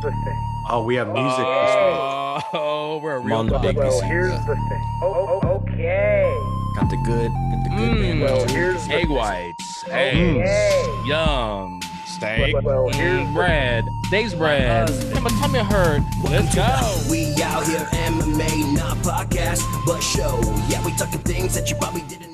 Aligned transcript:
the 0.00 0.10
thing. 0.10 0.46
Oh, 0.68 0.82
we 0.84 0.94
have 0.96 1.08
music 1.08 1.38
this 1.38 1.74
week. 1.74 2.44
Oh, 2.52 3.00
we're 3.02 3.16
a 3.16 3.20
I'm 3.20 3.26
real 3.26 3.36
on 3.38 3.46
the 3.48 3.58
big 3.58 3.76
Well, 3.76 3.90
this 4.00 4.02
here's 4.08 4.30
the 4.46 4.54
thing. 4.54 4.82
Oh, 5.02 5.40
oh, 5.42 5.48
okay. 5.62 6.32
Got 6.76 6.90
the 6.90 6.96
good, 7.04 7.30
got 7.32 7.64
the 7.64 7.70
good 7.76 7.90
Mm. 7.90 8.00
man. 8.00 8.20
Well, 8.20 8.46
here's 8.48 8.86
the 8.86 8.94
Egg 8.94 9.06
thing. 9.08 9.16
whites, 9.16 9.84
eggs, 9.90 10.18
Okay. 10.18 11.02
yum, 11.08 11.80
steak, 12.06 12.54
Well, 12.54 12.62
well, 12.62 12.84
mm, 12.90 12.94
here's 12.94 13.26
the- 13.26 13.34
bread, 13.34 13.84
days 14.10 14.34
bread. 14.34 14.88
Come 15.12 15.26
on, 15.26 15.32
tell 15.40 15.48
me 15.48 15.58
hurt. 15.58 16.02
Let's 16.24 16.54
go. 16.54 17.10
We 17.10 17.34
out 17.42 17.66
here 17.66 17.86
MMA, 17.92 18.74
not 18.76 18.96
podcast, 18.98 19.62
but 19.86 20.00
show. 20.00 20.40
Yeah, 20.68 20.84
we 20.84 20.92
talking 20.92 21.20
things 21.20 21.54
that 21.54 21.68
you 21.70 21.76
probably 21.76 22.02
didn't 22.02 22.29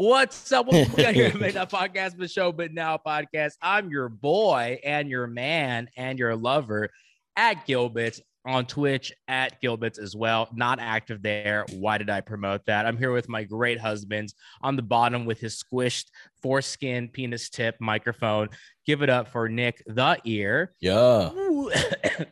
What's 0.00 0.50
up? 0.50 0.66
Welcome 0.66 0.94
to 0.94 1.12
here, 1.12 1.36
made 1.36 1.52
that 1.52 1.70
podcast, 1.70 2.16
but 2.16 2.30
show, 2.30 2.52
but 2.52 2.72
now 2.72 2.96
podcast. 2.96 3.52
I'm 3.60 3.90
your 3.90 4.08
boy 4.08 4.80
and 4.82 5.10
your 5.10 5.26
man 5.26 5.90
and 5.94 6.18
your 6.18 6.34
lover 6.34 6.88
at 7.36 7.66
Gilbits 7.66 8.18
on 8.46 8.64
Twitch 8.64 9.12
at 9.28 9.60
Gilbits 9.60 9.98
as 9.98 10.16
well. 10.16 10.48
Not 10.54 10.80
active 10.80 11.20
there. 11.20 11.66
Why 11.74 11.98
did 11.98 12.08
I 12.08 12.22
promote 12.22 12.64
that? 12.64 12.86
I'm 12.86 12.96
here 12.96 13.12
with 13.12 13.28
my 13.28 13.44
great 13.44 13.78
husband 13.78 14.32
on 14.62 14.74
the 14.74 14.80
bottom 14.80 15.26
with 15.26 15.38
his 15.38 15.62
squished 15.62 16.06
foreskin 16.40 17.08
penis 17.08 17.50
tip 17.50 17.76
microphone. 17.78 18.48
Give 18.86 19.02
it 19.02 19.10
up 19.10 19.28
for 19.28 19.50
Nick 19.50 19.82
the 19.86 20.16
ear. 20.24 20.72
Yeah. 20.80 21.28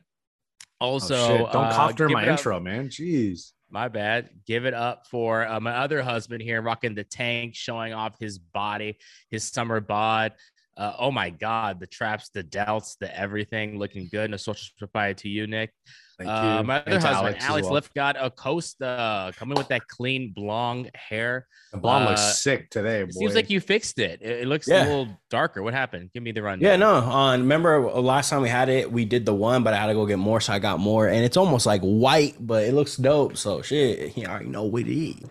Also, 0.80 1.16
oh. 1.16 1.50
Don't 1.52 1.64
uh, 1.64 1.74
cough 1.74 1.96
during 1.96 2.12
my 2.12 2.22
it 2.22 2.28
up- 2.28 2.38
intro, 2.38 2.60
man. 2.60 2.88
Jeez. 2.88 3.50
My 3.70 3.88
bad. 3.88 4.30
Give 4.46 4.66
it 4.66 4.74
up 4.74 5.06
for 5.06 5.46
uh, 5.46 5.60
my 5.60 5.72
other 5.76 6.02
husband 6.02 6.42
here, 6.42 6.62
rocking 6.62 6.94
the 6.94 7.04
tank, 7.04 7.54
showing 7.54 7.92
off 7.92 8.18
his 8.18 8.38
body, 8.38 8.98
his 9.30 9.44
summer 9.44 9.80
bod. 9.80 10.32
Uh, 10.76 10.94
oh 10.98 11.10
my 11.10 11.30
God, 11.30 11.80
the 11.80 11.86
traps, 11.86 12.30
the 12.30 12.44
delts, 12.44 12.96
the 12.98 13.16
everything 13.18 13.78
looking 13.78 14.08
good. 14.10 14.30
No 14.30 14.36
social 14.36 14.68
supply 14.78 15.12
to 15.14 15.28
you, 15.28 15.46
Nick. 15.46 15.72
Thank 16.18 16.30
Uh, 16.30 16.62
my 16.64 16.80
other 16.80 16.90
And 16.96 17.02
husband, 17.04 17.36
as 17.36 17.44
Alex, 17.44 17.64
well. 17.66 17.74
Lift 17.74 17.94
got 17.94 18.16
a 18.18 18.28
Costa 18.28 19.32
coming 19.36 19.56
with 19.56 19.68
that 19.68 19.86
clean 19.86 20.32
blonde 20.34 20.90
hair. 20.94 21.46
The 21.70 21.78
blonde 21.78 22.06
uh, 22.06 22.10
looks 22.10 22.42
sick 22.42 22.70
today, 22.70 23.04
boy. 23.04 23.10
Seems 23.12 23.36
like 23.36 23.48
you 23.50 23.60
fixed 23.60 24.00
it. 24.00 24.20
It, 24.20 24.40
it 24.40 24.48
looks 24.48 24.66
Yeah. 24.66 24.82
a 24.82 24.88
little 24.88 25.08
darker. 25.30 25.62
What 25.62 25.74
happened? 25.74 26.10
Give 26.12 26.24
me 26.24 26.32
the 26.32 26.42
run. 26.42 26.60
Yeah, 26.60 26.74
no. 26.74 26.94
On 26.94 27.40
remember 27.40 27.80
last 27.82 28.30
time 28.30 28.42
we 28.42 28.48
had 28.48 28.68
it, 28.68 28.90
we 28.90 29.04
did 29.04 29.26
the 29.26 29.34
one, 29.34 29.62
but 29.62 29.74
I 29.74 29.76
had 29.76 29.86
to 29.86 29.94
go 29.94 30.06
get 30.06 30.18
more, 30.18 30.40
so 30.40 30.52
I 30.52 30.58
got 30.58 30.80
more, 30.80 31.06
and 31.06 31.24
it's 31.24 31.36
almost 31.36 31.66
like 31.66 31.82
white, 31.82 32.34
but 32.40 32.64
it 32.64 32.74
looks 32.74 32.96
dope. 32.96 33.36
So 33.36 33.62
shit, 33.62 34.16
you 34.16 34.26
already 34.26 34.46
know 34.46 34.64
what 34.64 34.82
it 34.82 34.88
is. 34.92 35.22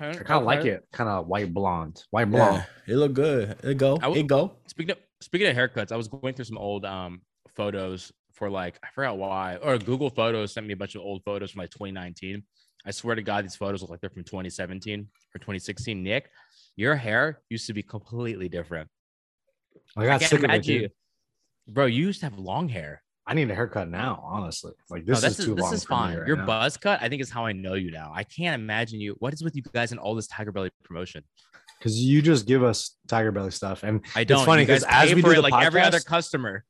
Okay, 0.00 0.10
I 0.10 0.22
kind 0.22 0.40
of 0.40 0.44
like 0.44 0.64
it. 0.64 0.86
Kind 0.92 1.08
of 1.08 1.26
white 1.28 1.52
blonde. 1.54 2.02
White 2.10 2.30
blonde. 2.30 2.64
Yeah, 2.86 2.94
it 2.94 2.96
look 2.98 3.12
good. 3.14 3.56
It 3.62 3.78
go. 3.78 3.96
I 3.96 4.02
w- 4.02 4.20
It 4.20 4.26
go. 4.26 4.56
Speaking 4.66 4.92
of 4.92 4.98
speaking 5.20 5.46
of 5.48 5.56
haircuts, 5.56 5.92
I 5.92 5.96
was 5.96 6.08
going 6.08 6.34
through 6.34 6.44
some 6.46 6.58
old 6.58 6.84
um 6.84 7.20
photos 7.56 8.12
for 8.38 8.48
like 8.48 8.78
I 8.82 8.88
forgot 8.94 9.18
why 9.18 9.56
or 9.56 9.78
Google 9.78 10.10
Photos 10.10 10.52
sent 10.52 10.66
me 10.66 10.72
a 10.72 10.76
bunch 10.76 10.94
of 10.94 11.02
old 11.02 11.22
photos 11.24 11.50
from 11.50 11.60
like 11.60 11.70
2019. 11.70 12.42
I 12.86 12.90
swear 12.92 13.16
to 13.16 13.22
God, 13.22 13.44
these 13.44 13.56
photos 13.56 13.82
look 13.82 13.90
like 13.90 14.00
they're 14.00 14.08
from 14.10 14.24
2017 14.24 15.00
or 15.34 15.38
2016. 15.38 16.02
Nick, 16.02 16.30
your 16.76 16.94
hair 16.94 17.40
used 17.50 17.66
to 17.66 17.74
be 17.74 17.82
completely 17.82 18.48
different. 18.48 18.88
I 19.96 20.04
got 20.06 20.22
I 20.22 20.24
sick 20.26 20.42
of 20.44 20.50
it, 20.50 20.62
dude. 20.62 20.82
you, 20.82 20.88
bro. 21.66 21.86
You 21.86 22.06
used 22.06 22.20
to 22.20 22.26
have 22.26 22.38
long 22.38 22.68
hair. 22.68 23.02
I 23.26 23.34
need 23.34 23.50
a 23.50 23.54
haircut 23.54 23.90
now, 23.90 24.22
honestly. 24.24 24.72
Like 24.88 25.04
No, 25.06 25.14
this 25.14 25.20
this 25.22 25.38
is 25.40 25.44
too 25.44 25.54
this 25.54 25.62
long. 25.64 25.74
is 25.74 25.84
for 25.84 25.92
me 25.94 25.98
fine. 25.98 26.18
right 26.18 26.26
your 26.28 26.36
now. 26.38 26.46
buzz 26.46 26.76
cut, 26.78 27.02
I 27.02 27.08
think, 27.10 27.20
is 27.20 27.28
how 27.30 27.44
I 27.44 27.52
know 27.52 27.74
you 27.74 27.90
now. 27.90 28.10
I 28.14 28.22
can't 28.24 28.54
imagine 28.60 29.00
you. 29.00 29.16
What 29.18 29.34
is 29.34 29.42
with 29.42 29.54
you 29.56 29.62
guys 29.74 29.90
and 29.90 30.00
all 30.00 30.14
this 30.14 30.26
Tiger 30.28 30.52
Belly 30.52 30.70
promotion? 30.84 31.24
because 31.78 32.00
you 32.00 32.20
just 32.20 32.44
give 32.46 32.64
us 32.64 32.96
tiger 33.06 33.30
belly 33.30 33.52
stuff, 33.52 33.84
and 33.84 34.04
I 34.16 34.24
don't. 34.24 34.38
It's 34.40 34.46
funny 34.46 34.62
You 34.62 34.66
guys 34.66 34.82
'cause 34.82 34.88
as 35.10 35.14
we 35.14 35.22
do 35.22 35.30
it 35.30 35.34
the 35.36 35.42
like 35.42 35.64
every 35.64 35.80
other 35.80 36.00
customer. 36.00 36.64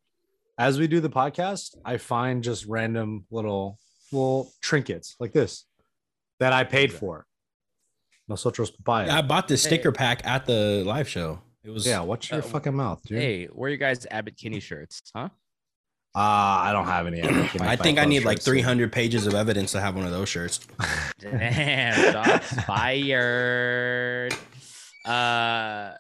As 0.59 0.79
we 0.79 0.87
do 0.89 1.01
the 1.01 1.09
podcast, 1.11 1.77
I 1.85 1.97
find 1.97 2.43
just 2.43 2.67
random 2.67 3.25
little 3.31 3.79
little 4.13 4.51
trinkets 4.61 5.17
like 5.21 5.33
this 5.33 5.65
that 6.41 6.53
I 6.53 6.65
paid 6.65 6.93
for. 6.93 7.27
Nosotros 8.29 8.71
papaya. 8.71 9.07
Yeah, 9.07 9.19
I 9.19 9.23
bought 9.23 9.49
this 9.49 9.63
sticker 9.63 9.93
pack 9.93 10.27
at 10.27 10.45
the 10.47 10.83
live 10.85 11.09
show. 11.09 11.41
It 11.65 11.71
was 11.71 11.87
Yeah, 11.87 12.01
watch 12.01 12.31
your 12.31 12.41
Uh, 12.41 12.43
fucking 12.43 12.75
mouth, 12.75 13.01
dude. 13.05 13.19
Hey, 13.19 13.47
where 13.47 13.69
are 13.69 13.71
you 13.73 13.79
guys 13.79 14.07
Abbott 14.11 14.37
Kinney 14.37 14.61
shirts? 14.61 15.03
Huh? 15.15 15.29
Uh, 16.15 16.19
I 16.21 16.73
don't 16.73 16.87
have 16.87 17.07
any. 17.07 17.23
I 17.23 17.77
think 17.77 17.99
I 17.99 18.05
need 18.07 18.25
like 18.25 18.39
shirts, 18.39 18.45
dude. 18.47 18.53
300 18.55 18.93
pages 18.93 19.27
of 19.27 19.35
evidence 19.35 19.73
to 19.73 19.81
have 19.81 19.95
one 19.95 20.05
of 20.05 20.11
those 20.11 20.29
shirts. 20.29 20.61
Damn, 21.21 22.13
shots 22.13 22.53
fired. 22.65 24.33
Uh, 25.05 25.93
j- 25.93 25.97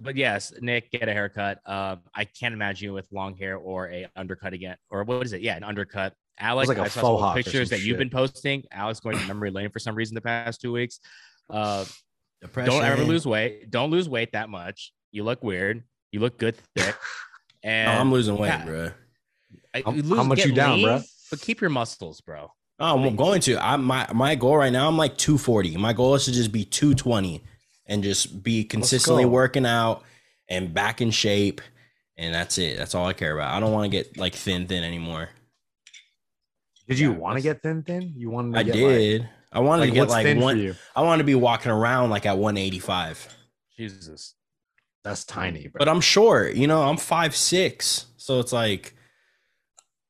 but 0.00 0.16
yes, 0.16 0.52
Nick, 0.60 0.90
get 0.90 1.08
a 1.08 1.12
haircut. 1.12 1.58
Um, 1.66 2.00
I 2.14 2.24
can't 2.24 2.52
imagine 2.54 2.86
you 2.86 2.92
with 2.92 3.06
long 3.12 3.36
hair 3.36 3.56
or 3.56 3.88
a 3.90 4.06
undercut 4.16 4.52
again, 4.52 4.76
or 4.90 5.04
what 5.04 5.24
is 5.24 5.32
it? 5.32 5.40
Yeah, 5.40 5.56
an 5.56 5.64
undercut. 5.64 6.14
Alex, 6.38 6.68
like 6.68 6.78
a 6.78 6.82
I 6.82 6.88
saw 6.88 7.18
some 7.20 7.34
pictures 7.34 7.70
some 7.70 7.78
that 7.78 7.84
you've 7.84 7.98
been 7.98 8.10
posting. 8.10 8.64
Alex 8.72 9.00
going 9.00 9.16
to 9.18 9.26
memory 9.26 9.50
lane 9.50 9.70
for 9.70 9.78
some 9.78 9.94
reason 9.94 10.14
the 10.14 10.20
past 10.20 10.60
two 10.60 10.72
weeks. 10.72 11.00
Uh, 11.48 11.84
Depression. 12.42 12.72
don't 12.72 12.84
ever 12.84 13.02
lose 13.04 13.26
weight. 13.26 13.70
Don't 13.70 13.90
lose 13.90 14.08
weight 14.08 14.32
that 14.32 14.48
much. 14.48 14.92
You 15.12 15.24
look 15.24 15.42
weird. 15.42 15.84
You 16.12 16.20
look 16.20 16.38
good 16.38 16.56
thick. 16.76 16.94
No, 17.64 17.70
I'm 17.70 18.12
losing 18.12 18.36
weight, 18.36 18.48
yeah. 18.48 18.64
bro. 18.66 18.90
I- 19.72 19.82
How- 19.86 19.92
you 19.92 20.14
how 20.14 20.22
much 20.22 20.44
you 20.44 20.52
down, 20.52 20.76
lean, 20.82 20.86
bruh? 20.86 21.04
But 21.30 21.40
keep 21.40 21.62
your 21.62 21.70
muscles, 21.70 22.20
bro. 22.20 22.52
Oh, 22.78 23.02
I'm 23.02 23.16
going 23.16 23.40
to. 23.42 23.56
I 23.56 23.76
my 23.76 24.06
my 24.12 24.34
goal 24.34 24.58
right 24.58 24.70
now. 24.72 24.86
I'm 24.86 24.98
like 24.98 25.16
240. 25.16 25.78
My 25.78 25.94
goal 25.94 26.14
is 26.14 26.26
to 26.26 26.32
just 26.32 26.52
be 26.52 26.66
220 26.66 27.42
and 27.86 28.02
just 28.02 28.42
be 28.42 28.64
consistently 28.64 29.24
working 29.24 29.66
out 29.66 30.02
and 30.48 30.72
back 30.74 31.00
in 31.00 31.10
shape, 31.10 31.60
and 32.16 32.34
that's 32.34 32.58
it. 32.58 32.76
That's 32.78 32.94
all 32.94 33.06
I 33.06 33.12
care 33.12 33.34
about. 33.34 33.54
I 33.54 33.60
don't 33.60 33.72
want 33.72 33.84
to 33.90 33.96
get 33.96 34.16
like 34.16 34.34
thin, 34.34 34.66
thin 34.66 34.84
anymore. 34.84 35.30
Did 36.88 36.98
you 36.98 37.12
Yeah, 37.12 37.18
want 37.18 37.36
to 37.36 37.42
get 37.42 37.62
thin, 37.62 37.82
thin? 37.82 38.12
You 38.16 38.30
wanted 38.30 38.52
to 38.54 38.58
I 38.58 38.62
get 38.62 38.72
did. 38.72 39.28
I 39.52 39.60
wanted 39.60 39.82
like 39.82 39.88
to 39.90 39.94
get 39.94 40.08
like 40.08 40.36
one. 40.36 40.76
I 40.96 41.02
want 41.02 41.20
to 41.20 41.24
be 41.24 41.34
walking 41.34 41.72
around 41.72 42.10
like 42.10 42.26
at 42.26 42.36
185. 42.38 43.28
Jesus. 43.76 44.34
That's 45.02 45.24
tiny, 45.24 45.68
bro. 45.68 45.78
But 45.78 45.88
I'm 45.88 46.00
short. 46.00 46.54
You 46.54 46.66
know, 46.66 46.82
I'm 46.82 46.96
five 46.96 47.36
six, 47.36 48.06
so 48.16 48.40
it's 48.40 48.52
like. 48.52 48.93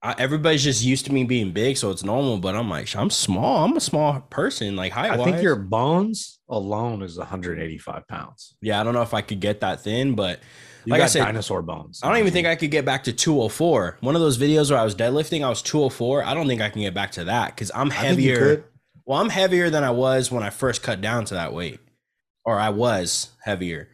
I, 0.05 0.15
everybody's 0.19 0.63
just 0.63 0.85
used 0.85 1.07
to 1.07 1.13
me 1.15 1.25
being 1.25 1.53
big, 1.53 1.79
so 1.79 1.91
it's 1.91 2.05
normal. 2.05 2.37
But 2.37 2.55
I'm 2.55 2.69
like, 2.69 2.95
I'm 2.95 3.09
small. 3.09 3.65
I'm 3.65 3.75
a 3.75 3.81
small 3.81 4.21
person. 4.21 4.77
Like 4.77 4.93
height 4.93 5.11
I 5.11 5.25
think 5.25 5.43
your 5.43 5.57
bones 5.57 6.41
alone 6.51 7.03
is 7.03 7.17
185 7.17 8.07
pounds. 8.07 8.55
Yeah, 8.61 8.79
I 8.79 8.85
don't 8.85 8.93
know 8.93 9.01
if 9.01 9.15
I 9.15 9.23
could 9.23 9.41
get 9.41 9.61
that 9.61 9.81
thin, 9.81 10.15
but 10.15 10.41
You 10.85 10.91
Like 10.91 11.01
I 11.01 11.07
said, 11.07 11.25
dinosaur 11.25 11.63
bones. 11.63 12.01
I 12.03 12.11
don't 12.11 12.19
even 12.19 12.35
think 12.35 12.47
I 12.47 12.55
could 12.55 12.71
get 12.71 12.85
back 12.85 13.05
to 13.05 13.15
204. 13.15 13.97
One 14.01 14.15
of 14.15 14.21
those 14.21 14.37
videos 14.37 14.71
where 14.71 14.79
I 14.79 14.85
was 14.85 14.95
deadlifting, 14.95 15.43
I 15.43 15.49
was 15.49 15.63
204. 15.63 16.23
I 16.23 16.35
don't 16.35 16.47
think 16.47 16.61
I 16.61 16.69
can 16.69 16.83
get 16.83 16.93
back 16.93 17.13
to 17.13 17.25
that 17.25 17.57
because 17.57 17.71
I'm 17.75 17.91
I 17.91 17.95
think 17.95 18.21
you 18.21 18.33
heavier. 18.33 18.65
Well, 19.07 19.19
I'm 19.21 19.31
heavier 19.31 19.71
than 19.71 19.85
I 19.85 19.91
was 19.91 20.31
when 20.31 20.43
I 20.43 20.51
first 20.51 20.83
cut 20.83 21.01
down 21.01 21.25
to 21.27 21.35
that 21.35 21.55
weight, 21.55 21.81
or 22.45 22.59
I 22.59 22.69
was 22.69 23.31
heavier. 23.43 23.89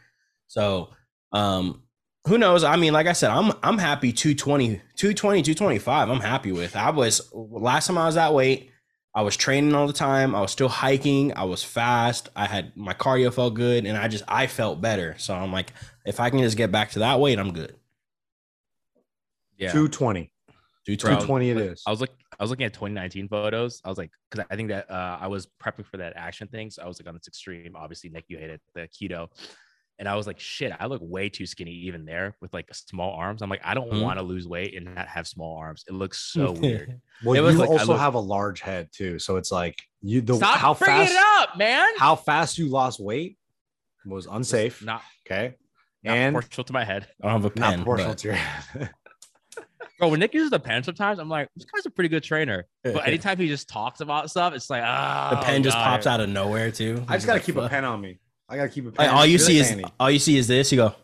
So, 0.49 0.91
um, 1.32 1.82
who 2.26 2.37
knows? 2.38 2.65
I 2.65 2.76
mean, 2.76 2.93
like 2.93 3.06
I 3.06 3.12
said, 3.12 3.31
I'm 3.31 3.53
I'm 3.62 3.78
happy 3.78 4.12
220, 4.12 4.81
220, 5.00 5.41
225. 5.41 6.11
I'm 6.11 6.21
happy 6.21 6.53
with. 6.53 6.77
I 6.77 6.91
was 6.91 7.33
last 7.33 7.87
time 7.87 7.97
I 7.97 8.05
was 8.05 8.16
that 8.16 8.34
weight. 8.34 8.71
I 9.15 9.22
was 9.22 9.34
training 9.34 9.75
all 9.75 9.87
the 9.87 9.94
time. 9.94 10.34
I 10.34 10.43
was 10.43 10.53
still 10.53 10.69
hiking. 10.69 11.33
I 11.34 11.44
was 11.44 11.65
fast. 11.65 12.28
I 12.37 12.44
had 12.44 12.77
my 12.77 12.93
cardio 12.93 13.33
felt 13.33 13.55
good, 13.55 13.87
and 13.87 13.97
I 13.97 14.09
just 14.09 14.25
I 14.28 14.47
felt 14.47 14.83
better. 14.83 15.15
So 15.16 15.33
I'm 15.33 15.50
like, 15.53 15.72
if 16.05 16.21
I 16.21 16.28
can 16.28 16.41
just 16.41 16.59
get 16.59 16.71
back 16.71 16.91
to 16.91 16.99
that 16.99 17.19
weight, 17.19 17.38
I'm 17.38 17.55
good. 17.55 17.75
Yeah. 19.56 19.72
220. 19.72 20.31
220. 20.84 20.97
220 20.99 21.50
it 21.50 21.56
is. 21.56 21.82
I 21.87 21.91
was 21.91 22.03
like, 22.03 22.12
I 22.38 22.44
was 22.44 22.50
looking 22.50 22.67
at 22.67 22.75
2019 22.75 23.28
photos. 23.28 23.81
I 23.82 23.88
was 23.88 23.97
like, 23.97 24.11
because 24.31 24.44
I 24.50 24.56
think 24.56 24.69
that 24.69 24.91
uh, 24.91 25.17
I 25.19 25.28
was 25.28 25.49
prepping 25.62 25.87
for 25.87 25.97
that 25.97 26.12
action 26.15 26.47
thing. 26.47 26.71
So 26.71 26.82
I 26.82 26.87
was 26.87 27.00
like 27.00 27.09
on 27.09 27.15
this 27.15 27.27
extreme. 27.27 27.75
Obviously, 27.75 28.11
Nick, 28.11 28.27
you 28.28 28.37
hated 28.37 28.61
the 28.75 28.82
keto, 28.82 29.28
and 30.00 30.09
I 30.09 30.16
was 30.16 30.27
like, 30.27 30.41
shit, 30.41 30.72
I 30.81 30.87
look 30.87 31.00
way 31.05 31.28
too 31.28 31.47
skinny 31.47 31.72
even 31.72 32.05
there 32.06 32.34
with 32.41 32.53
like 32.55 32.75
small 32.75 33.12
arms. 33.15 33.43
I'm 33.43 33.50
like, 33.50 33.61
I 33.62 33.75
don't 33.75 33.91
Mhm. 33.93 34.03
want 34.03 34.19
to 34.19 34.22
lose 34.25 34.49
weight 34.49 34.75
and 34.75 34.94
not 34.94 35.06
have 35.06 35.29
small 35.29 35.56
arms. 35.58 35.85
It 35.87 35.93
looks 35.93 36.19
so 36.32 36.52
weird. 36.52 37.00
Well, 37.23 37.37
It 37.37 37.41
was 37.43 37.55
you 37.55 37.61
like 37.61 37.69
I 37.69 37.73
also 37.75 37.93
look- 37.93 38.00
have 38.00 38.14
a 38.14 38.19
large 38.20 38.61
head 38.62 38.88
too, 38.91 39.19
so 39.20 39.37
it's 39.37 39.52
like 39.52 39.79
you 40.00 40.23
the 40.23 40.35
Stop 40.37 40.56
how 40.58 40.75
bringing 40.75 41.06
fast 41.06 41.12
it 41.12 41.23
up, 41.50 41.58
man. 41.58 41.87
how 41.99 42.17
fast 42.17 42.56
you 42.58 42.69
lost 42.69 42.99
weight 42.99 43.37
was 44.06 44.26
unsafe. 44.26 44.82
Not, 44.82 45.02
okay, 45.26 45.55
not 46.03 46.17
and 46.17 46.35
proportional 46.35 46.64
to 46.64 46.73
my 46.73 46.85
head, 46.85 47.06
I 47.23 47.26
don't 47.29 47.43
have 47.43 47.44
a 47.44 47.50
pen. 47.50 47.61
not 47.61 47.75
proportional 47.76 48.11
but- 48.12 48.19
to 48.19 48.26
your 48.29 48.37
head. 48.37 48.91
bro. 49.99 50.08
When 50.08 50.19
Nick 50.20 50.32
uses 50.32 50.49
the 50.49 50.58
pen, 50.58 50.82
sometimes 50.82 51.19
I'm 51.19 51.29
like, 51.29 51.49
this 51.55 51.67
guy's 51.67 51.85
a 51.85 51.91
pretty 51.91 52.08
good 52.08 52.23
trainer. 52.23 52.64
But 52.82 53.06
anytime 53.06 53.37
he 53.37 53.49
just 53.49 53.69
talks 53.69 54.00
about 54.00 54.31
stuff, 54.31 54.55
it's 54.55 54.70
like, 54.70 54.82
ah, 54.82 55.29
the 55.38 55.44
pen 55.44 55.62
just 55.62 55.76
pops 55.76 56.06
out 56.06 56.20
of 56.20 56.31
nowhere 56.31 56.70
too. 56.70 57.05
I 57.06 57.17
just 57.19 57.26
gotta 57.26 57.41
keep 57.41 57.56
a 57.56 57.69
pen 57.69 57.85
on 57.85 58.00
me. 58.00 58.19
I 58.50 58.56
gotta 58.56 58.69
keep 58.69 58.87
a 58.87 58.91
pen. 58.93 59.06
Like, 59.06 59.14
all 59.14 59.25
you 59.25 59.37
It's 59.37 59.47
see 59.47 59.58
is 59.58 59.69
handy. 59.69 59.85
all 59.99 60.11
you 60.11 60.19
see 60.19 60.37
is 60.37 60.49
this. 60.49 60.73
You 60.73 60.79
go, 60.79 60.94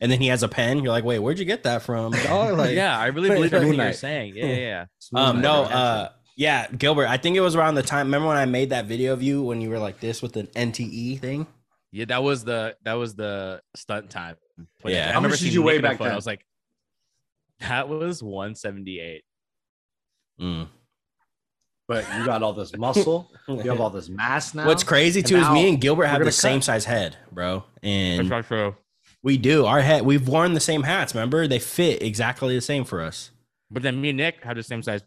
and 0.00 0.12
then 0.12 0.20
he 0.20 0.26
has 0.28 0.42
a 0.42 0.48
pen. 0.48 0.78
You're 0.82 0.92
like, 0.92 1.04
wait, 1.04 1.18
where'd 1.20 1.38
you 1.38 1.44
get 1.44 1.62
that 1.64 1.82
from? 1.82 2.12
dog? 2.24 2.58
Like, 2.58 2.74
yeah, 2.74 2.98
I 2.98 3.06
really 3.06 3.30
believe 3.30 3.52
everything 3.54 3.78
you're 3.80 3.92
saying. 3.92 4.34
Yeah, 4.36 4.46
yeah, 4.46 4.56
yeah. 4.56 4.84
Um, 5.20 5.40
no, 5.40 5.62
uh, 5.64 6.10
yeah, 6.36 6.66
Gilbert. 6.68 7.06
I 7.08 7.16
think 7.16 7.36
it 7.36 7.40
was 7.40 7.56
around 7.56 7.74
the 7.76 7.82
time. 7.82 8.06
Remember 8.06 8.28
when 8.28 8.36
I 8.36 8.44
made 8.44 8.70
that 8.70 8.86
video 8.86 9.12
of 9.12 9.22
you 9.22 9.42
when 9.42 9.60
you 9.60 9.70
were 9.70 9.78
like 9.78 10.00
this 10.00 10.20
with 10.22 10.36
an 10.36 10.48
NTE 10.48 11.18
thing? 11.20 11.46
Yeah, 11.90 12.06
that 12.06 12.22
was 12.22 12.44
the 12.44 12.76
that 12.84 12.94
was 12.94 13.14
the 13.14 13.62
stunt 13.74 14.10
time. 14.10 14.36
Yeah. 14.84 15.00
I 15.00 15.02
How 15.02 15.08
remember 15.16 15.28
much 15.30 15.38
did 15.40 15.44
seeing 15.44 15.54
you 15.54 15.60
Nick 15.60 15.66
weigh 15.66 15.78
back 15.80 15.98
then? 15.98 16.12
I 16.12 16.16
was 16.16 16.26
like, 16.26 16.44
That 17.60 17.88
was 17.88 18.22
178. 18.22 19.24
Mm. 20.40 20.68
But 21.92 22.06
you 22.18 22.24
got 22.24 22.42
all 22.42 22.52
this 22.54 22.76
muscle. 22.76 23.28
You 23.48 23.56
have 23.70 23.80
all 23.80 23.90
this 23.90 24.08
mass 24.08 24.54
now. 24.54 24.64
What's 24.66 24.84
crazy 24.84 25.20
too 25.20 25.36
is 25.36 25.50
me 25.50 25.68
and 25.68 25.80
Gilbert 25.80 26.04
have 26.04 26.18
gonna 26.20 26.26
the 26.26 26.32
same 26.32 26.62
size 26.62 26.84
head, 26.84 27.16
bro. 27.32 27.64
That's 27.82 27.82
And 27.82 28.28
not 28.28 28.46
true. 28.46 28.76
we 29.24 29.36
do. 29.36 29.66
Our 29.66 29.80
head, 29.82 30.06
we've 30.06 30.26
worn 30.28 30.54
the 30.54 30.60
same 30.60 30.84
hats. 30.84 31.12
Remember, 31.12 31.48
they 31.48 31.58
fit 31.58 32.02
exactly 32.02 32.54
the 32.54 32.60
same 32.60 32.84
for 32.84 33.02
us. 33.02 33.30
But 33.68 33.82
then 33.82 34.00
me 34.00 34.10
and 34.10 34.16
Nick 34.18 34.44
have 34.44 34.56
the 34.56 34.62
same 34.62 34.80
size. 34.82 35.02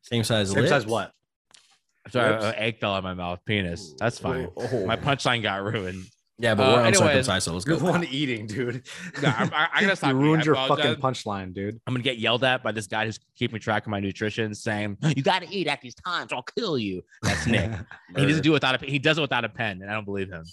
Same 0.00 0.24
size. 0.24 0.48
Same 0.50 0.60
lips. 0.62 0.70
size 0.70 0.86
what? 0.86 1.12
Sorry, 2.08 2.32
Lips? 2.32 2.44
uh, 2.44 2.52
egg 2.56 2.80
fell 2.80 2.92
out 2.94 2.98
of 2.98 3.04
my 3.04 3.14
mouth. 3.14 3.40
Penis. 3.44 3.94
That's 3.98 4.18
fine. 4.18 4.48
Oh. 4.56 4.86
My 4.86 4.96
punchline 4.96 5.42
got 5.42 5.62
ruined. 5.62 6.02
Yeah, 6.38 6.54
but 6.54 6.64
Uh, 6.64 6.66
we're 6.74 6.80
anyways, 6.80 7.00
uncircumcised, 7.00 7.44
so 7.46 7.52
let's 7.54 7.66
You're 7.66 7.78
go. 7.78 7.86
the 7.86 7.90
one 7.92 8.04
eating, 8.04 8.46
dude. 8.46 8.86
No, 9.22 9.28
I'm- 9.30 9.50
I- 9.54 9.68
I 9.72 9.80
gotta 9.80 9.96
stop 9.96 10.10
You 10.10 10.16
eating. 10.16 10.22
ruined 10.26 10.42
I 10.42 10.44
your 10.44 10.54
fucking 10.54 10.96
punchline, 10.96 11.54
dude. 11.54 11.80
I'm 11.86 11.94
gonna 11.94 12.02
get 12.04 12.18
yelled 12.18 12.44
at 12.44 12.62
by 12.62 12.72
this 12.72 12.86
guy 12.86 13.06
who's 13.06 13.18
keeping 13.36 13.58
track 13.58 13.84
of 13.86 13.90
my 13.90 14.00
nutrition, 14.00 14.54
saying 14.54 14.98
you 15.16 15.22
got 15.22 15.40
to 15.42 15.48
eat 15.54 15.66
at 15.66 15.80
these 15.80 15.94
times. 15.94 16.32
Or 16.32 16.36
I'll 16.36 16.42
kill 16.42 16.76
you. 16.78 17.02
That's 17.22 17.46
Nick. 17.46 17.70
he 18.16 18.26
doesn't 18.26 18.42
do 18.42 18.50
it 18.50 18.54
without 18.54 18.82
a 18.82 18.86
he 18.86 18.98
does 18.98 19.16
it 19.18 19.22
without 19.22 19.44
a 19.44 19.48
pen, 19.48 19.80
and 19.80 19.90
I 19.90 19.94
don't 19.94 20.04
believe 20.04 20.28
him. 20.30 20.44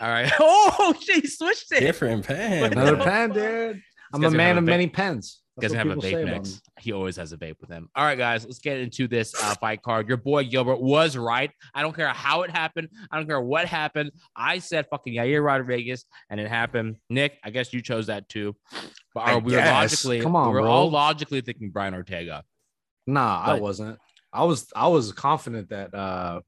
All 0.00 0.08
right. 0.08 0.32
Oh 0.40 0.94
shit, 1.00 1.22
he 1.22 1.28
switched 1.28 1.70
it. 1.72 1.80
Different 1.80 2.26
pen. 2.26 2.72
Another 2.72 2.96
bro. 2.96 3.04
pen, 3.04 3.30
dude. 3.32 3.80
I'm 4.12 4.24
a 4.24 4.30
man 4.30 4.58
of 4.58 4.64
vape- 4.64 4.68
many 4.68 4.86
pens. 4.88 5.39
That's 5.56 5.72
Doesn't 5.72 5.88
have 5.88 5.98
a 5.98 6.00
vape 6.00 6.24
mix. 6.24 6.62
He 6.78 6.92
always 6.92 7.16
has 7.16 7.32
a 7.32 7.36
vape 7.36 7.60
with 7.60 7.70
him. 7.70 7.88
All 7.96 8.04
right, 8.04 8.16
guys, 8.16 8.44
let's 8.44 8.60
get 8.60 8.78
into 8.78 9.08
this 9.08 9.34
uh, 9.42 9.54
fight 9.56 9.82
card. 9.82 10.08
Your 10.08 10.16
boy 10.16 10.44
Gilbert 10.44 10.80
was 10.80 11.16
right. 11.16 11.50
I 11.74 11.82
don't 11.82 11.94
care 11.94 12.08
how 12.08 12.42
it 12.42 12.50
happened. 12.50 12.88
I 13.10 13.16
don't 13.16 13.26
care 13.26 13.40
what 13.40 13.66
happened. 13.66 14.12
I 14.36 14.60
said 14.60 14.86
fucking 14.90 15.14
Yair 15.14 15.44
Rodriguez, 15.44 16.04
and 16.30 16.40
it 16.40 16.48
happened. 16.48 16.96
Nick, 17.10 17.38
I 17.42 17.50
guess 17.50 17.72
you 17.72 17.82
chose 17.82 18.06
that 18.06 18.28
too. 18.28 18.54
But 19.12 19.28
are 19.28 19.38
we 19.40 19.54
were 19.54 19.58
logically, 19.58 20.20
Come 20.20 20.36
on, 20.36 20.48
we 20.48 20.54
we're 20.54 20.62
bro. 20.62 20.70
all 20.70 20.90
logically 20.90 21.40
thinking 21.40 21.70
Brian 21.70 21.94
Ortega. 21.94 22.44
Nah, 23.06 23.42
I 23.44 23.58
wasn't. 23.58 23.98
I 24.32 24.44
was 24.44 24.68
I 24.74 24.86
was 24.86 25.12
confident 25.12 25.70
that 25.70 25.92
uh 25.92 26.40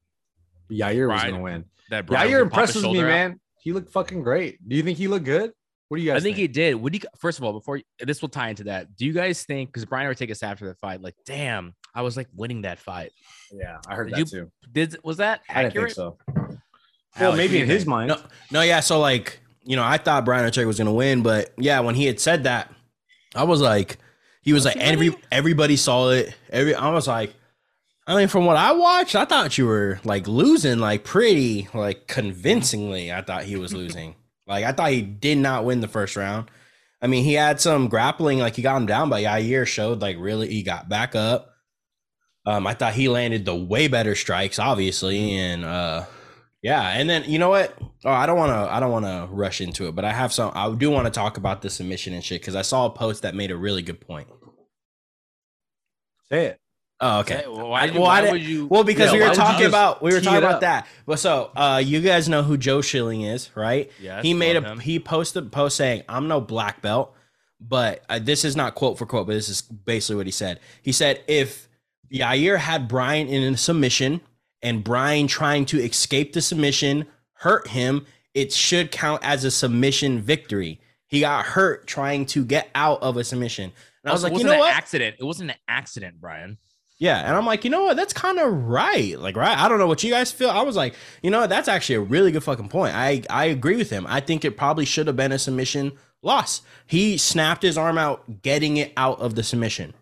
Yair 0.71 1.09
was 1.09 1.21
gonna 1.23 1.41
win. 1.41 1.65
That 1.89 2.05
Brian 2.05 2.29
Yair 2.29 2.37
gonna 2.39 2.49
pop 2.49 2.67
his 2.67 2.77
impresses 2.77 2.83
me, 2.83 3.01
out. 3.01 3.07
man. 3.07 3.39
He 3.59 3.73
looked 3.73 3.91
fucking 3.91 4.23
great. 4.23 4.67
Do 4.67 4.75
you 4.75 4.83
think 4.83 4.97
he 4.97 5.07
looked 5.07 5.25
good? 5.25 5.51
What 5.93 5.97
do 5.97 6.03
you 6.05 6.11
I 6.11 6.15
guys 6.15 6.23
think 6.23 6.37
he 6.37 6.47
did. 6.47 6.73
What 6.73 6.91
do 6.91 6.97
you 6.97 7.07
first 7.19 7.37
of 7.37 7.43
all 7.43 7.53
before 7.53 7.79
this 7.99 8.19
will 8.23 8.29
tie 8.29 8.49
into 8.49 8.63
that? 8.63 8.95
Do 8.95 9.05
you 9.05 9.13
guys 9.13 9.43
think 9.43 9.69
because 9.69 9.85
Brian 9.85 10.07
Ortega 10.07 10.33
said 10.33 10.49
after 10.49 10.67
the 10.67 10.73
fight, 10.73 11.03
like, 11.03 11.13
damn, 11.23 11.75
I 11.93 12.01
was 12.01 12.17
like 12.17 12.27
winning 12.35 12.63
that 12.63 12.79
fight. 12.79 13.11
Yeah, 13.51 13.77
I 13.87 13.93
heard 13.93 14.05
Did 14.09 14.13
that 14.15 14.19
you- 14.19 14.25
too. 14.25 14.51
Did 14.71 14.97
was 15.03 15.17
that 15.17 15.41
I 15.47 15.61
didn't 15.61 15.67
accurate? 15.67 15.93
think 15.93 15.95
so. 15.95 16.17
Well, 17.19 17.29
what 17.29 17.37
maybe 17.37 17.61
in 17.61 17.67
his 17.67 17.85
mind. 17.85 18.07
No, 18.07 18.17
no, 18.49 18.61
yeah. 18.61 18.79
So 18.79 18.99
like, 18.99 19.39
you 19.63 19.75
know, 19.75 19.83
I 19.83 19.97
thought 19.99 20.25
Brian 20.25 20.43
Ortega 20.45 20.65
was 20.65 20.79
gonna 20.79 20.91
win, 20.91 21.21
but 21.21 21.53
yeah, 21.59 21.79
when 21.81 21.93
he 21.93 22.07
had 22.07 22.19
said 22.19 22.45
that, 22.45 22.73
I 23.35 23.43
was 23.43 23.61
like, 23.61 23.99
he 24.41 24.51
was 24.51 24.65
like, 24.65 24.77
every 24.77 25.15
everybody 25.31 25.75
saw 25.75 26.09
it. 26.09 26.33
Every 26.49 26.73
I 26.73 26.89
was 26.89 27.07
like, 27.07 27.35
I 28.07 28.15
mean, 28.15 28.29
from 28.29 28.47
what 28.47 28.57
I 28.57 28.71
watched, 28.71 29.13
I 29.15 29.25
thought 29.25 29.59
you 29.59 29.67
were 29.67 29.99
like 30.03 30.27
losing, 30.27 30.79
like 30.79 31.03
pretty, 31.03 31.67
like 31.71 32.07
convincingly. 32.07 33.13
I 33.13 33.21
thought 33.21 33.43
he 33.43 33.57
was 33.57 33.75
losing. 33.75 34.15
Like 34.47 34.65
I 34.65 34.71
thought 34.71 34.91
he 34.91 35.01
did 35.01 35.37
not 35.37 35.65
win 35.65 35.81
the 35.81 35.87
first 35.87 36.15
round. 36.15 36.49
I 37.01 37.07
mean, 37.07 37.25
he 37.25 37.33
had 37.33 37.59
some 37.59 37.89
grappling, 37.89 38.39
like 38.39 38.55
he 38.55 38.61
got 38.61 38.77
him 38.77 38.85
down, 38.85 39.09
but 39.09 39.23
Yair 39.23 39.67
showed 39.67 40.01
like 40.01 40.17
really 40.19 40.47
he 40.47 40.63
got 40.63 40.87
back 40.87 41.15
up. 41.15 41.49
Um, 42.45 42.67
I 42.67 42.73
thought 42.73 42.93
he 42.93 43.07
landed 43.07 43.45
the 43.45 43.55
way 43.55 43.87
better 43.87 44.15
strikes, 44.15 44.59
obviously, 44.59 45.33
and 45.33 45.63
uh, 45.63 46.05
yeah, 46.61 46.81
and 46.89 47.09
then 47.09 47.23
you 47.25 47.39
know 47.39 47.49
what? 47.49 47.77
Oh, 48.05 48.11
I 48.11 48.25
don't 48.25 48.37
want 48.37 48.51
to. 48.51 48.73
I 48.73 48.79
don't 48.79 48.91
want 48.91 49.05
to 49.05 49.27
rush 49.31 49.61
into 49.61 49.87
it, 49.87 49.95
but 49.95 50.05
I 50.05 50.13
have 50.13 50.31
some. 50.33 50.51
I 50.55 50.73
do 50.73 50.89
want 50.89 51.05
to 51.05 51.11
talk 51.11 51.37
about 51.37 51.61
the 51.61 51.69
submission 51.69 52.13
and 52.13 52.23
shit 52.23 52.41
because 52.41 52.55
I 52.55 52.61
saw 52.61 52.85
a 52.85 52.89
post 52.89 53.23
that 53.23 53.35
made 53.35 53.51
a 53.51 53.57
really 53.57 53.81
good 53.81 53.99
point. 53.99 54.27
Say 56.29 56.45
it. 56.47 56.59
Oh, 57.05 57.19
okay. 57.19 57.43
Well, 57.47 57.67
why, 57.69 57.85
did 57.85 57.95
you- 57.95 57.99
well, 58.01 58.09
why 58.09 58.21
didn't- 58.21 58.33
would 58.33 58.41
you? 58.43 58.65
Well, 58.67 58.83
because 58.83 59.11
Yeah, 59.13 59.19
we 59.19 59.27
were 59.27 59.35
talking 59.35 59.65
about 59.65 60.01
we 60.01 60.13
were 60.13 60.21
talking 60.21 60.37
about 60.37 60.61
that. 60.61 60.87
But 61.05 61.19
so, 61.19 61.51
uh, 61.55 61.81
you 61.83 61.99
guys 62.01 62.29
know 62.29 62.43
who 62.43 62.57
Joe 62.57 62.81
Schilling 62.81 63.21
is, 63.21 63.49
right? 63.55 63.91
Yeah. 64.01 64.21
he 64.21 64.33
made 64.33 64.55
a 64.55 64.61
him. 64.61 64.79
he 64.79 64.99
posted 64.99 65.45
a 65.45 65.49
post 65.49 65.75
saying, 65.77 66.03
"I'm 66.07 66.27
no 66.27 66.39
black 66.39 66.81
belt," 66.81 67.13
but 67.59 68.03
uh, 68.09 68.19
this 68.19 68.45
is 68.45 68.55
not 68.55 68.75
quote 68.75 68.97
for 68.97 69.05
quote, 69.05 69.27
but 69.27 69.33
this 69.33 69.49
is 69.49 69.61
basically 69.61 70.15
what 70.17 70.25
he 70.27 70.31
said. 70.31 70.59
He 70.81 70.91
said, 70.91 71.21
"If 71.27 71.67
Yair 72.11 72.57
had 72.57 72.87
Brian 72.87 73.27
in 73.27 73.53
a 73.53 73.57
submission 73.57 74.21
and 74.61 74.83
Brian 74.83 75.27
trying 75.27 75.65
to 75.65 75.79
escape 75.81 76.31
the 76.33 76.41
submission 76.41 77.05
hurt 77.33 77.67
him, 77.67 78.05
it 78.33 78.53
should 78.53 78.91
count 78.91 79.21
as 79.25 79.43
a 79.43 79.51
submission 79.51 80.21
victory. 80.21 80.79
He 81.07 81.19
got 81.19 81.45
hurt 81.45 81.85
trying 81.85 82.25
to 82.27 82.45
get 82.45 82.69
out 82.73 83.01
of 83.03 83.17
a 83.17 83.23
submission." 83.25 83.65
And 84.03 84.09
I 84.09 84.13
was 84.13 84.23
Also, 84.23 84.33
like, 84.33 84.39
you 84.41 84.45
know 84.45 84.53
an 84.53 84.59
what? 84.59 84.73
accident. 84.73 85.15
It 85.19 85.23
wasn't 85.23 85.51
an 85.51 85.57
accident, 85.67 86.19
Brian. 86.19 86.57
Yeah, 86.99 87.19
and 87.19 87.35
I'm 87.35 87.45
like, 87.45 87.63
you 87.63 87.69
know 87.69 87.83
what? 87.83 87.97
That's 87.97 88.13
kind 88.13 88.39
of 88.39 88.53
right. 88.53 89.19
Like, 89.19 89.35
right? 89.35 89.57
I 89.57 89.67
don't 89.67 89.79
know 89.79 89.87
what 89.87 90.03
you 90.03 90.09
guys 90.11 90.31
feel. 90.31 90.49
I 90.49 90.61
was 90.61 90.75
like, 90.75 90.95
you 91.21 91.31
know, 91.31 91.47
that's 91.47 91.67
actually 91.67 91.95
a 91.95 92.01
really 92.01 92.31
good 92.31 92.43
fucking 92.43 92.69
point. 92.69 92.95
I 92.95 93.23
I 93.29 93.45
agree 93.45 93.75
with 93.75 93.89
him. 93.89 94.05
I 94.07 94.19
think 94.19 94.45
it 94.45 94.55
probably 94.57 94.85
should 94.85 95.07
have 95.07 95.15
been 95.15 95.31
a 95.31 95.39
submission 95.39 95.93
loss. 96.21 96.61
He 96.85 97.17
snapped 97.17 97.63
his 97.63 97.77
arm 97.77 97.97
out, 97.97 98.41
getting 98.41 98.77
it 98.77 98.93
out 98.95 99.19
of 99.19 99.35
the 99.35 99.43
submission. 99.43 99.93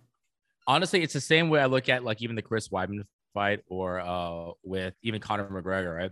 Honestly, 0.68 1.02
it's 1.02 1.14
the 1.14 1.22
same 1.22 1.50
way 1.50 1.60
I 1.60 1.66
look 1.66 1.90
at 1.90 2.04
like 2.04 2.22
even 2.22 2.36
the 2.36 2.42
Chris 2.42 2.68
Weidman 2.70 3.04
fight 3.34 3.62
or 3.68 4.00
uh 4.00 4.52
with 4.64 4.94
even 5.02 5.22
Conor 5.22 5.48
McGregor, 5.50 5.96
right? 5.98 6.12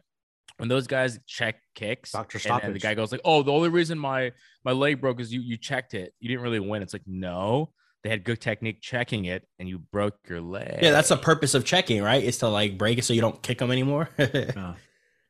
When 0.58 0.70
those 0.70 0.88
guys 0.88 1.20
check 1.28 1.62
kicks, 1.76 2.12
Dr. 2.14 2.40
and- 2.50 2.64
and, 2.64 2.76
the 2.76 2.80
guy 2.80 2.94
goes 2.96 3.12
like, 3.12 3.22
"Oh, 3.24 3.44
the 3.44 3.52
only 3.52 3.70
reason 3.70 4.00
my 4.00 4.32
my 4.66 4.72
leg 4.72 5.00
broke 5.00 5.20
is 5.22 5.32
you 5.32 5.42
you 5.42 5.56
checked 5.58 5.94
it. 5.94 6.14
You 6.20 6.30
didn't 6.30 6.42
really 6.44 6.60
win." 6.60 6.82
It's 6.82 6.94
like, 6.94 7.04
no, 7.06 7.72
they 8.04 8.10
had 8.10 8.24
good 8.24 8.40
technique 8.40 8.80
checking 8.82 9.26
it, 9.26 9.46
and 9.60 9.68
you 9.68 9.80
broke 9.80 10.16
your 10.30 10.42
leg. 10.42 10.80
Yeah, 10.82 10.92
that's 10.92 11.10
the 11.10 11.18
purpose 11.18 11.54
of 11.54 11.66
checking, 11.66 12.02
right? 12.02 12.24
Is 12.24 12.38
to 12.40 12.48
like 12.48 12.78
break 12.78 12.98
it 12.98 13.04
so 13.06 13.14
you 13.14 13.22
don't 13.22 13.42
kick 13.42 13.58
them 13.60 13.72
anymore. 13.72 14.10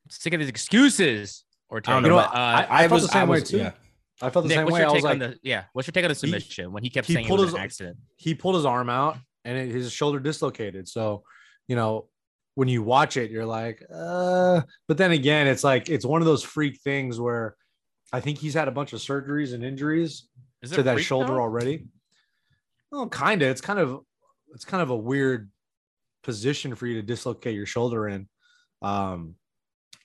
sick 0.10 0.34
of 0.34 0.40
these 0.40 0.50
excuses. 0.50 1.44
Or 1.70 1.78
I 1.86 1.94
don't 1.94 2.04
You 2.04 2.10
know. 2.10 2.16
know, 2.18 2.22
uh, 2.24 2.30
I, 2.70 2.86
I, 2.86 2.88
felt 2.88 3.02
the 3.02 3.08
same 3.08 3.28
way 3.28 3.40
was- 3.42 3.50
too. 3.50 3.58
yeah. 3.58 3.72
I 4.22 4.30
felt 4.30 4.44
the 4.44 4.50
Nick, 4.50 4.58
same 4.58 4.66
what's 4.66 4.74
way. 4.74 4.80
your 4.82 4.90
I 4.90 4.92
was 4.92 5.02
take 5.04 5.12
on 5.12 5.20
like, 5.20 5.30
the 5.32 5.40
yeah? 5.44 5.64
What's 5.72 5.88
your 5.88 5.94
take 5.94 6.04
on 6.04 6.10
the 6.10 6.16
submission 6.16 6.72
when 6.74 6.84
he 6.84 6.90
kept 6.90 7.08
he 7.08 7.14
saying 7.14 7.28
it 7.28 7.32
was 7.32 7.42
his- 7.44 7.54
an 7.54 7.60
accident? 7.62 7.98
he 8.18 8.36
pulled 8.36 8.56
his 8.56 8.66
arm 8.66 8.90
out 8.90 9.18
and 9.46 9.58
it, 9.58 9.70
his 9.72 9.92
shoulder 9.94 10.20
dislocated. 10.20 10.88
So, 10.90 11.24
you 11.70 11.76
know, 11.78 12.08
when 12.56 12.68
you 12.68 12.84
watch 12.84 13.16
it, 13.16 13.32
you're 13.32 13.46
like, 13.46 13.82
uh, 13.94 14.62
but 14.90 14.98
then 14.98 15.12
again, 15.14 15.48
it's 15.48 15.64
like 15.64 15.88
it's 15.90 16.06
one 16.06 16.22
of 16.22 16.26
those 16.26 16.44
freak 16.44 16.82
things 16.82 17.18
where 17.20 17.56
I 18.12 18.20
think 18.20 18.40
he's 18.40 18.54
had 18.56 18.68
a 18.68 18.72
bunch 18.72 18.92
of 18.92 19.00
surgeries 19.00 19.54
and 19.54 19.64
injuries 19.64 20.28
to 20.70 20.84
that 20.84 21.00
shoulder 21.00 21.28
though? 21.36 21.40
already. 21.40 21.86
Well, 22.92 23.08
kind 23.10 23.42
of. 23.42 23.50
It's 23.50 23.62
kind 23.62 23.80
of 23.80 24.02
it's 24.54 24.66
kind 24.66 24.82
of 24.82 24.90
a 24.90 24.98
weird 24.98 25.50
position 26.24 26.76
for 26.76 26.88
you 26.88 26.96
to 26.96 27.06
dislocate 27.06 27.56
your 27.56 27.66
shoulder 27.66 28.08
in. 28.08 28.28
Um 28.82 29.36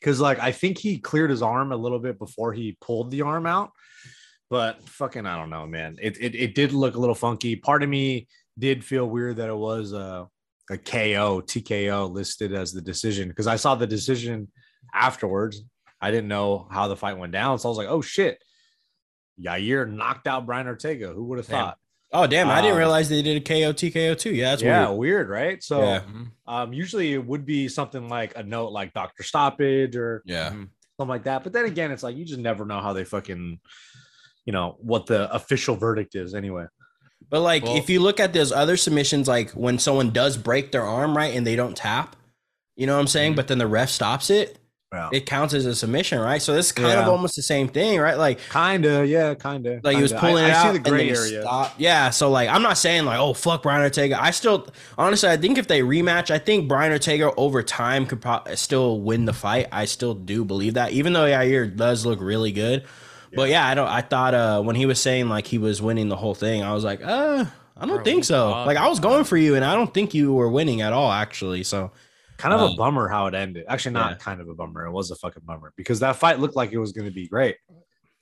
because 0.00 0.20
like 0.20 0.38
I 0.38 0.52
think 0.52 0.78
he 0.78 0.98
cleared 0.98 1.30
his 1.30 1.42
arm 1.42 1.72
a 1.72 1.76
little 1.76 1.98
bit 1.98 2.18
before 2.18 2.52
he 2.52 2.76
pulled 2.80 3.10
the 3.10 3.22
arm 3.22 3.46
out. 3.46 3.70
But 4.50 4.86
fucking 4.88 5.26
I 5.26 5.38
don't 5.38 5.50
know, 5.50 5.66
man. 5.66 5.96
It 6.00 6.18
it, 6.20 6.34
it 6.34 6.54
did 6.54 6.72
look 6.72 6.94
a 6.94 7.00
little 7.00 7.14
funky. 7.14 7.56
Part 7.56 7.82
of 7.82 7.88
me 7.88 8.28
did 8.58 8.84
feel 8.84 9.08
weird 9.08 9.36
that 9.36 9.48
it 9.48 9.56
was 9.56 9.92
a 9.92 10.28
a 10.70 10.78
KO, 10.78 11.42
TKO 11.42 12.10
listed 12.10 12.54
as 12.54 12.72
the 12.72 12.80
decision 12.80 13.28
because 13.28 13.46
I 13.46 13.56
saw 13.56 13.74
the 13.74 13.86
decision 13.86 14.48
afterwards. 14.92 15.62
I 16.00 16.10
didn't 16.10 16.28
know 16.28 16.68
how 16.70 16.88
the 16.88 16.96
fight 16.96 17.18
went 17.18 17.32
down. 17.32 17.58
So 17.58 17.68
I 17.68 17.70
was 17.70 17.78
like, 17.78 17.88
oh 17.88 18.02
shit. 18.02 18.42
Yair 19.40 19.90
knocked 19.90 20.28
out 20.28 20.46
Brian 20.46 20.68
Ortega. 20.68 21.08
Who 21.08 21.24
would 21.24 21.38
have 21.38 21.48
Damn. 21.48 21.74
Oh 22.14 22.20
thought? 22.22 22.30
damn! 22.30 22.48
I 22.48 22.60
didn't 22.60 22.72
Um, 22.72 22.78
realize 22.78 23.08
they 23.08 23.20
did 23.22 23.36
a 23.36 23.40
KO 23.40 23.72
TKO 23.72 24.16
too. 24.18 24.30
Yeah, 24.34 24.50
that's 24.50 24.62
yeah, 24.62 24.88
weird. 24.88 24.98
weird. 24.98 25.28
right? 25.28 25.62
So 25.62 25.80
Yeah. 25.82 26.02
Um, 26.46 26.72
usually 26.72 27.12
it 27.12 27.24
would 27.26 27.44
be 27.44 27.68
something 27.68 28.08
like 28.08 28.32
a 28.36 28.42
note 28.42 28.68
like 28.72 28.92
Dr. 28.94 29.22
Stoppage 29.22 29.96
or 29.96 30.22
Yeah, 30.24 30.50
Mhm. 30.50 30.68
something 30.96 31.08
like 31.08 31.24
that. 31.24 31.42
But 31.44 31.52
then 31.52 31.64
again, 31.66 31.90
it's 31.90 32.02
like 32.02 32.16
you 32.16 32.24
just 32.24 32.40
never 32.40 32.64
know 32.64 32.80
how 32.80 32.92
they 32.92 33.04
fucking, 33.04 33.58
you 34.46 34.52
know, 34.52 34.76
what 34.80 35.06
the 35.06 35.32
official 35.34 35.76
verdict 35.76 36.14
is 36.14 36.34
anyway. 36.34 36.66
but 37.30 37.40
like 37.40 37.64
Well- 37.64 37.76
if 37.78 37.88
you 37.88 38.00
look 38.00 38.20
at 38.20 38.34
those 38.34 38.52
other 38.52 38.76
submissions, 38.76 39.26
like 39.26 39.50
when 39.52 39.78
someone 39.78 40.10
does 40.10 40.36
break 40.36 40.72
their 40.72 40.82
arm 40.82 41.16
right 41.16 41.34
and 41.34 41.46
they 41.46 41.56
don't 41.56 41.74
tap, 41.74 42.16
you 42.76 42.86
know 42.86 42.94
what 42.94 43.00
I'm 43.00 43.06
saying? 43.06 43.32
Mhm. 43.32 43.36
But 43.36 43.48
then 43.48 43.56
the 43.58 43.66
ref 43.66 43.88
stops 43.88 44.28
it. 44.28 44.58
Yeah. 44.94 45.08
It 45.12 45.26
counts 45.26 45.52
as 45.54 45.66
a 45.66 45.74
submission, 45.74 46.20
right? 46.20 46.40
So 46.40 46.54
this 46.54 46.66
is 46.66 46.72
kind 46.72 46.98
of 46.98 47.08
almost 47.08 47.36
the 47.36 47.42
same 47.42 47.68
thing, 47.68 47.98
right? 48.00 48.16
Like 48.16 48.38
Kinda, 48.50 49.04
yeah, 49.06 49.34
kinda. 49.34 49.80
like 49.82 49.96
he 49.96 50.02
was 50.02 50.12
pulling 50.12 50.44
I, 50.44 50.48
it 50.48 50.52
I 50.52 50.54
out 50.54 50.72
see 50.74 50.78
the 50.78 50.90
gray 50.90 51.10
area. 51.10 51.42
stopped. 51.42 51.80
Yeah, 51.80 52.10
so 52.10 52.30
like 52.30 52.48
I'm 52.48 52.62
not 52.62 52.78
saying 52.78 53.04
like 53.04 53.18
oh 53.18 53.34
fuck 53.34 53.62
Brian 53.64 53.82
Ortega. 53.82 54.22
I 54.22 54.30
still 54.30 54.68
honestly 54.96 55.28
I 55.28 55.36
think 55.36 55.58
if 55.58 55.66
they 55.66 55.80
rematch, 55.80 56.30
I 56.30 56.38
think 56.38 56.68
Brian 56.68 56.92
Ortega 56.92 57.32
over 57.36 57.62
time 57.62 58.06
could 58.06 58.20
pro- 58.20 58.42
still 58.54 59.00
win 59.00 59.24
the 59.24 59.32
fight. 59.32 59.66
I 59.72 59.84
still 59.86 60.14
do 60.14 60.44
believe 60.44 60.74
that, 60.74 60.92
even 60.92 61.12
though 61.12 61.26
Yair 61.26 61.74
does 61.76 62.06
look 62.06 62.20
really 62.20 62.52
good. 62.52 62.84
But 63.34 63.50
yeah, 63.50 63.66
I 63.66 63.74
don't. 63.74 63.88
I 63.88 64.00
thought 64.00 64.34
uh 64.34 64.62
when 64.62 64.76
he 64.76 64.86
was 64.86 65.00
saying 65.00 65.28
like 65.28 65.46
he 65.48 65.58
was 65.58 65.82
winning 65.82 66.08
the 66.08 66.16
whole 66.16 66.34
thing, 66.36 66.62
I 66.62 66.72
was 66.72 66.84
like, 66.84 67.00
uh, 67.04 67.44
I 67.76 67.86
don't 67.86 67.96
Bro, 67.96 68.04
think 68.04 68.24
so. 68.24 68.50
Like 68.64 68.76
I 68.76 68.86
was 68.88 69.00
going 69.00 69.24
for 69.24 69.36
you, 69.36 69.56
and 69.56 69.64
I 69.64 69.74
don't 69.74 69.92
think 69.92 70.14
you 70.14 70.32
were 70.32 70.48
winning 70.48 70.82
at 70.82 70.92
all, 70.92 71.10
actually. 71.10 71.64
So 71.64 71.90
Kind 72.36 72.52
of 72.54 72.60
Um, 72.60 72.72
a 72.72 72.76
bummer 72.76 73.08
how 73.08 73.26
it 73.26 73.34
ended. 73.34 73.64
Actually, 73.68 73.92
not 73.92 74.12
yeah. 74.12 74.16
kind 74.18 74.40
of 74.40 74.48
a 74.48 74.54
bummer. 74.54 74.86
It 74.86 74.92
was 74.92 75.10
a 75.10 75.16
fucking 75.16 75.42
bummer 75.44 75.72
because 75.76 76.00
that 76.00 76.16
fight 76.16 76.40
looked 76.40 76.56
like 76.56 76.72
it 76.72 76.78
was 76.78 76.92
going 76.92 77.06
to 77.06 77.14
be 77.14 77.28
great. 77.28 77.56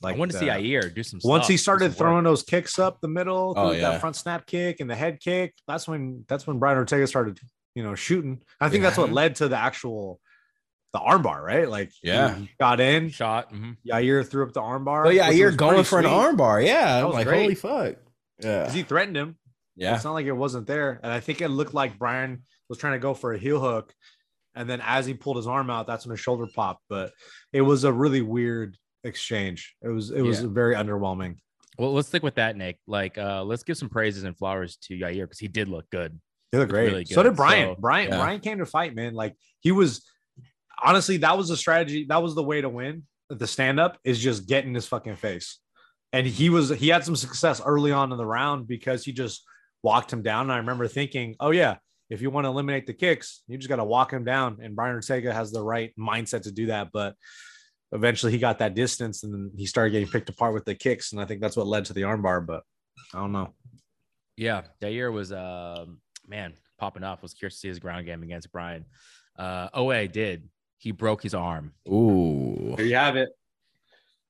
Like 0.02 0.16
I 0.16 0.18
want 0.18 0.32
to 0.32 0.38
see 0.38 0.46
Yair 0.46 0.92
do 0.92 1.02
some. 1.02 1.20
once 1.22 1.44
stuff, 1.44 1.50
he 1.50 1.56
started 1.56 1.84
some 1.84 1.90
work. 1.92 1.98
throwing 1.98 2.24
those 2.24 2.42
kicks 2.42 2.78
up 2.78 3.00
the 3.00 3.08
middle, 3.08 3.54
Oh, 3.56 3.70
yeah. 3.70 3.90
that 3.92 4.00
front 4.00 4.16
snap 4.16 4.46
kick 4.46 4.80
and 4.80 4.90
the 4.90 4.96
head 4.96 5.20
kick, 5.20 5.54
that's 5.68 5.86
when 5.86 6.24
that's 6.28 6.44
when 6.46 6.58
Brian 6.58 6.76
Ortega 6.76 7.06
started, 7.06 7.38
you 7.76 7.84
know, 7.84 7.94
shooting. 7.94 8.42
I 8.60 8.68
think 8.68 8.82
that's 8.82 8.96
what 8.98 9.12
led 9.12 9.36
to 9.36 9.48
the 9.48 9.56
actual 9.56 10.20
the 10.92 10.98
armbar, 10.98 11.40
right? 11.40 11.68
Like 11.68 11.92
Yeah. 12.02 12.36
got 12.58 12.80
in, 12.80 13.10
shot. 13.10 13.52
mhm. 13.52 13.76
Yair 13.86 14.28
threw 14.28 14.44
up 14.44 14.52
the 14.52 14.60
armbar. 14.60 15.04
But 15.04 15.14
yeah, 15.14 15.30
you're 15.30 15.52
going 15.52 15.84
for 15.84 16.00
an 16.00 16.04
armbar. 16.04 16.64
Yeah, 16.66 16.98
I'm 16.98 17.06
was 17.06 17.14
like, 17.14 17.26
great. 17.28 17.40
holy 17.42 17.54
fuck. 17.54 17.94
Yeah, 18.42 18.70
He 18.72 18.82
threatened 18.82 19.16
him. 19.16 19.36
yeah. 19.76 19.94
It's 19.94 20.04
not 20.04 20.12
like 20.14 20.26
it 20.26 20.32
wasn't 20.32 20.66
there. 20.66 20.98
And 21.02 21.12
I 21.12 21.20
think 21.20 21.40
it 21.40 21.48
looked 21.48 21.74
like 21.74 21.96
Brian 21.98 22.42
was 22.72 22.78
trying 22.78 22.94
to 22.94 22.98
go 22.98 23.12
for 23.12 23.34
a 23.34 23.38
heel 23.38 23.60
hook. 23.60 23.92
And 24.54 24.68
then 24.68 24.80
as 24.82 25.04
he 25.04 25.12
pulled 25.12 25.36
his 25.36 25.46
arm 25.46 25.68
out, 25.68 25.86
that's 25.86 26.06
when 26.06 26.12
his 26.12 26.20
shoulder 26.20 26.46
popped. 26.54 26.82
But 26.88 27.12
it 27.52 27.60
was 27.60 27.84
a 27.84 27.92
really 27.92 28.22
weird 28.22 28.78
exchange. 29.04 29.74
It 29.82 29.88
was 29.88 30.10
it 30.10 30.22
was 30.22 30.40
Yeah. 30.40 30.48
very 30.50 30.74
underwhelming. 30.74 31.36
Well, 31.78 31.92
let's 31.92 32.08
stick 32.08 32.22
with 32.22 32.36
that, 32.36 32.56
Nick. 32.56 32.78
Like, 32.86 33.18
uh, 33.18 33.44
let's 33.44 33.62
give 33.62 33.76
some 33.76 33.90
praises 33.90 34.24
and 34.24 34.36
flowers 34.36 34.76
to 34.84 34.94
Yair 34.94 35.24
because 35.24 35.38
he 35.38 35.48
did 35.48 35.68
look 35.68 35.88
good. 35.90 36.18
He 36.50 36.58
looked 36.58 36.70
great. 36.72 36.86
really 36.90 37.04
so 37.04 37.22
did 37.22 37.36
Brian. 37.36 37.74
So, 37.74 37.80
Brian 37.80 38.08
yeah. 38.10 38.18
Brian 38.18 38.40
came 38.40 38.58
to 38.58 38.66
fight, 38.66 38.94
man. 38.94 39.12
Like 39.12 39.34
he 39.60 39.70
was 39.70 40.02
honestly, 40.82 41.18
that 41.18 41.36
was 41.36 41.48
the 41.48 41.56
strategy. 41.58 42.06
That 42.08 42.22
was 42.22 42.34
the 42.34 42.42
way 42.42 42.62
to 42.62 42.70
win. 42.70 43.02
The 43.28 43.46
stand 43.46 43.78
up 43.80 43.98
is 44.02 44.18
just 44.18 44.48
get 44.48 44.64
in 44.64 44.74
his 44.74 44.86
fucking 44.86 45.16
face. 45.16 45.58
And 46.14 46.26
he 46.26 46.48
was 46.48 46.70
he 46.70 46.88
had 46.88 47.04
some 47.04 47.16
success 47.16 47.60
early 47.64 47.92
on 47.92 48.12
in 48.12 48.18
the 48.18 48.26
round 48.26 48.66
because 48.66 49.04
he 49.04 49.12
just 49.12 49.42
walked 49.82 50.10
him 50.10 50.22
down. 50.22 50.42
And 50.46 50.52
I 50.52 50.56
remember 50.58 50.88
thinking, 50.88 51.36
oh 51.38 51.50
yeah, 51.50 51.76
if 52.12 52.20
you 52.20 52.28
want 52.28 52.44
to 52.44 52.50
eliminate 52.50 52.86
the 52.86 52.92
kicks, 52.92 53.42
you 53.48 53.56
just 53.56 53.70
got 53.70 53.76
to 53.76 53.84
walk 53.84 54.12
him 54.12 54.22
down. 54.22 54.58
And 54.62 54.76
Brian 54.76 54.94
Ortega 54.94 55.32
has 55.32 55.50
the 55.50 55.62
right 55.62 55.92
mindset 55.98 56.42
to 56.42 56.52
do 56.52 56.66
that. 56.66 56.90
But 56.92 57.14
eventually 57.90 58.32
he 58.32 58.38
got 58.38 58.58
that 58.58 58.74
distance 58.74 59.24
and 59.24 59.50
he 59.56 59.64
started 59.64 59.92
getting 59.92 60.08
picked 60.08 60.28
apart 60.28 60.52
with 60.52 60.66
the 60.66 60.74
kicks. 60.74 61.12
And 61.12 61.20
I 61.22 61.24
think 61.24 61.40
that's 61.40 61.56
what 61.56 61.66
led 61.66 61.86
to 61.86 61.94
the 61.94 62.02
armbar. 62.02 62.46
But 62.46 62.64
I 63.14 63.18
don't 63.18 63.32
know. 63.32 63.54
Yeah, 64.36 64.62
Yair 64.82 65.10
was, 65.10 65.32
um, 65.32 66.00
man, 66.28 66.52
popping 66.78 67.02
off. 67.02 67.22
Was 67.22 67.32
curious 67.32 67.54
to 67.54 67.60
see 67.60 67.68
his 67.68 67.78
ground 67.78 68.04
game 68.04 68.22
against 68.22 68.52
Brian. 68.52 68.84
Uh, 69.38 69.68
OA 69.72 70.06
did. 70.06 70.48
He 70.76 70.90
broke 70.90 71.22
his 71.22 71.32
arm. 71.32 71.72
Ooh. 71.88 72.74
There 72.76 72.84
you 72.84 72.96
have 72.96 73.16
it. 73.16 73.30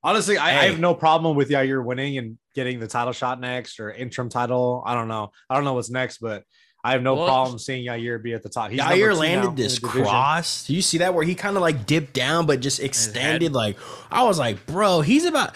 Honestly, 0.04 0.38
I, 0.38 0.50
I 0.50 0.64
have 0.66 0.78
no 0.78 0.94
problem 0.94 1.36
with 1.36 1.48
Yair 1.50 1.84
winning 1.84 2.18
and 2.18 2.38
getting 2.54 2.78
the 2.78 2.88
title 2.88 3.12
shot 3.12 3.40
next 3.40 3.80
or 3.80 3.90
interim 3.90 4.28
title. 4.28 4.84
I 4.86 4.94
don't 4.94 5.08
know. 5.08 5.32
I 5.50 5.54
don't 5.56 5.64
know 5.64 5.74
what's 5.74 5.90
next, 5.90 6.18
but 6.18 6.44
I 6.84 6.92
have 6.92 7.02
no 7.02 7.14
Well, 7.14 7.26
problem 7.26 7.58
seeing 7.58 7.84
Yair 7.86 8.20
be 8.22 8.32
at 8.32 8.42
the 8.42 8.48
top. 8.48 8.70
He's 8.70 8.80
Yair 8.80 9.16
landed 9.16 9.56
this 9.56 9.78
cross. 9.78 10.66
Do 10.66 10.74
you 10.74 10.82
see 10.82 10.98
that 10.98 11.14
where 11.14 11.24
he 11.24 11.34
kind 11.34 11.56
of 11.56 11.62
like 11.62 11.86
dipped 11.86 12.12
down 12.12 12.46
but 12.46 12.60
just 12.60 12.80
extended? 12.80 13.52
Like 13.52 13.76
I 14.10 14.24
was 14.24 14.38
like, 14.38 14.66
bro, 14.66 15.00
he's 15.00 15.24
about. 15.24 15.54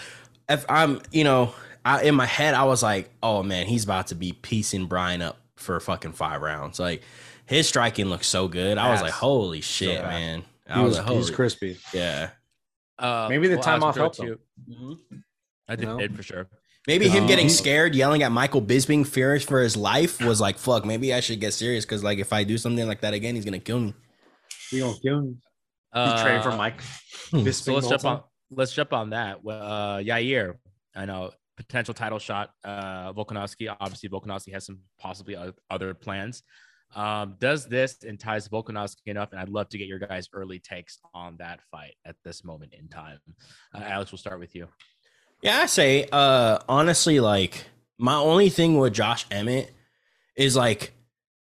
If 0.49 0.65
I'm, 0.69 1.01
you 1.11 1.25
know, 1.25 1.53
I, 1.83 2.03
in 2.03 2.15
my 2.15 2.25
head, 2.25 2.53
I 2.53 2.63
was 2.63 2.81
like, 2.81 3.09
oh 3.21 3.43
man, 3.43 3.65
he's 3.67 3.83
about 3.83 4.07
to 4.07 4.15
be 4.15 4.31
piecing 4.31 4.85
Brian 4.85 5.21
up 5.21 5.37
for 5.57 5.77
fucking 5.81 6.13
five 6.13 6.41
rounds. 6.41 6.79
Like 6.79 7.01
his 7.45 7.67
striking 7.67 8.05
looks 8.05 8.27
so 8.27 8.47
good. 8.47 8.77
I 8.77 8.91
was 8.91 9.01
like, 9.01 9.11
holy 9.11 9.59
shit, 9.59 9.99
fast. 9.99 10.09
man. 10.09 10.43
I 10.69 10.77
He 10.77 10.83
was, 10.83 10.89
was, 10.89 10.97
like, 10.99 11.07
he 11.09 11.17
was 11.17 11.25
holy, 11.27 11.35
crispy. 11.35 11.77
yeah. 11.93 12.29
Uh, 12.97 13.27
Maybe 13.29 13.47
the 13.49 13.55
well, 13.55 13.63
time 13.63 13.83
off 13.83 13.95
Joe, 13.95 14.01
helped 14.01 14.19
him. 14.19 14.37
too. 14.67 14.97
I 15.67 15.75
did, 15.75 15.85
know? 15.85 15.97
did 15.99 16.15
for 16.15 16.23
sure. 16.23 16.47
Maybe 16.87 17.09
him 17.09 17.23
Um, 17.23 17.27
getting 17.27 17.49
scared, 17.49 17.93
yelling 17.95 18.23
at 18.23 18.31
Michael 18.31 18.61
Bisping, 18.61 19.05
fears 19.05 19.43
for 19.43 19.61
his 19.61 19.75
life, 19.75 20.21
was 20.21 20.39
like, 20.39 20.57
"Fuck, 20.57 20.85
maybe 20.85 21.13
I 21.13 21.19
should 21.19 21.41
get 21.41 21.53
serious." 21.53 21.85
Because 21.85 22.01
like, 22.03 22.17
if 22.17 22.31
I 22.31 22.45
do 22.45 22.57
something 22.57 22.87
like 22.87 23.01
that 23.01 23.13
again, 23.13 23.35
he's 23.35 23.43
gonna 23.43 23.59
kill 23.59 23.79
me. 23.79 23.93
He 24.71 24.79
gonna 24.79 24.97
kill 24.99 25.19
him. 25.19 25.41
He's 25.93 26.03
Uh, 26.03 26.23
training 26.23 26.43
for 26.43 26.55
Mike. 26.55 26.81
hmm. 27.31 27.39
Bisping 27.39 27.63
So 27.63 27.73
let's 27.73 27.89
jump 27.89 28.05
on. 28.05 28.23
Let's 28.49 28.73
jump 28.73 28.93
on 28.93 29.09
that. 29.09 29.39
Uh, 29.45 29.97
Yair, 29.97 30.55
I 30.95 31.05
know 31.05 31.31
potential 31.57 31.93
title 31.93 32.19
shot. 32.19 32.51
Uh, 32.63 33.11
Volkanovski. 33.11 33.75
Obviously, 33.79 34.07
Volkanovski 34.07 34.53
has 34.53 34.65
some 34.65 34.79
possibly 34.97 35.35
other 35.69 35.93
plans. 35.93 36.43
Um, 36.95 37.35
does 37.39 37.67
this 37.67 38.03
entice 38.03 38.47
Volkanovski 38.47 39.07
enough? 39.07 39.31
And 39.31 39.41
I'd 39.41 39.49
love 39.49 39.67
to 39.69 39.77
get 39.77 39.87
your 39.87 39.99
guys' 39.99 40.29
early 40.31 40.59
takes 40.59 40.99
on 41.13 41.35
that 41.37 41.59
fight 41.69 41.95
at 42.05 42.15
this 42.23 42.45
moment 42.45 42.73
in 42.73 42.87
time. 42.87 43.19
Uh, 43.75 43.79
Alex, 43.79 44.13
we'll 44.13 44.19
start 44.19 44.39
with 44.39 44.55
you. 44.55 44.69
Yeah, 45.41 45.59
I 45.59 45.65
say, 45.67 46.07
uh, 46.11 46.59
honestly, 46.67 47.19
like 47.19 47.65
my 47.97 48.15
only 48.15 48.49
thing 48.49 48.77
with 48.77 48.93
Josh 48.93 49.25
Emmett 49.31 49.71
is 50.35 50.55
like 50.55 50.93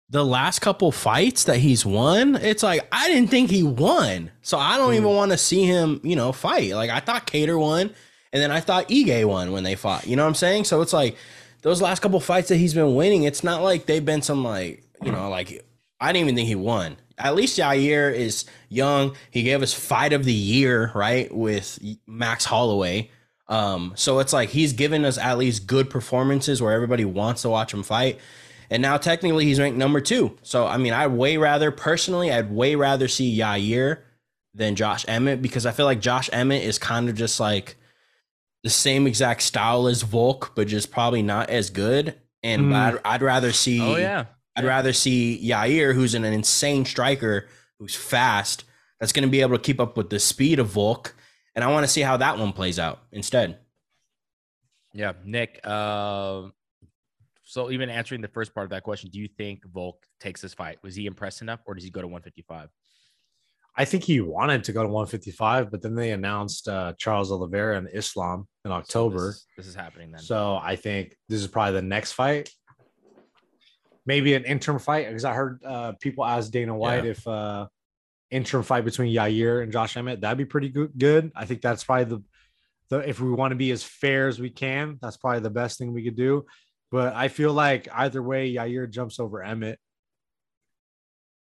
the 0.08 0.24
last 0.24 0.60
couple 0.60 0.92
fights 0.92 1.44
that 1.44 1.56
he's 1.58 1.84
won. 1.86 2.36
It's 2.36 2.62
like 2.62 2.86
I 2.92 3.08
didn't 3.08 3.30
think 3.30 3.50
he 3.50 3.62
won, 3.62 4.30
so 4.42 4.58
I 4.58 4.76
don't 4.76 4.94
even 4.94 5.08
want 5.08 5.32
to 5.32 5.38
see 5.38 5.64
him, 5.64 6.00
you 6.04 6.16
know, 6.16 6.32
fight. 6.32 6.72
Like 6.74 6.90
I 6.90 7.00
thought 7.00 7.26
Kattar 7.26 7.58
won, 7.58 7.90
and 8.32 8.42
then 8.42 8.50
I 8.50 8.60
thought 8.60 8.88
Ige 8.88 9.24
won 9.24 9.52
when 9.52 9.64
they 9.64 9.74
fought. 9.74 10.06
You 10.06 10.16
know 10.16 10.22
what 10.22 10.28
I'm 10.28 10.34
saying? 10.34 10.64
So 10.64 10.80
it's 10.82 10.92
like 10.92 11.16
those 11.62 11.80
last 11.80 12.00
couple 12.00 12.20
fights 12.20 12.48
that 12.48 12.56
he's 12.56 12.74
been 12.74 12.94
winning. 12.94 13.22
It's 13.22 13.42
not 13.42 13.62
like 13.62 13.86
they've 13.86 14.04
been 14.04 14.22
some 14.22 14.44
like 14.44 14.84
you 15.02 15.10
know 15.10 15.28
like 15.28 15.64
I 16.00 16.12
didn't 16.12 16.26
even 16.26 16.36
think 16.36 16.48
he 16.48 16.56
won. 16.56 16.96
At 17.18 17.34
least 17.34 17.58
Jair 17.58 18.12
is 18.12 18.44
young. 18.68 19.16
He 19.30 19.42
gave 19.44 19.62
us 19.62 19.72
fight 19.72 20.12
of 20.12 20.24
the 20.24 20.32
year, 20.32 20.90
right, 20.94 21.32
with 21.34 21.78
Max 22.06 22.44
Holloway. 22.44 23.10
Um, 23.52 23.92
so 23.96 24.18
it's 24.18 24.32
like 24.32 24.48
he's 24.48 24.72
given 24.72 25.04
us 25.04 25.18
at 25.18 25.36
least 25.36 25.66
good 25.66 25.90
performances 25.90 26.62
where 26.62 26.72
everybody 26.72 27.04
wants 27.04 27.42
to 27.42 27.50
watch 27.50 27.74
him 27.74 27.82
fight. 27.82 28.18
And 28.70 28.80
now 28.80 28.96
technically 28.96 29.44
he's 29.44 29.60
ranked 29.60 29.76
number 29.76 30.00
two. 30.00 30.38
So 30.42 30.66
I 30.66 30.78
mean, 30.78 30.94
I'd 30.94 31.08
way 31.08 31.36
rather 31.36 31.70
personally, 31.70 32.32
I'd 32.32 32.50
way 32.50 32.74
rather 32.76 33.08
see 33.08 33.36
Yair 33.36 33.98
than 34.54 34.74
Josh 34.74 35.04
Emmett 35.06 35.42
because 35.42 35.66
I 35.66 35.72
feel 35.72 35.84
like 35.84 36.00
Josh 36.00 36.30
Emmett 36.32 36.62
is 36.62 36.78
kind 36.78 37.10
of 37.10 37.14
just 37.14 37.38
like 37.40 37.76
the 38.62 38.70
same 38.70 39.06
exact 39.06 39.42
style 39.42 39.86
as 39.86 40.00
Volk, 40.02 40.52
but 40.54 40.66
just 40.66 40.90
probably 40.90 41.22
not 41.22 41.50
as 41.50 41.68
good. 41.68 42.14
And 42.42 42.72
Mm. 42.72 42.74
I'd, 42.74 43.00
I'd 43.04 43.22
rather 43.22 43.52
see 43.52 43.80
Oh 43.82 43.96
yeah, 43.96 44.24
I'd 44.56 44.64
rather 44.64 44.94
see 44.94 45.38
Yair, 45.46 45.94
who's 45.94 46.14
an 46.14 46.24
insane 46.24 46.86
striker, 46.86 47.48
who's 47.78 47.94
fast, 47.94 48.64
that's 48.98 49.12
going 49.12 49.24
to 49.24 49.30
be 49.30 49.42
able 49.42 49.58
to 49.58 49.62
keep 49.62 49.80
up 49.80 49.96
with 49.98 50.08
the 50.08 50.18
speed 50.18 50.58
of 50.58 50.68
Volk. 50.68 51.14
And 51.54 51.64
I 51.64 51.70
want 51.70 51.84
to 51.84 51.88
see 51.92 52.00
how 52.00 52.16
that 52.18 52.38
one 52.38 52.52
plays 52.52 52.78
out 52.78 53.00
instead. 53.12 53.58
yeah. 54.94 55.12
Nick. 55.24 55.60
Uh, 55.64 56.48
so 57.44 57.70
even 57.70 57.90
answering 57.90 58.20
the 58.22 58.28
first 58.28 58.54
part 58.54 58.64
of 58.64 58.70
that 58.70 58.82
question, 58.82 59.10
do 59.10 59.18
you 59.18 59.28
think 59.28 59.64
Volk 59.66 60.02
takes 60.20 60.40
this 60.40 60.54
fight? 60.54 60.78
Was 60.82 60.94
he 60.94 61.06
impressed 61.06 61.42
enough, 61.42 61.60
or 61.66 61.74
does 61.74 61.84
he 61.84 61.90
go 61.90 62.00
to 62.00 62.06
155? 62.06 62.68
I 63.76 63.84
think 63.84 64.04
he 64.04 64.20
wanted 64.20 64.64
to 64.64 64.72
go 64.72 64.82
to 64.82 64.88
155, 64.88 65.70
but 65.70 65.82
then 65.82 65.94
they 65.94 66.12
announced 66.12 66.68
uh, 66.68 66.92
Charles 66.98 67.32
Oliveira 67.32 67.76
and 67.78 67.88
Islam 67.92 68.46
in 68.64 68.70
So 68.70 68.74
October. 68.74 69.26
this, 69.28 69.46
this 69.56 69.66
is 69.66 69.74
happening 69.74 70.12
then. 70.12 70.20
So 70.22 70.58
I 70.62 70.76
think 70.76 71.16
this 71.28 71.40
is 71.40 71.48
probably 71.48 71.74
the 71.74 71.82
next 71.86 72.12
fight. 72.12 72.50
Maybe 74.04 74.34
an 74.34 74.44
interim 74.44 74.78
fight 74.78 75.06
because 75.08 75.24
I 75.24 75.32
heard 75.32 75.62
uh, 75.64 75.92
people 76.00 76.24
ask 76.24 76.50
Dana 76.50 76.76
White 76.76 77.04
Yeah. 77.04 77.10
if 77.10 77.26
uh, 77.26 77.66
interim 78.32 78.64
fight 78.64 78.84
between 78.84 79.14
Yair 79.14 79.62
and 79.62 79.70
Josh 79.70 79.96
Emmett 79.96 80.20
that'd 80.22 80.38
be 80.38 80.44
pretty 80.44 80.68
good. 80.70 80.90
Good. 80.98 81.30
I 81.36 81.44
think 81.44 81.60
that's 81.62 81.84
probably 81.84 82.04
the 82.04 82.22
the 82.88 83.08
if 83.08 83.20
we 83.20 83.30
want 83.30 83.52
to 83.52 83.56
be 83.56 83.70
as 83.70 83.82
fair 83.84 84.26
as 84.28 84.40
we 84.40 84.50
can, 84.50 84.98
that's 85.00 85.16
probably 85.16 85.40
the 85.40 85.50
best 85.50 85.78
thing 85.78 85.92
we 85.92 86.02
could 86.02 86.16
do. 86.16 86.46
But 86.90 87.14
I 87.14 87.28
feel 87.28 87.52
like 87.52 87.88
either 87.92 88.22
way, 88.22 88.52
Yair 88.52 88.90
jumps 88.90 89.20
over 89.20 89.42
Emmett. 89.42 89.78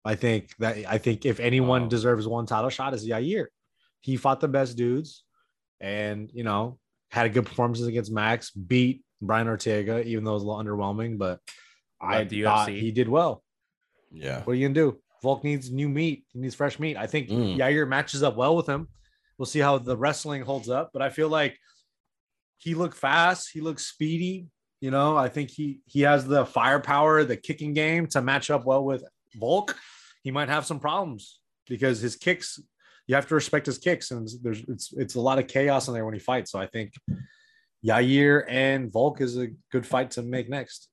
I 0.03 0.15
think 0.15 0.49
that 0.59 0.77
I 0.87 0.97
think 0.97 1.25
if 1.25 1.39
anyone 1.39 1.83
Wow. 1.83 1.87
deserves 1.89 2.27
one 2.27 2.45
title 2.45 2.69
shot 2.69 2.93
is 2.93 3.07
Yair. 3.07 3.45
He 4.01 4.17
fought 4.17 4.39
the 4.39 4.47
best 4.47 4.75
dudes, 4.77 5.23
and 5.79 6.29
you 6.33 6.43
know 6.43 6.79
had 7.11 7.25
a 7.27 7.29
good 7.29 7.45
performances 7.45 7.87
against 7.87 8.11
Max, 8.11 8.49
beat 8.51 9.03
Brian 9.21 9.47
Ortega, 9.47 10.03
even 10.07 10.23
though 10.23 10.31
it 10.31 10.35
was 10.35 10.43
a 10.43 10.47
little 10.47 10.63
underwhelming. 10.63 11.17
But 11.19 11.39
I 12.01 12.19
Left 12.19 12.29
the 12.31 12.43
thought 12.43 12.69
UFC. 12.69 12.79
he 12.79 12.91
did 12.91 13.07
well. 13.09 13.43
Yeah. 14.11 14.39
What 14.43 14.53
are 14.53 14.55
you 14.55 14.67
gonna 14.67 14.73
do? 14.73 14.99
Volk 15.21 15.43
needs 15.43 15.71
new 15.71 15.87
meat. 15.89 16.25
He 16.33 16.39
needs 16.39 16.55
fresh 16.55 16.79
meat. 16.79 16.97
I 16.97 17.07
think 17.07 17.29
Mm. 17.29 17.57
Yair 17.57 17.87
matches 17.87 18.23
up 18.23 18.35
well 18.35 18.55
with 18.55 18.67
him. 18.67 18.87
We'll 19.37 19.45
see 19.45 19.59
how 19.59 19.77
the 19.77 19.97
wrestling 19.97 20.41
holds 20.43 20.69
up, 20.69 20.91
but 20.93 21.01
I 21.01 21.09
feel 21.09 21.29
like 21.29 21.57
he 22.57 22.75
looked 22.75 22.97
fast. 22.97 23.49
He 23.51 23.61
looks 23.61 23.85
speedy. 23.87 24.47
You 24.81 24.91
know, 24.91 25.15
I 25.17 25.29
think 25.29 25.49
he 25.51 25.79
he 25.85 26.01
has 26.01 26.25
the 26.25 26.45
firepower, 26.45 27.23
the 27.23 27.37
kicking 27.37 27.73
game 27.73 28.07
to 28.07 28.21
match 28.21 28.49
up 28.49 28.65
well 28.65 28.83
with 28.83 29.03
Volk. 29.35 29.75
He 30.23 30.31
might 30.31 30.49
have 30.49 30.65
some 30.65 30.79
problems 30.79 31.39
because 31.67 31.99
his 32.01 32.15
kicks. 32.15 32.59
You 33.07 33.15
have 33.15 33.27
to 33.27 33.35
respect 33.35 33.65
his 33.65 33.77
kicks, 33.77 34.11
and 34.11 34.27
there's 34.41 34.63
it's 34.67 34.93
it's 34.93 35.15
a 35.15 35.21
lot 35.21 35.37
of 35.39 35.47
chaos 35.47 35.87
in 35.87 35.93
there 35.93 36.05
when 36.05 36.13
he 36.13 36.19
fights. 36.19 36.51
So 36.51 36.59
I 36.59 36.67
think 36.67 36.93
Yair 37.85 38.45
and 38.47 38.91
Volk 38.91 39.21
is 39.21 39.37
a 39.37 39.47
good 39.71 39.85
fight 39.85 40.11
to 40.11 40.21
make 40.21 40.49
next. 40.49 40.87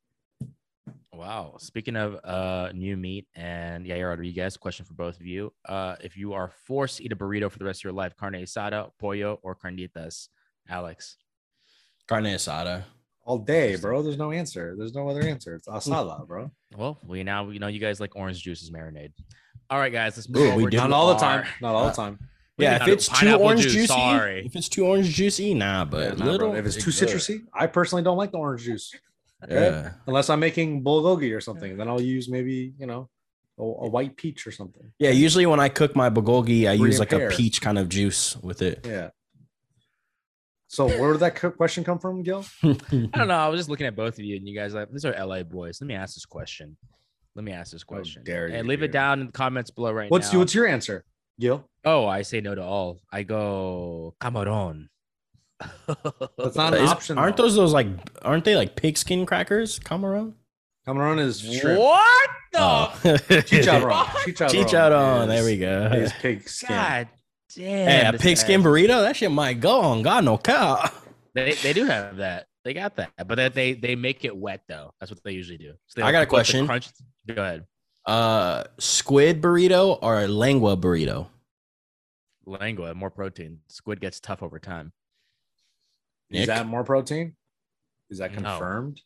Wow. 1.18 1.56
Speaking 1.58 1.96
of 1.96 2.14
uh, 2.22 2.70
new 2.72 2.96
meat 2.96 3.26
and 3.34 3.84
Yair 3.84 4.10
Rodriguez, 4.10 4.56
question 4.56 4.86
for 4.86 4.94
both 4.94 5.18
of 5.18 5.26
you. 5.26 5.52
Uh, 5.68 5.96
if 6.00 6.16
you 6.16 6.32
are 6.32 6.52
forced 6.64 6.98
to 6.98 7.04
eat 7.04 7.10
a 7.10 7.16
burrito 7.16 7.50
for 7.50 7.58
the 7.58 7.64
rest 7.64 7.80
of 7.80 7.84
your 7.84 7.92
life, 7.92 8.16
carne 8.16 8.34
asada, 8.34 8.92
pollo, 9.00 9.40
or 9.42 9.56
carnitas, 9.56 10.28
Alex? 10.68 11.16
Carne 12.06 12.26
asada. 12.26 12.84
All 13.24 13.38
day, 13.38 13.74
bro. 13.74 14.00
There's 14.00 14.16
no 14.16 14.30
answer. 14.30 14.76
There's 14.78 14.94
no 14.94 15.08
other 15.08 15.22
answer. 15.22 15.56
It's 15.56 15.66
asada, 15.68 16.24
bro. 16.24 16.52
Well, 16.76 17.00
we 17.04 17.24
now 17.24 17.48
you 17.48 17.58
know 17.58 17.66
you 17.66 17.80
guys 17.80 17.98
like 17.98 18.14
orange 18.14 18.40
juice 18.40 18.62
as 18.62 18.70
marinade. 18.70 19.10
All 19.70 19.80
right, 19.80 19.92
guys, 19.92 20.16
let's 20.16 20.28
move 20.28 20.42
Ooh, 20.44 20.48
over 20.50 20.56
we 20.58 20.64
to 20.66 20.70
do. 20.70 20.76
Not 20.76 20.92
all 20.92 21.08
the 21.14 21.18
time. 21.20 21.46
Not 21.60 21.74
all 21.74 21.86
the 21.86 21.94
time. 21.94 22.20
Yeah, 22.58 22.80
if 22.80 22.86
it's 22.86 23.08
too 23.08 23.34
orange 23.34 23.62
juice, 23.62 23.72
juicy, 23.72 23.86
Sorry. 23.88 24.46
if 24.46 24.54
it's 24.54 24.68
too 24.68 24.86
orange 24.86 25.08
juicy, 25.08 25.52
nah. 25.54 25.84
But 25.84 25.98
Yeah, 25.98 26.08
nah, 26.10 26.16
bro. 26.16 26.30
little, 26.30 26.54
if 26.54 26.64
it's 26.64 26.76
too 26.76 26.90
citrusy, 26.90 27.42
I 27.52 27.66
personally 27.66 28.02
don't 28.04 28.16
like 28.16 28.30
the 28.30 28.38
orange 28.38 28.62
juice. 28.62 28.94
Yeah. 29.48 29.92
Unless 30.06 30.30
I'm 30.30 30.40
making 30.40 30.82
bulgogi 30.82 31.36
or 31.36 31.40
something, 31.40 31.76
then 31.76 31.88
I'll 31.88 32.00
use 32.00 32.28
maybe 32.28 32.72
you 32.78 32.86
know 32.86 33.08
a, 33.58 33.62
a 33.62 33.88
white 33.88 34.16
peach 34.16 34.46
or 34.46 34.50
something. 34.52 34.92
Yeah, 34.98 35.10
usually 35.10 35.46
when 35.46 35.60
I 35.60 35.68
cook 35.68 35.94
my 35.94 36.10
bulgogi, 36.10 36.68
I 36.68 36.76
Brie 36.76 36.86
use 36.88 36.96
and 36.96 37.00
like 37.00 37.10
pear. 37.10 37.28
a 37.28 37.30
peach 37.30 37.60
kind 37.60 37.78
of 37.78 37.88
juice 37.88 38.36
with 38.38 38.62
it. 38.62 38.86
Yeah. 38.86 39.10
So 40.70 40.86
where 40.86 41.12
did 41.12 41.20
that 41.20 41.56
question 41.56 41.82
come 41.82 41.98
from, 41.98 42.22
Gil? 42.22 42.44
I 42.62 42.76
don't 43.14 43.28
know. 43.28 43.34
I 43.34 43.48
was 43.48 43.58
just 43.58 43.70
looking 43.70 43.86
at 43.86 43.96
both 43.96 44.18
of 44.18 44.24
you, 44.24 44.36
and 44.36 44.46
you 44.46 44.54
guys 44.54 44.74
like 44.74 44.90
these 44.92 45.04
are 45.04 45.14
LA 45.26 45.42
boys. 45.42 45.80
Let 45.80 45.88
me 45.88 45.94
ask 45.94 46.14
this 46.14 46.26
question. 46.26 46.76
Let 47.34 47.44
me 47.44 47.52
ask 47.52 47.72
this 47.72 47.84
question. 47.84 48.24
dare 48.24 48.46
and 48.46 48.64
you, 48.64 48.68
leave 48.68 48.82
it 48.82 48.92
down 48.92 49.20
in 49.20 49.26
the 49.26 49.32
comments 49.32 49.70
below 49.70 49.92
right 49.92 50.10
What's 50.10 50.32
now. 50.32 50.40
what's 50.40 50.54
your 50.54 50.66
answer, 50.66 51.04
Gil? 51.38 51.64
oh, 51.84 52.06
I 52.06 52.22
say 52.22 52.40
no 52.40 52.54
to 52.54 52.62
all. 52.62 53.00
I 53.12 53.22
go 53.22 54.14
Cameron. 54.20 54.88
That's 56.38 56.56
not 56.56 56.74
an 56.74 56.84
Is- 56.84 56.90
option. 56.90 57.18
aren't 57.18 57.36
though. 57.36 57.44
those 57.44 57.56
those 57.56 57.72
like 57.72 57.88
aren't 58.22 58.44
they 58.44 58.56
like 58.56 58.76
pigskin 58.76 59.26
crackers? 59.26 59.78
Cameron? 59.78 60.34
Cameron 60.86 61.18
is 61.18 61.40
shrimp. 61.40 61.78
What 61.80 62.30
the? 62.52 62.58
Oh. 62.60 62.92
Chicharron. 63.04 64.04
Chicharron. 64.06 64.48
Chicharron. 64.64 65.26
There 65.26 65.44
we 65.44 65.58
go. 65.58 65.90
Is 65.94 66.12
pig 66.14 66.48
skin. 66.48 66.68
God 66.76 67.08
damn. 67.54 67.88
Hey, 67.88 68.08
a 68.08 68.12
this 68.12 68.22
pigskin 68.22 68.60
guy- 68.62 68.66
burrito? 68.68 69.02
That 69.02 69.16
shit 69.16 69.30
might 69.30 69.60
go 69.60 69.80
on. 69.80 70.02
God, 70.02 70.24
no 70.24 70.38
cow. 70.38 70.88
They, 71.34 71.52
they 71.54 71.72
do 71.72 71.84
have 71.84 72.16
that. 72.16 72.46
They 72.64 72.74
got 72.74 72.96
that, 72.96 73.12
but 73.26 73.36
that 73.36 73.54
they 73.54 73.74
they 73.74 73.94
make 73.96 74.24
it 74.24 74.36
wet 74.36 74.62
though. 74.68 74.92
That's 74.98 75.10
what 75.12 75.22
they 75.22 75.32
usually 75.32 75.58
do. 75.58 75.74
So 75.86 76.00
they 76.00 76.06
I 76.06 76.10
got 76.12 76.18
a 76.18 76.20
let 76.20 76.24
the 76.26 76.30
question. 76.30 76.66
Crunch. 76.66 76.88
Go 77.26 77.40
ahead. 77.42 77.66
Uh, 78.06 78.64
squid 78.78 79.40
burrito 79.42 79.98
or 80.02 80.26
lengua 80.26 80.76
burrito? 80.76 81.28
Lengua, 82.46 82.94
more 82.94 83.10
protein. 83.10 83.58
Squid 83.68 84.00
gets 84.00 84.20
tough 84.20 84.42
over 84.42 84.58
time. 84.58 84.92
Is 86.30 86.46
that 86.46 86.66
more 86.66 86.84
protein? 86.84 87.34
Is 88.10 88.18
that 88.18 88.32
No. 88.32 88.36
confirmed? 88.42 89.00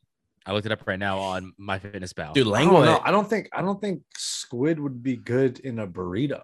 I 0.44 0.52
looked 0.52 0.66
it 0.66 0.72
up 0.72 0.86
right 0.88 0.98
now 0.98 1.18
on 1.20 1.52
my 1.56 1.78
fitness 1.78 2.12
pal. 2.12 2.32
Dude, 2.32 2.48
I 2.52 2.64
don't 2.64 3.06
I 3.06 3.10
don't 3.12 3.28
think 3.30 3.48
I 3.52 3.62
don't 3.62 3.80
think 3.80 4.02
squid 4.16 4.80
would 4.80 5.02
be 5.02 5.16
good 5.16 5.60
in 5.60 5.78
a 5.78 5.86
burrito. 5.86 6.42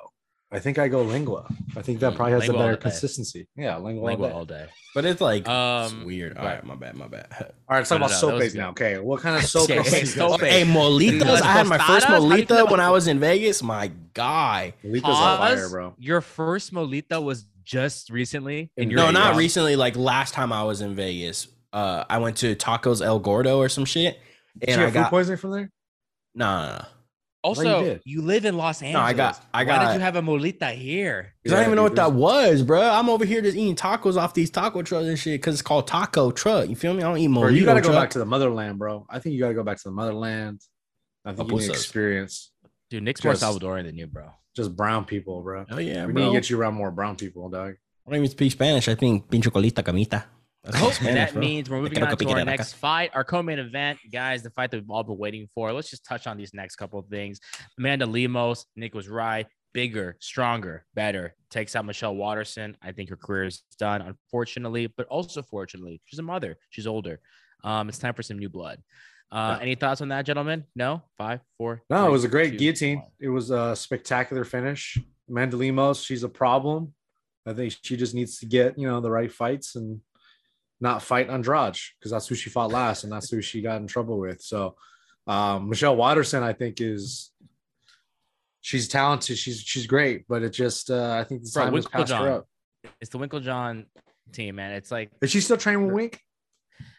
I 0.51 0.61
think 0.61 0.79
I 0.79 0.89
go 0.89 1.03
lingua. 1.03 1.47
I 1.77 1.83
think 1.83 2.01
that 2.01 2.13
Mm, 2.15 2.17
probably 2.17 2.33
has 2.33 2.43
lingua 2.43 2.59
a 2.61 2.65
better 2.69 2.77
consistency. 2.79 3.47
Yeah, 3.55 3.77
lingua. 3.77 4.13
all 4.13 4.17
day. 4.17 4.31
all 4.33 4.45
day. 4.47 4.67
But 4.95 5.05
it's 5.05 5.21
like 5.21 5.43
it's 5.43 5.49
Um, 5.49 6.05
weird. 6.07 6.39
All 6.39 6.45
but- 6.45 6.49
right, 6.55 6.65
my 6.65 6.75
bad, 6.77 6.95
my 6.97 7.07
bad. 7.09 7.27
All 7.33 7.47
right, 7.69 7.79
let's 7.79 7.89
talk 7.91 7.97
No, 8.01 8.07
no, 8.07 8.07
about 8.07 8.15
no, 8.15 8.19
soap 8.19 8.29
that 8.31 8.35
was 8.37 8.45
base 8.45 8.53
good. 8.53 8.59
now. 8.59 8.71
Okay, 8.71 8.99
what 8.99 9.21
kind 9.21 9.37
of 9.37 9.45
soap 9.51 9.65
Okay, 9.65 9.77
base? 9.79 9.93
okay, 9.95 10.05
soap 10.07 10.41
got? 10.41 10.49
Hey, 10.49 10.63
molitas. 10.65 11.43
I 11.43 11.53
had 11.53 11.67
my 11.67 11.77
first 11.79 12.07
tostadas? 12.07 12.39
You 12.39 12.47
feel 12.47 12.57
molita 12.67 12.71
when 12.71 12.81
I 12.81 12.91
was 12.91 13.09
in 13.09 13.19
Vegas. 13.21 13.63
My 13.63 13.91
guy. 14.15 14.73
Lita's 14.85 15.05
on 15.11 15.39
fire, 15.39 15.69
bro. 15.69 15.95
Your 15.99 16.21
first 16.23 16.73
molita 16.73 17.23
was 17.23 17.45
just 17.69 18.09
recently 18.11 18.71
in 18.77 18.85
In 18.85 18.91
your 18.91 18.97
No, 18.99 19.03
Vegas. 19.07 19.15
not 19.15 19.27
house? 19.29 19.37
recently. 19.39 19.77
Like 19.77 19.95
last 19.97 20.33
time 20.35 20.53
I 20.53 20.63
was 20.65 20.81
in 20.81 20.95
Vegas, 20.95 21.47
uh, 21.73 22.05
I 22.09 22.19
went 22.19 22.39
to 22.39 22.57
Tacos 22.57 23.05
El 23.05 23.19
Gordo 23.21 23.59
or 23.59 23.69
some 23.69 23.85
shit, 23.85 24.19
Did 24.59 24.71
and 24.71 24.81
you 24.81 24.87
I 24.87 24.91
get 24.91 24.93
food 24.95 25.01
got 25.03 25.11
poisoning 25.11 25.39
from 25.39 25.51
there? 25.53 25.71
no, 26.35 26.63
no, 26.67 26.73
no. 26.79 26.85
Also, 27.45 27.85
did. 27.85 28.03
you, 28.05 28.21
live 28.21 28.45
in 28.45 28.57
Los 28.57 28.83
Angeles. 28.83 28.95
No, 29.01 29.07
I 29.07 29.13
got- 29.13 29.41
I 29.55 29.65
got. 29.65 29.79
Why 29.81 29.87
did 29.93 29.95
you 29.95 30.01
have 30.01 30.17
a 30.17 30.23
molita 30.23 30.73
here? 30.73 31.35
Because 31.43 31.55
I 31.55 31.61
don't 31.61 31.67
even 31.69 31.77
know 31.77 31.85
what 31.85 31.95
that 31.95 32.13
was, 32.13 32.63
bro. 32.63 32.81
I'm 32.83 33.09
over 33.09 33.25
here 33.25 33.41
just 33.41 33.57
eating 33.57 33.77
tacos 33.77 34.17
off 34.17 34.35
these 34.35 34.51
taco 34.51 34.83
trucks 34.83 35.07
and 35.07 35.17
shit 35.19 35.41
because 35.41 35.55
it's 35.55 35.63
called 35.63 35.87
taco 35.87 36.33
truck. 36.33 36.69
You 36.69 36.75
feel 36.75 36.95
me? 36.95 37.03
I 37.03 37.07
don't 37.09 37.19
eat 37.19 37.29
Bro, 37.33 37.49
you 37.51 37.65
got 37.65 37.75
to 37.75 37.81
go 37.81 37.91
truck. 37.91 38.03
back 38.03 38.11
to 38.11 38.19
the 38.19 38.27
motherland, 38.27 38.79
bro. 38.79 39.07
I 39.09 39.21
think 39.21 39.35
you 39.35 39.41
got 39.41 39.49
to 39.49 39.55
go 39.55 39.63
back 39.63 39.77
to 39.77 39.85
the 39.85 39.93
motherland. 39.93 40.61
I 41.25 41.33
think 41.33 41.49
you 41.51 41.59
need 41.59 41.71
experience 41.71 42.51
Dude, 42.91 43.05
Nick's 43.05 43.23
more 43.23 43.35
Just- 43.35 43.45
Salvadorian 43.45 43.85
than 43.85 43.97
you, 43.97 44.07
bro. 44.09 44.31
Just 44.59 44.75
brown 44.77 45.05
people, 45.05 45.41
bro. 45.43 45.65
Oh 45.71 45.79
yeah, 45.79 46.05
we 46.07 46.13
bro. 46.13 46.23
need 46.23 46.29
to 46.31 46.37
get 46.39 46.51
you 46.51 46.59
around 46.61 46.75
more 46.75 46.91
brown 46.91 47.15
people, 47.15 47.49
dog. 47.49 47.75
I 48.07 48.11
don't 48.11 48.19
even 48.19 48.29
speak 48.31 48.51
Spanish. 48.53 48.89
I 48.89 48.97
think 48.97 49.31
pincho 49.31 49.51
colita 49.51 49.85
camita. 49.85 50.25
That's 50.65 50.83
Oh, 50.83 50.91
Spanish, 50.91 51.15
that 51.15 51.33
bro. 51.35 51.41
means 51.41 51.71
we're 51.71 51.77
moving 51.77 51.93
quiero 51.93 52.11
on 52.11 52.17
to 52.19 52.25
our 52.27 52.35
copiar 52.35 52.43
acá. 52.43 52.47
next 52.47 52.73
fight, 52.73 53.11
our 53.15 53.23
co-main 53.23 53.61
event, 53.61 54.01
guys. 54.13 54.43
The 54.43 54.51
fight 54.51 54.73
that 54.73 54.79
we've 54.79 54.91
all 54.91 55.05
been 55.05 55.17
waiting 55.17 55.47
for. 55.55 55.73
Let's 55.73 55.91
just 55.91 56.05
touch 56.05 56.27
on 56.27 56.37
these 56.37 56.53
next 56.53 56.75
couple 56.75 56.99
of 56.99 57.07
things. 57.07 57.39
Amanda 57.79 58.05
Lemos, 58.07 58.67
Nick 58.75 58.95
was 58.95 59.09
right. 59.09 59.47
Bigger, 59.73 60.17
stronger, 60.19 60.85
better. 60.95 61.37
Takes 61.51 61.77
out 61.77 61.85
Michelle 61.87 62.17
Waterson. 62.17 62.77
I 62.83 62.91
think 62.91 63.11
her 63.11 63.17
career 63.17 63.45
is 63.45 63.63
done, 63.79 64.03
unfortunately, 64.03 64.89
but 64.97 65.07
also 65.07 65.41
fortunately. 65.43 66.01
She's 66.07 66.19
a 66.19 66.23
mother. 66.23 66.57
She's 66.71 66.87
older. 66.89 67.21
Um, 67.63 67.89
it's 67.89 67.99
time 67.99 68.15
for 68.15 68.25
some 68.25 68.39
new 68.39 68.49
blood. 68.49 68.79
Uh, 69.31 69.57
Yeah. 69.57 69.63
Any 69.63 69.75
thoughts 69.75 70.01
on 70.01 70.09
that, 70.09 70.25
gentlemen? 70.25 70.65
No. 70.75 71.03
Five, 71.19 71.41
four. 71.59 71.83
No, 71.91 72.07
it 72.07 72.11
was 72.11 72.25
a 72.25 72.29
great 72.29 72.53
two, 72.53 72.59
guillotine. 72.59 73.03
It 73.21 73.29
was 73.29 73.51
a 73.51 73.77
spectacular 73.77 74.45
finish. 74.45 74.99
Amanda 75.29 75.57
Lemos, 75.57 76.03
she's 76.03 76.23
a 76.25 76.29
problem. 76.29 76.95
I 77.47 77.53
think 77.55 77.75
she 77.83 77.97
just 77.97 78.15
needs 78.15 78.39
to 78.39 78.47
get 78.47 78.79
you 78.79 78.87
know 78.87 79.01
the 79.01 79.11
right 79.11 79.33
fights 79.33 79.75
and 79.75 80.01
not 80.81 81.03
fight 81.03 81.29
Andrade 81.29 81.79
because 81.99 82.11
that's 82.11 82.29
who 82.29 82.35
she 82.35 82.51
fought 82.51 82.71
last 82.71 83.05
and 83.05 83.13
that's 83.13 83.31
who 83.31 83.41
she 83.41 83.63
got 83.63 83.81
in 83.81 83.87
trouble 83.87 84.19
with. 84.19 84.41
So 84.41 84.77
um, 85.27 85.69
Michelle 85.69 85.97
Waterson, 85.97 86.43
I 86.43 86.53
think, 86.53 86.81
is 86.81 87.31
she's 88.61 88.89
talented. 88.89 89.39
She's 89.39 89.61
she's 89.61 89.87
great, 89.87 90.25
but 90.29 90.43
it 90.43 90.51
just 90.51 90.91
uh, 90.91 91.17
I 91.19 91.25
think 91.25 91.43
the 91.43 91.51
Bro, 91.53 91.65
time 91.65 91.75
has 91.75 91.87
passed 91.87 92.13
her 92.13 92.31
up. 92.31 92.49
It's 93.01 93.11
the 93.11 93.19
Winkeljohn 93.19 93.87
team, 94.33 94.57
man. 94.57 94.73
It's 94.73 94.91
like 94.91 95.11
Is 95.21 95.31
she 95.31 95.41
still 95.41 95.57
training 95.57 95.87
with 95.87 95.95
Wink? 95.95 96.21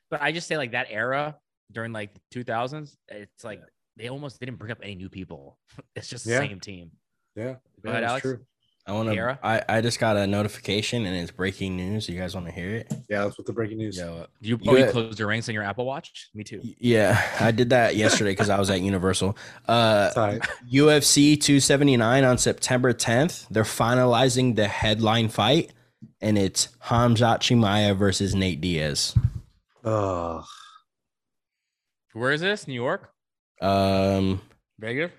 But 0.09 0.21
I 0.21 0.31
just 0.31 0.47
say 0.47 0.57
like 0.57 0.71
that 0.71 0.87
era 0.89 1.37
during 1.71 1.93
like 1.93 2.11
2000s, 2.33 2.95
it's 3.07 3.43
like 3.43 3.61
they 3.97 4.09
almost 4.09 4.39
didn't 4.39 4.55
bring 4.55 4.71
up 4.71 4.79
any 4.81 4.95
new 4.95 5.09
people. 5.09 5.57
It's 5.95 6.07
just 6.07 6.25
the 6.25 6.31
Yeah. 6.31 6.39
same 6.39 6.59
team. 6.59 6.91
Yeah, 7.35 7.55
Go 7.83 7.89
ahead, 7.91 8.03
that's 8.03 8.09
Alex. 8.11 8.21
true. 8.23 8.39
I 8.87 8.91
want 8.93 9.09
Kiara? 9.09 9.39
to. 9.39 9.45
I, 9.45 9.63
I 9.77 9.81
just 9.81 9.99
got 9.99 10.17
a 10.17 10.25
notification 10.25 11.05
and 11.05 11.15
it's 11.15 11.29
breaking 11.29 11.77
news. 11.77 12.09
You 12.09 12.19
guys 12.19 12.33
want 12.33 12.47
to 12.47 12.51
hear 12.51 12.77
it? 12.77 12.91
Yeah, 13.07 13.23
that's 13.25 13.37
what 13.37 13.45
the 13.45 13.53
breaking 13.53 13.77
news. 13.77 13.97
Yo, 13.97 14.25
you, 14.41 14.57
You 14.61 14.71
oh, 14.71 14.75
you 14.77 14.85
closed 14.87 15.19
your 15.19 15.27
ranks 15.27 15.47
on 15.47 15.53
your 15.53 15.63
Apple 15.63 15.85
Watch? 15.85 16.29
Me 16.33 16.43
too. 16.43 16.59
Yeah, 16.79 17.21
I 17.39 17.51
did 17.51 17.69
that 17.69 17.95
yesterday 17.95 18.31
because 18.31 18.49
I 18.49 18.57
was 18.57 18.71
at 18.71 18.81
Universal. 18.81 19.37
Uh, 19.67 20.09
Sorry. 20.09 20.39
UFC 20.73 21.39
279 21.39 22.23
on 22.23 22.37
September 22.39 22.91
10th. 22.93 23.47
They're 23.49 23.63
finalizing 23.63 24.55
the 24.55 24.67
headline 24.67 25.29
fight, 25.29 25.71
and 26.19 26.35
it's 26.37 26.69
Hamzat 26.85 27.41
Chimaev 27.41 27.95
versus 27.97 28.33
Nate 28.33 28.59
Diaz. 28.59 29.13
Ugh. 29.83 30.43
Where 32.13 32.31
is 32.31 32.41
this? 32.41 32.67
New 32.67 32.73
York? 32.73 33.09
Um, 33.61 34.41
Vegas? 34.79 35.11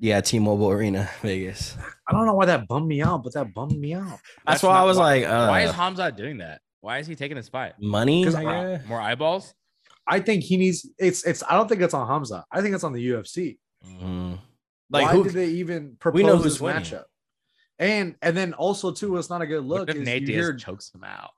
yeah, 0.00 0.20
T-Mobile 0.20 0.70
Arena, 0.70 1.08
Vegas. 1.22 1.76
I 2.08 2.12
don't 2.12 2.26
know 2.26 2.34
why 2.34 2.46
that 2.46 2.66
bummed 2.68 2.86
me 2.88 3.02
out, 3.02 3.22
but 3.24 3.34
that 3.34 3.52
bummed 3.52 3.78
me 3.78 3.94
out. 3.94 4.18
That's 4.46 4.62
why 4.62 4.76
I 4.78 4.84
was 4.84 4.96
why- 4.96 5.18
like, 5.20 5.24
uh, 5.26 5.46
why 5.48 5.62
is 5.62 5.72
Hamza 5.72 6.10
doing 6.12 6.38
that? 6.38 6.60
Why 6.80 6.98
is 6.98 7.06
he 7.06 7.14
taking 7.16 7.36
this 7.36 7.48
fight? 7.48 7.74
Money? 7.80 8.26
I 8.26 8.44
I- 8.44 8.80
More 8.86 9.00
eyeballs? 9.00 9.52
I 10.06 10.20
think 10.20 10.42
he 10.44 10.56
needs 10.56 10.88
it's 10.98 11.26
it's 11.26 11.42
I 11.42 11.54
don't 11.54 11.68
think 11.68 11.82
it's 11.82 11.92
on 11.92 12.06
Hamza. 12.06 12.44
I 12.50 12.62
think 12.62 12.74
it's 12.74 12.84
on 12.84 12.92
the 12.94 13.06
UFC. 13.10 13.58
Mhm. 13.86 14.38
Like 14.90 15.06
Why 15.06 15.12
who? 15.12 15.24
did 15.24 15.34
they 15.34 15.48
even 15.48 15.82
we 16.12 16.22
know 16.22 16.28
propose 16.30 16.32
who's 16.44 16.52
this 16.54 16.60
winning. 16.62 16.82
matchup? 16.82 17.04
And 17.78 18.16
and 18.22 18.34
then 18.36 18.54
also 18.54 18.90
too, 18.92 19.18
it's 19.18 19.28
not 19.28 19.42
a 19.42 19.46
good 19.46 19.64
Look 19.64 19.80
look. 19.80 19.90
if 19.90 19.96
Is 19.96 20.02
Nate 20.06 20.22
you 20.22 20.28
Diaz 20.28 20.46
hear, 20.46 20.54
chokes 20.54 20.90
him 20.94 21.04
out. 21.04 21.30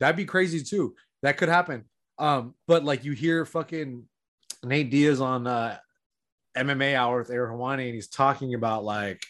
that'd 0.00 0.16
be 0.16 0.24
crazy 0.24 0.62
too. 0.62 0.94
That 1.22 1.36
could 1.36 1.50
happen. 1.50 1.84
Um, 2.18 2.54
but 2.66 2.82
like 2.84 3.04
you 3.04 3.12
hear 3.12 3.44
fucking 3.44 4.04
Nate 4.64 4.90
Diaz 4.90 5.20
on 5.20 5.46
uh 5.46 5.76
MMA 6.56 6.94
hour 6.94 7.18
with 7.18 7.30
Ariel 7.30 7.56
Helwani, 7.56 7.86
and 7.86 7.94
he's 7.94 8.08
talking 8.08 8.54
about 8.54 8.84
like 8.84 9.22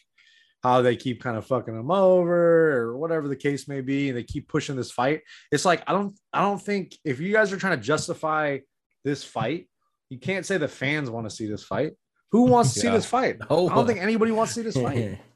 how 0.63 0.81
they 0.83 0.97
keep 0.97 1.23
kind 1.23 1.37
of 1.37 1.47
fucking 1.47 1.79
him 1.79 1.91
over 1.91 2.79
or 2.79 2.97
whatever 2.97 3.29
the 3.29 3.37
case 3.37 3.69
may 3.69 3.81
be, 3.81 4.09
and 4.09 4.17
they 4.17 4.23
keep 4.23 4.49
pushing 4.49 4.77
this 4.77 4.91
fight. 4.91 5.23
It's 5.53 5.65
like 5.65 5.83
I 5.87 5.93
don't 5.93 6.19
I 6.33 6.43
don't 6.43 6.61
think 6.61 6.97
if 7.05 7.21
you 7.21 7.33
guys 7.33 7.53
are 7.53 7.57
trying 7.57 7.79
to 7.79 7.85
justify 7.85 8.59
this 9.05 9.25
fight, 9.25 9.69
you 10.09 10.19
can't 10.19 10.47
say 10.47 10.57
the 10.57 10.69
fans 10.69 11.11
want 11.11 11.29
to 11.29 11.35
see 11.35 11.47
this 11.47 11.65
fight. 11.65 11.93
Who 12.33 12.45
wants 12.45 12.75
to 12.75 12.81
see 12.81 12.89
this 12.91 13.07
fight? 13.07 13.39
Oh. 13.51 13.69
I 13.69 13.75
don't 13.75 13.87
think 13.87 14.01
anybody 14.01 14.33
wants 14.33 14.55
to 14.55 14.61
see 14.61 14.65
this 14.65 14.77
fight. 14.77 15.19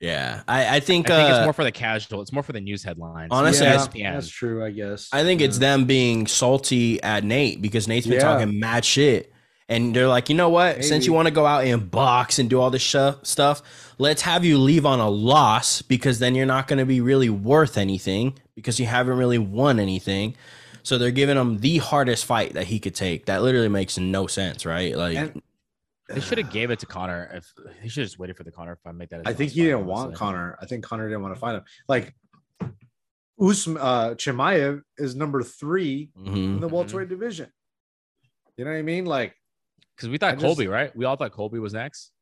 yeah, 0.00 0.42
I, 0.48 0.76
I 0.76 0.80
think. 0.80 1.10
I 1.10 1.16
think 1.16 1.30
uh, 1.30 1.36
it's 1.36 1.44
more 1.44 1.52
for 1.52 1.64
the 1.64 1.72
casual. 1.72 2.20
It's 2.20 2.32
more 2.32 2.42
for 2.42 2.52
the 2.52 2.60
news 2.60 2.82
headlines. 2.82 3.28
Honestly, 3.30 3.66
yeah, 4.00 4.12
that's 4.14 4.28
true. 4.28 4.64
I 4.64 4.70
guess. 4.70 5.08
I 5.12 5.22
think 5.22 5.40
it's 5.40 5.58
them 5.58 5.84
being 5.86 6.26
salty 6.26 7.02
at 7.02 7.24
Nate 7.24 7.62
because 7.62 7.88
Nate's 7.88 8.06
been 8.06 8.16
Yeah. 8.16 8.22
talking 8.22 8.58
mad 8.58 8.84
shit. 8.84 9.30
And 9.66 9.96
they're 9.96 10.08
like, 10.08 10.28
you 10.28 10.34
know 10.34 10.50
what? 10.50 10.84
Since 10.84 11.06
you 11.06 11.14
want 11.14 11.26
to 11.26 11.32
go 11.32 11.46
out 11.46 11.64
and 11.64 11.90
box 11.90 12.38
and 12.38 12.50
do 12.50 12.60
all 12.60 12.68
this 12.68 12.82
sh- 12.82 12.96
stuff, 13.22 13.62
let's 13.96 14.20
have 14.20 14.44
you 14.44 14.58
leave 14.58 14.84
on 14.84 15.00
a 15.00 15.08
loss 15.08 15.80
because 15.80 16.18
then 16.18 16.34
you're 16.34 16.44
not 16.44 16.66
going 16.68 16.80
to 16.80 16.84
be 16.84 17.00
really 17.00 17.30
worth 17.30 17.78
anything 17.78 18.38
because 18.54 18.78
you 18.78 18.84
haven't 18.84 19.16
really 19.16 19.38
won 19.38 19.80
anything. 19.80 20.36
So 20.82 20.98
they're 20.98 21.10
giving 21.10 21.38
him 21.38 21.60
the 21.60 21.78
hardest 21.78 22.26
fight 22.26 22.52
that 22.52 22.66
he 22.66 22.78
could 22.78 22.94
take. 22.94 23.24
That 23.24 23.42
literally 23.42 23.70
makes 23.70 23.96
no 23.96 24.26
sense, 24.26 24.66
right? 24.66 24.94
Like, 24.94 25.16
And- 25.16 25.42
They 26.08 26.20
should 26.20 26.38
have 26.38 26.50
gave 26.50 26.70
it 26.70 26.78
to 26.80 26.86
Conor. 26.86 27.30
If 27.32 27.52
he 27.80 27.88
should 27.88 28.02
have 28.02 28.08
just 28.08 28.18
waited 28.18 28.36
for 28.36 28.44
the 28.44 28.52
Conor 28.52 28.72
if 28.72 28.78
I 28.86 28.92
make 28.92 29.10
that. 29.10 29.22
I 29.26 29.32
think 29.32 29.52
he 29.52 29.60
fight, 29.60 29.66
didn't 29.66 29.86
want. 29.86 30.14
Conor. 30.14 30.58
I 30.60 30.66
think 30.66 30.84
Conor 30.84 31.08
didn't 31.08 31.22
want 31.22 31.34
to 31.34 31.40
fight 31.40 31.54
him. 31.56 31.62
Like 31.88 32.14
Usman 33.40 33.78
uh 33.78 34.10
Chimaev 34.14 34.82
is 34.98 35.16
number 35.16 35.42
three 35.42 36.10
mhm. 36.16 36.26
in 36.26 36.60
the 36.60 36.68
Mhm. 36.68 36.72
welterweight 36.72 37.08
division. 37.08 37.50
You 38.56 38.64
know 38.64 38.70
what 38.70 38.76
I 38.76 38.82
mean? 38.82 39.06
Like 39.06 39.34
because 39.96 40.08
we 40.08 40.18
thought 40.18 40.32
I 40.32 40.34
just- 40.34 40.44
Colby, 40.44 40.68
right? 40.68 40.94
We 40.94 41.04
all 41.04 41.16
thought 41.16 41.32
Colby 41.32 41.58
was 41.58 41.72
next. 41.72 42.12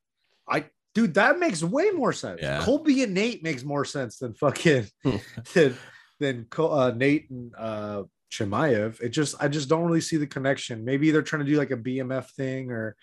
I 0.48 0.66
dude, 0.94 1.14
that 1.14 1.38
makes 1.38 1.62
way 1.62 1.90
more 1.90 2.12
sense. 2.12 2.40
Yeah. 2.42 2.60
Colby 2.62 3.02
and 3.02 3.14
Nate 3.14 3.42
makes 3.42 3.64
more 3.64 3.84
sense 3.84 4.18
than 4.18 4.34
fucking 4.34 4.86
than 5.54 5.76
than 6.20 6.46
uh, 6.56 6.92
Nate 6.94 7.28
and 7.30 7.52
uh, 7.58 8.04
Chimaev. 8.30 9.00
It 9.00 9.10
just 9.10 9.34
I 9.40 9.48
just 9.48 9.68
don't 9.68 9.84
really 9.84 10.00
see 10.00 10.16
the 10.16 10.26
connection. 10.26 10.84
Maybe 10.84 11.10
they're 11.10 11.22
trying 11.22 11.44
to 11.44 11.50
do 11.50 11.58
like 11.58 11.70
a 11.72 11.76
BMF 11.76 12.30
thing 12.30 12.70
or 12.70 12.96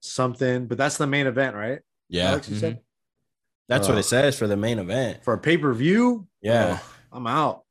something, 0.00 0.66
but 0.66 0.78
that's 0.78 0.96
the 0.98 1.06
main 1.06 1.26
event, 1.26 1.56
right? 1.56 1.80
Yeah, 2.08 2.30
Alex, 2.30 2.48
you 2.48 2.56
said 2.56 2.80
that's 3.68 3.86
what 3.88 3.96
Uh, 3.96 4.00
it 4.00 4.04
says 4.04 4.38
for 4.38 4.46
the 4.46 4.56
main 4.56 4.78
event. 4.78 5.22
for 5.24 5.34
a 5.34 5.38
pay 5.38 5.56
per 5.58 5.72
view. 5.74 6.26
Yeah. 6.40 6.78
I'm 7.12 7.26
out. 7.26 7.64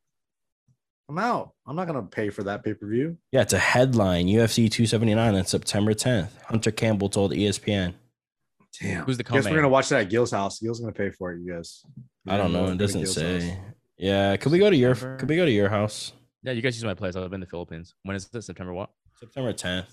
I'm 1.10 1.18
out. 1.18 1.54
I'm 1.66 1.76
not 1.76 1.88
gonna 1.88 2.04
pay 2.04 2.30
for 2.30 2.44
that 2.44 2.64
pay 2.64 2.74
per 2.74 2.86
view. 2.88 3.18
Yeah, 3.32 3.42
it's 3.42 3.54
a 3.54 3.60
headline 3.60 4.28
UFC 4.28 4.70
279 4.70 5.36
on 5.36 5.46
September 5.46 5.94
10th. 5.94 6.30
Hunter 6.46 6.72
Campbell 6.72 7.10
told 7.10 7.32
ESPN. 7.32 7.94
Damn. 8.82 9.06
Who's 9.06 9.18
the 9.18 9.24
Guess 9.24 9.46
we're 9.46 9.56
gonna 9.56 9.70
watch 9.70 9.90
that 9.90 10.02
at 10.02 10.10
Gil's 10.10 10.32
house. 10.32 10.60
Gil's 10.60 10.80
gonna 10.80 10.92
pay 10.92 11.10
for 11.10 11.32
it. 11.34 11.40
You 11.42 11.54
guys. 11.54 11.84
I 12.28 12.38
don't 12.38 12.52
know. 12.52 12.68
It 12.68 12.78
doesn't 12.78 13.06
say. 13.08 13.50
house. 13.50 13.58
Yeah, 13.98 14.38
could 14.38 14.52
we 14.52 14.60
go 14.60 14.70
to 14.70 14.76
your 14.76 14.94
September. 14.94 15.18
could 15.18 15.30
we 15.30 15.36
go 15.38 15.46
to 15.46 15.52
your 15.52 15.70
house? 15.70 16.14
Yeah, 16.44 16.52
you 16.52 16.62
guys 16.62 16.76
use 16.76 16.84
my 16.84 16.94
place. 16.94 17.16
I've 17.16 17.24
been 17.32 17.36
in 17.36 17.40
the 17.42 17.48
Philippines. 17.48 17.96
When 18.04 18.16
is 18.16 18.30
it? 18.32 18.42
September 18.44 18.74
what? 18.74 18.92
September 19.20 19.52
10th. 19.54 19.88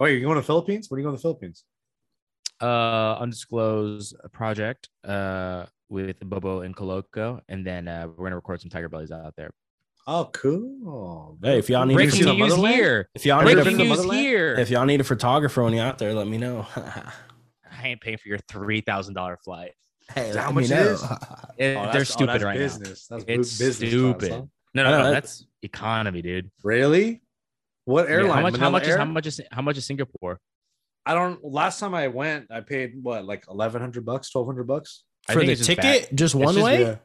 Oh, 0.00 0.06
you're 0.06 0.20
going 0.20 0.34
to 0.34 0.40
the 0.40 0.46
Philippines? 0.46 0.90
When 0.90 0.96
are 0.96 1.00
you 1.00 1.04
going 1.04 1.16
to 1.16 1.18
the 1.18 1.22
Philippines? 1.22 1.64
Uh, 2.60 3.14
undisclosed 3.20 4.16
project. 4.32 4.88
Uh, 5.06 5.66
with 5.90 6.18
Bobo 6.20 6.62
and 6.62 6.74
Coloco, 6.74 7.40
and 7.48 7.64
then 7.64 7.86
uh, 7.86 8.08
we're 8.08 8.24
gonna 8.24 8.36
record 8.36 8.60
some 8.60 8.70
Tiger 8.70 8.88
Bellies 8.88 9.12
out 9.12 9.34
there. 9.36 9.50
Oh, 10.06 10.28
cool. 10.32 11.38
Hey, 11.42 11.58
if 11.58 11.68
y'all 11.68 11.84
need 11.86 11.94
Breaking 11.94 12.10
to 12.12 12.16
see 12.24 12.30
news 12.36 12.38
motherland? 12.50 12.74
here. 12.74 13.08
if 13.14 13.24
y'all 13.26 13.42
need 13.44 13.52
a, 13.52 13.54
been 13.56 13.76
Breaking 13.76 13.78
to 13.94 13.96
the 14.02 14.02
news 14.08 14.12
here. 14.14 14.54
if 14.58 14.70
y'all 14.70 14.86
need 14.86 15.00
a 15.00 15.04
photographer 15.04 15.62
when 15.62 15.74
you're 15.74 15.84
out 15.84 15.98
there, 15.98 16.12
let 16.14 16.26
me 16.26 16.38
know. 16.38 16.66
I 16.76 17.88
ain't 17.88 18.00
paying 18.00 18.16
for 18.16 18.28
your 18.28 18.38
three 18.48 18.80
thousand 18.80 19.14
dollar 19.14 19.36
flight. 19.36 19.72
hey, 20.12 20.34
How 20.34 20.50
much 20.50 20.70
know. 20.70 20.76
is? 20.78 21.02
It- 21.58 21.76
Oh, 21.76 21.82
they're 21.82 21.84
that's- 21.84 22.00
oh, 22.10 22.14
stupid 22.14 22.28
that's 22.32 22.44
right 22.44 22.58
business. 22.58 23.06
That's 23.06 23.24
It's 23.28 23.58
business. 23.58 23.90
stupid. 23.90 24.28
class, 24.30 24.40
huh? 24.40 24.46
now. 24.74 24.82
No, 24.84 24.90
no, 24.90 24.98
no, 24.98 25.02
know. 25.04 25.10
that's 25.12 25.46
economy, 25.62 26.22
dude. 26.22 26.50
Really? 26.64 27.20
What 27.84 28.08
Yeah, 28.08 28.14
airline? 28.16 28.30
how 28.36 28.42
much? 28.42 28.52
How 28.54 28.58
Manila 28.58 28.70
much 28.72 28.86
is 28.88 28.96
how 28.96 29.04
much 29.04 29.26
is 29.26 29.40
how 29.52 29.62
much 29.62 29.76
is 29.78 29.84
Singapore? 29.86 30.40
I 31.06 31.14
don't. 31.14 31.44
Last 31.44 31.80
time 31.80 31.94
I 31.94 32.08
went, 32.08 32.50
I 32.50 32.60
paid 32.60 32.94
what, 33.02 33.24
like 33.24 33.44
eleven 33.50 33.80
hundred 33.80 34.04
bucks, 34.06 34.30
twelve 34.30 34.46
hundred 34.46 34.64
bucks. 34.66 35.04
For 35.30 35.40
the 35.40 35.54
just 35.54 35.64
ticket, 35.64 36.08
just 36.14 36.34
one 36.34 36.54
just- 36.54 36.64
way? 36.64 36.82
Yeah. 36.82 36.96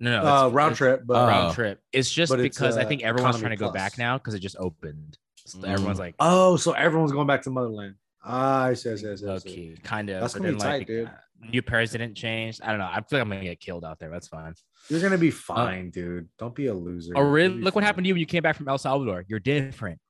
No, 0.00 0.22
no, 0.22 0.28
Uh, 0.28 0.48
round 0.50 0.72
it's 0.72 0.78
trip, 0.78 1.02
but 1.04 1.16
Oh. 1.16 1.26
round 1.26 1.54
trip. 1.54 1.80
It's 1.92 2.10
just 2.10 2.30
But 2.30 2.38
it's, 2.40 2.56
because 2.56 2.76
I 2.76 2.82
uh, 2.84 2.88
think 2.88 3.02
everyone's 3.02 3.38
trying 3.40 3.50
to 3.50 3.56
go 3.56 3.70
plus. 3.70 3.74
back 3.74 3.98
now 3.98 4.16
because 4.16 4.34
it 4.34 4.38
just 4.38 4.56
opened. 4.58 5.18
So 5.44 5.58
Mm. 5.58 5.68
everyone's 5.68 5.98
like, 5.98 6.14
oh, 6.20 6.56
so 6.56 6.72
everyone's 6.72 7.10
going 7.10 7.26
back 7.26 7.42
to 7.42 7.50
motherland. 7.50 7.96
Ah, 8.22 8.64
I 8.66 8.74
see, 8.74 8.90
I 8.92 8.94
see, 8.94 9.10
I 9.10 9.14
see, 9.16 9.24
I 9.26 9.28
low 9.28 9.38
see. 9.38 9.48
key, 9.48 9.76
kind 9.82 10.08
of. 10.10 10.20
That's 10.20 10.34
but 10.34 10.42
gonna 10.42 10.52
be 10.54 10.58
tight, 10.60 10.78
like, 10.78 10.86
dude. 10.86 11.10
Uh, 11.42 11.50
New 11.50 11.62
president 11.62 12.16
changed. 12.16 12.60
I 12.62 12.70
don't 12.70 12.78
know. 12.78 12.88
I 12.90 12.96
feel 12.96 13.18
like 13.18 13.22
I'm 13.22 13.28
gonna 13.28 13.42
get 13.42 13.60
killed 13.60 13.84
out 13.84 13.98
there. 13.98 14.10
That's 14.10 14.28
fine. 14.28 14.54
You're 14.88 15.00
gonna 15.00 15.18
be 15.18 15.30
fine, 15.30 15.90
dude. 15.90 16.28
Don't 16.38 16.54
be 16.54 16.66
a 16.66 16.74
loser. 16.74 17.12
Oh, 17.16 17.22
really? 17.22 17.60
Look 17.60 17.74
what 17.74 17.84
happened 17.84 18.04
to 18.04 18.08
you 18.08 18.14
when 18.14 18.20
you 18.20 18.26
came 18.26 18.42
back 18.42 18.56
from 18.56 18.68
El 18.68 18.78
Salvador. 18.78 19.24
You're 19.28 19.40
different. 19.40 20.00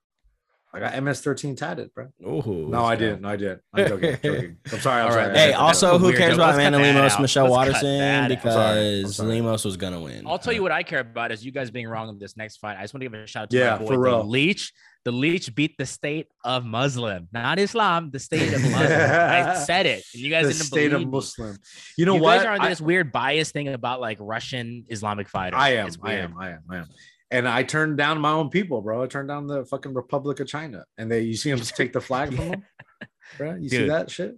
I 0.72 0.80
got 0.80 0.92
MS13 0.92 1.56
tatted, 1.56 1.94
bro. 1.94 2.08
Ooh, 2.22 2.68
No, 2.70 2.84
I 2.84 2.94
didn't. 2.94 3.22
No, 3.22 3.30
I 3.30 3.36
didn't. 3.36 3.62
I'm 3.72 3.88
joking. 3.88 4.10
I'm 4.14 4.20
joking. 4.22 4.56
I'm 4.72 4.80
sorry. 4.80 5.00
I'm 5.00 5.06
All 5.06 5.12
sorry. 5.12 5.26
right, 5.28 5.36
Hey, 5.36 5.52
also, 5.54 5.92
That's 5.98 6.02
who 6.02 6.12
cares 6.16 6.34
about 6.34 6.56
Let's 6.56 6.58
Amanda 6.58 6.78
that 6.78 6.94
Lemos. 6.94 7.18
Michelle 7.20 7.44
Let's 7.44 7.56
Waterson? 7.82 8.28
Because 8.28 9.16
sorry, 9.16 9.28
Lemos 9.40 9.64
was 9.64 9.76
gonna 9.78 10.00
win. 10.00 10.26
I'll 10.26 10.38
tell 10.38 10.52
you 10.52 10.62
what 10.62 10.72
I 10.72 10.82
care 10.82 11.00
about 11.00 11.32
is 11.32 11.42
you 11.44 11.52
guys 11.52 11.70
being 11.70 11.88
wrong 11.88 12.10
in 12.10 12.18
this 12.18 12.36
next 12.36 12.58
fight. 12.58 12.76
I 12.76 12.82
just 12.82 12.92
want 12.92 13.02
to 13.02 13.08
give 13.08 13.14
a 13.18 13.26
shout 13.26 13.44
out 13.44 13.50
to 13.50 13.56
Yeah, 13.56 13.70
my 13.72 13.78
boy, 13.78 13.86
for 13.86 13.92
the 13.92 13.98
real. 13.98 14.24
Leech. 14.26 14.72
The 15.04 15.12
Leech 15.12 15.54
beat 15.54 15.78
the 15.78 15.86
state 15.86 16.26
of 16.44 16.66
Muslim, 16.66 17.28
not 17.32 17.58
Islam. 17.58 18.10
The 18.10 18.18
state 18.18 18.52
of 18.52 18.60
Muslim. 18.60 18.82
I 18.82 19.54
said 19.66 19.86
it, 19.86 20.02
and 20.12 20.22
you 20.22 20.28
guys 20.28 20.48
the 20.48 20.52
didn't 20.52 20.64
state 20.66 20.90
believe 20.90 20.92
of 20.94 21.00
me. 21.00 21.06
Muslim. 21.06 21.56
You 21.96 22.04
know 22.04 22.16
you 22.16 22.20
what? 22.22 22.38
guys 22.38 22.46
are 22.46 22.52
on 22.52 22.60
I- 22.60 22.68
this 22.68 22.80
weird 22.82 23.10
bias 23.10 23.52
thing 23.52 23.68
about 23.68 24.02
like 24.02 24.18
Russian 24.20 24.84
Islamic 24.90 25.30
fighters. 25.30 25.58
I 25.58 25.70
am. 25.76 25.88
I 26.02 26.12
am. 26.14 26.34
I 26.38 26.48
am. 26.50 26.60
I 26.70 26.76
am. 26.78 26.86
And 27.30 27.46
I 27.46 27.62
turned 27.62 27.98
down 27.98 28.20
my 28.20 28.30
own 28.32 28.48
people, 28.48 28.80
bro. 28.80 29.02
I 29.02 29.06
turned 29.06 29.28
down 29.28 29.46
the 29.46 29.64
fucking 29.66 29.92
Republic 29.92 30.40
of 30.40 30.46
China, 30.46 30.84
and 30.96 31.10
they, 31.10 31.20
you 31.22 31.36
see 31.36 31.50
them 31.50 31.60
take 31.76 31.92
the 31.92 32.00
flag 32.00 32.34
from 32.34 32.48
them, 32.50 32.64
bro. 33.36 33.54
You 33.56 33.68
see 33.68 33.86
that 33.88 34.10
shit? 34.10 34.36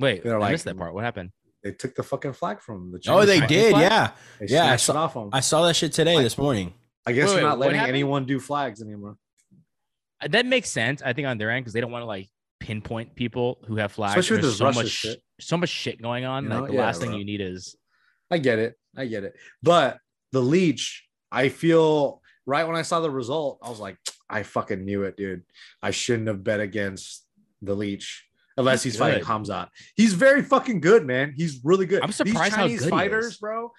Wait, 0.00 0.24
They're 0.24 0.36
I 0.36 0.40
like- 0.40 0.52
missed 0.52 0.64
that 0.64 0.76
part. 0.76 0.92
What 0.94 1.04
happened? 1.04 1.30
They 1.62 1.70
took 1.70 1.94
the 1.94 2.02
fucking 2.02 2.32
flag 2.32 2.60
from 2.60 2.90
them. 2.90 3.00
The 3.00 3.12
Oh, 3.12 3.24
they 3.24 3.38
Chinese 3.38 3.48
did. 3.48 3.70
flag. 3.70 3.82
Yeah, 3.82 4.10
They 4.40 4.46
Yeah, 4.54 4.72
I 4.72 4.76
saw- 4.76 4.92
it 4.94 4.96
off 4.96 5.14
them. 5.14 5.28
I 5.32 5.38
saw 5.40 5.64
that 5.66 5.76
shit 5.76 5.92
today, 5.92 6.20
this 6.20 6.36
morning. 6.36 6.74
I 7.06 7.12
guess 7.12 7.28
Wait, 7.28 7.34
they're 7.36 7.42
not 7.44 7.58
what 7.58 7.68
letting 7.72 7.80
anyone 7.80 8.24
do 8.26 8.40
flags 8.40 8.82
anymore, 8.82 9.16
Uh, 10.20 10.28
That 10.28 10.44
makes 10.46 10.70
sense. 10.70 11.02
I 11.02 11.12
think 11.12 11.28
on 11.28 11.38
their 11.38 11.50
end 11.52 11.64
because 11.64 11.72
they 11.72 11.80
don't 11.80 11.92
want 11.92 12.02
to 12.02 12.06
like 12.06 12.28
pinpoint 12.58 13.14
people 13.14 13.58
who 13.68 13.76
have 13.76 13.92
flags. 13.92 14.12
Especially 14.18 14.36
with 14.38 14.42
there's 14.44 14.58
so 14.58 14.64
Russia 14.66 14.78
much 14.80 14.88
shit. 14.88 15.22
so 15.40 15.56
much 15.56 15.68
shit 15.68 16.02
going 16.02 16.24
on. 16.24 16.44
You 16.44 16.50
like 16.50 16.66
the 16.68 16.74
Yeah, 16.74 16.80
last 16.80 17.00
thing 17.00 17.12
you 17.12 17.24
need 17.24 17.40
is 17.40 17.76
I 18.30 18.38
get 18.38 18.58
it. 18.58 18.74
I 18.96 19.06
get 19.06 19.22
it. 19.24 19.34
But 19.62 19.98
the 20.32 20.40
leech, 20.40 21.04
I 21.30 21.48
feel 21.48 22.21
right 22.46 22.66
when 22.66 22.76
I 22.76 22.82
saw 22.82 23.00
the 23.00 23.10
result, 23.10 23.58
I 23.62 23.68
was 23.70 23.80
like, 23.80 23.96
I 24.28 24.42
fucking 24.42 24.84
knew 24.84 25.02
it, 25.04 25.16
dude. 25.16 25.42
I 25.82 25.90
shouldn't 25.90 26.28
have 26.28 26.42
bet 26.42 26.60
against 26.60 27.26
the 27.60 27.74
leech 27.74 28.24
unless 28.56 28.82
he's, 28.82 28.94
He's 28.94 28.98
fighting 29.00 29.20
good. 29.20 29.28
Hamzat. 29.28 29.68
He's 29.94 30.14
very 30.14 30.42
fucking 30.42 30.80
good, 30.80 31.06
man. 31.06 31.34
He's 31.36 31.60
really 31.64 31.86
good. 31.86 32.02
I'm 32.02 32.08
these 32.08 32.16
surprised 32.16 32.54
how 32.54 32.62
Chinese 32.62 32.80
good 32.80 32.86
he 32.86 32.90
fighters, 32.90 33.38
bro. 33.38 33.70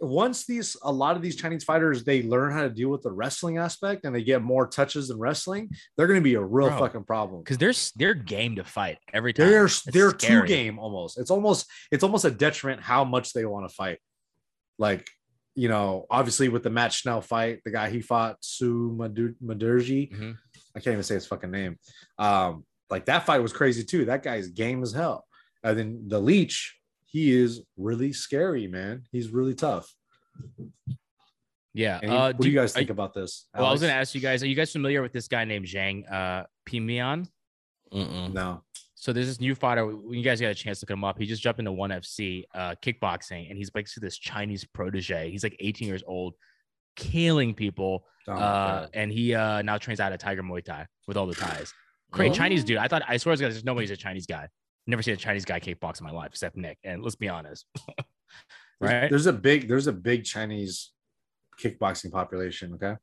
Once 0.00 0.46
these 0.46 0.76
a 0.82 0.92
lot 0.92 1.16
of 1.16 1.22
these 1.22 1.34
Chinese 1.34 1.64
fighters 1.64 2.04
they 2.04 2.22
learn 2.22 2.52
how 2.52 2.62
to 2.62 2.70
deal 2.70 2.88
with 2.88 3.02
the 3.02 3.10
wrestling 3.10 3.58
aspect 3.58 4.04
and 4.04 4.14
they 4.14 4.22
get 4.22 4.42
more 4.42 4.64
touches 4.64 5.08
than 5.08 5.18
wrestling, 5.18 5.68
they're 5.96 6.06
gonna 6.06 6.20
be 6.20 6.34
a 6.34 6.40
real 6.40 6.68
Bro, 6.68 6.78
fucking 6.78 7.04
problem. 7.04 7.42
because 7.42 7.58
they're 7.58 7.72
they're 7.96 8.14
game 8.14 8.56
to 8.56 8.64
fight 8.64 8.98
every 9.12 9.32
time. 9.32 9.48
They're 9.48 9.64
It's 9.64 9.82
they're 9.82 10.12
two 10.12 10.44
game 10.44 10.78
almost. 10.78 11.18
It's 11.18 11.32
almost 11.32 11.66
it's 11.90 12.04
almost 12.04 12.24
a 12.24 12.30
detriment 12.30 12.80
how 12.80 13.04
much 13.04 13.32
they 13.32 13.44
want 13.44 13.68
to 13.68 13.74
fight. 13.74 13.98
Like 14.78 15.08
you 15.58 15.68
know, 15.68 16.06
obviously 16.08 16.48
with 16.48 16.62
the 16.62 16.70
Matt 16.70 16.92
Schnell 16.92 17.20
fight, 17.20 17.60
the 17.64 17.70
guy 17.72 17.90
he 17.90 18.00
fought 18.00 18.36
Sue 18.40 18.94
Madurji, 18.96 19.34
Madurgi, 19.42 20.12
Mhm. 20.12 20.36
I 20.76 20.80
can't 20.80 20.92
even 20.92 21.02
say 21.02 21.14
his 21.14 21.26
fucking 21.26 21.50
name. 21.50 21.78
Um, 22.18 22.64
like 22.90 23.06
that 23.06 23.26
fight 23.26 23.40
was 23.40 23.52
crazy 23.52 23.82
too. 23.84 24.04
That 24.04 24.22
guy's 24.22 24.48
game 24.48 24.82
as 24.82 24.92
hell. 24.92 25.26
And 25.64 25.76
then 25.76 26.04
the 26.06 26.20
Leech, 26.20 26.78
he 27.06 27.32
is 27.32 27.62
really 27.76 28.12
scary, 28.12 28.68
man. 28.68 29.02
He's 29.10 29.30
really 29.30 29.54
tough. 29.54 29.92
Yeah. 31.74 31.98
And 32.02 32.12
Uh, 32.12 32.32
what 32.32 32.40
do 32.40 32.48
you 32.48 32.54
guys 32.54 32.72
are 32.74 32.78
think 32.78 32.90
about 32.90 33.14
this? 33.14 33.48
Well, 33.54 33.66
I 33.66 33.72
was 33.72 33.80
gonna 33.80 33.92
ask 33.92 34.14
you 34.14 34.20
guys: 34.20 34.42
Are 34.42 34.46
you 34.46 34.54
guys 34.54 34.72
familiar 34.72 35.02
with 35.02 35.12
this 35.12 35.28
guy 35.28 35.44
named 35.44 35.66
Zhang 35.66 36.10
uh, 36.10 36.44
Peimian? 36.68 37.28
Mm-mm. 37.92 38.32
no. 38.32 38.62
So 39.00 39.12
there's 39.12 39.28
this 39.28 39.40
new 39.40 39.54
fighter. 39.54 39.86
When 39.86 40.18
you 40.18 40.24
guys 40.24 40.40
got 40.40 40.48
a 40.48 40.54
chance 40.54 40.80
to 40.80 40.84
look 40.84 40.90
him 40.90 41.04
up, 41.04 41.18
he 41.18 41.24
just 41.26 41.40
jumped 41.40 41.60
into 41.60 41.70
ONE 41.70 41.90
FC 41.90 42.42
uh, 42.52 42.74
kickboxing, 42.82 43.48
and 43.48 43.56
he's 43.56 43.70
basically 43.70 44.04
this 44.04 44.18
Chinese 44.18 44.64
protege. 44.64 45.30
He's 45.30 45.44
like 45.44 45.56
18 45.60 45.86
years 45.86 46.02
old, 46.06 46.34
killing 46.96 47.54
people, 47.54 48.04
Oh, 48.26 48.32
uh, 48.32 48.88
and 48.92 49.10
he 49.12 49.34
uh, 49.34 49.62
now 49.62 49.78
trains 49.78 50.00
out 50.00 50.12
of 50.12 50.18
Tiger 50.18 50.42
Muay 50.42 50.62
Thai 50.64 50.86
with 51.06 51.16
all 51.16 51.26
the 51.26 51.34
ties. 51.34 51.72
Great 52.10 52.32
Oh. 52.32 52.34
Chinese 52.34 52.64
dude. 52.64 52.76
I 52.78 52.88
thought 52.88 53.02
I 53.06 53.16
swear 53.18 53.36
to 53.36 53.40
God, 53.40 53.52
there's 53.52 53.64
nobody's 53.64 53.90
a 53.90 53.96
Chinese 53.96 54.26
guy. 54.26 54.48
Never 54.86 55.02
seen 55.02 55.14
a 55.14 55.16
Chinese 55.16 55.44
guy 55.44 55.60
kickbox 55.60 56.00
in 56.00 56.06
my 56.06 56.12
life 56.12 56.30
except 56.32 56.56
Nick. 56.56 56.78
And 56.82 57.02
let's 57.02 57.16
be 57.16 57.28
honest, 57.28 57.66
right? 58.80 59.08
There's 59.08 59.26
a 59.26 59.32
big 59.32 59.68
there's 59.68 59.86
a 59.86 59.92
big 59.92 60.24
Chinese 60.24 60.90
kickboxing 61.62 62.10
population. 62.10 62.74
Okay. 62.74 62.96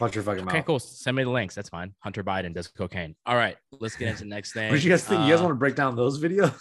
Your 0.00 0.08
fucking 0.10 0.48
Okay, 0.48 0.56
mouth. 0.58 0.66
cool. 0.66 0.78
Send 0.80 1.16
me 1.16 1.22
the 1.22 1.30
links. 1.30 1.54
That's 1.54 1.68
fine. 1.68 1.94
Hunter 2.00 2.24
Biden 2.24 2.52
does 2.54 2.66
cocaine. 2.66 3.14
All 3.26 3.36
right, 3.36 3.56
let's 3.78 3.94
get 3.94 4.08
into 4.08 4.20
the 4.24 4.28
next 4.30 4.52
thing. 4.54 4.68
What 4.70 4.76
did 4.76 4.84
you 4.84 4.90
guys 4.90 5.04
think? 5.04 5.20
you 5.22 5.30
guys 5.30 5.40
Uh, 5.40 5.44
want 5.44 5.52
to 5.52 5.58
break 5.58 5.74
down 5.76 5.94
those 5.96 6.20
videos? 6.20 6.56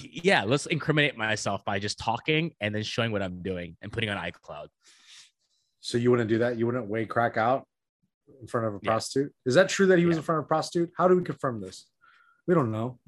yeah, 0.24 0.42
let's 0.44 0.66
incriminate 0.66 1.16
myself 1.16 1.64
by 1.64 1.78
just 1.78 1.98
talking 1.98 2.52
and 2.60 2.74
then 2.74 2.82
showing 2.82 3.12
what 3.12 3.22
I'm 3.22 3.42
doing 3.42 3.76
and 3.82 3.92
putting 3.92 4.08
on 4.10 4.16
iCloud. 4.16 4.68
so 5.80 5.98
you 5.98 6.10
wouldn't 6.10 6.28
do 6.28 6.38
that? 6.38 6.58
You 6.58 6.66
wouldn't 6.66 6.88
weigh 6.88 7.04
crack 7.06 7.36
out 7.36 7.66
in 8.40 8.46
front 8.48 8.66
of 8.66 8.74
a 8.74 8.78
Yeah. 8.82 8.90
prostitute? 8.90 9.32
Is 9.44 9.54
that 9.54 9.68
true 9.68 9.86
that 9.86 9.98
he 9.98 10.06
was 10.06 10.14
Yeah. 10.16 10.20
in 10.20 10.24
front 10.24 10.38
of 10.40 10.46
a 10.46 10.48
prostitute? 10.48 10.90
How 10.96 11.06
do 11.06 11.16
we 11.16 11.22
confirm 11.22 11.60
this? 11.60 11.86
We 12.48 12.54
don't 12.54 12.72
know. 12.72 12.98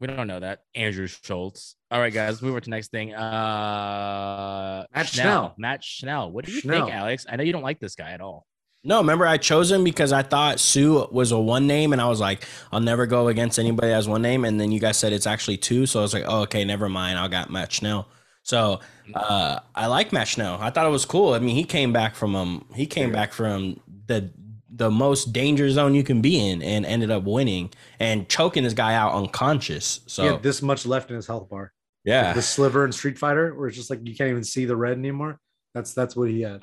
We 0.00 0.06
don't 0.06 0.26
know 0.26 0.40
that. 0.40 0.60
Andrew 0.74 1.06
Schulz. 1.06 1.76
All 1.90 1.98
right, 2.00 2.12
guys, 2.12 2.42
move 2.42 2.54
on 2.54 2.60
to 2.62 2.70
next 2.70 2.90
thing. 2.90 3.14
Uh 3.14 4.84
Matt 4.94 5.06
Schnell. 5.08 5.24
Schnell. 5.24 5.54
Matt 5.58 5.84
Schnell. 5.84 6.30
What 6.30 6.44
do 6.44 6.52
you 6.52 6.60
Schnell. 6.60 6.86
think, 6.86 6.94
Alex? 6.96 7.26
I 7.28 7.36
know 7.36 7.44
you 7.44 7.52
don't 7.52 7.62
like 7.62 7.80
this 7.80 7.94
guy 7.94 8.10
at 8.12 8.20
all. 8.20 8.46
No, 8.84 8.98
remember 8.98 9.26
I 9.26 9.36
chose 9.36 9.72
him 9.72 9.82
because 9.82 10.12
I 10.12 10.22
thought 10.22 10.60
Sue 10.60 11.08
was 11.10 11.32
a 11.32 11.38
one 11.40 11.66
name, 11.66 11.92
and 11.92 12.00
I 12.00 12.08
was 12.08 12.20
like, 12.20 12.44
I'll 12.70 12.78
never 12.78 13.04
go 13.04 13.26
against 13.26 13.58
anybody 13.58 13.92
as 13.92 14.08
one 14.08 14.22
name. 14.22 14.44
And 14.44 14.60
then 14.60 14.70
you 14.70 14.78
guys 14.78 14.96
said 14.96 15.12
it's 15.12 15.26
actually 15.26 15.56
two, 15.56 15.86
so 15.86 15.98
I 15.98 16.02
was 16.02 16.14
like, 16.14 16.22
oh, 16.26 16.42
okay, 16.42 16.64
never 16.64 16.88
mind. 16.88 17.18
I 17.18 17.26
got 17.26 17.50
Matt 17.50 17.72
Schnell. 17.72 18.06
So 18.44 18.78
uh, 19.12 19.58
I 19.74 19.86
like 19.88 20.12
Matt 20.12 20.28
Schnell. 20.28 20.58
I 20.60 20.70
thought 20.70 20.86
it 20.86 20.90
was 20.90 21.04
cool. 21.04 21.34
I 21.34 21.40
mean, 21.40 21.56
he 21.56 21.64
came 21.64 21.92
back 21.92 22.14
from 22.14 22.36
um, 22.36 22.64
he 22.76 22.86
came 22.86 23.10
back 23.10 23.32
from 23.32 23.80
the 24.06 24.30
the 24.76 24.90
most 24.90 25.32
danger 25.32 25.70
zone 25.70 25.94
you 25.94 26.02
can 26.04 26.20
be 26.20 26.38
in, 26.50 26.60
and 26.62 26.84
ended 26.84 27.10
up 27.10 27.24
winning 27.24 27.70
and 27.98 28.28
choking 28.28 28.62
this 28.62 28.74
guy 28.74 28.94
out 28.94 29.14
unconscious. 29.14 30.00
So 30.06 30.22
He 30.22 30.28
had 30.28 30.42
this 30.42 30.60
much 30.60 30.84
left 30.84 31.08
in 31.10 31.16
his 31.16 31.26
health 31.26 31.48
bar. 31.48 31.72
yeah, 32.04 32.32
The 32.34 32.42
sliver 32.42 32.84
in 32.84 32.92
Street 32.92 33.18
Fighter, 33.18 33.54
where 33.54 33.68
it's 33.68 33.76
just 33.76 33.88
like 33.90 34.00
you 34.06 34.14
can't 34.14 34.30
even 34.30 34.44
see 34.44 34.66
the 34.66 34.76
red 34.76 34.98
anymore. 34.98 35.40
That's 35.74 35.94
that's 35.94 36.14
what 36.14 36.28
he 36.30 36.42
had. 36.42 36.62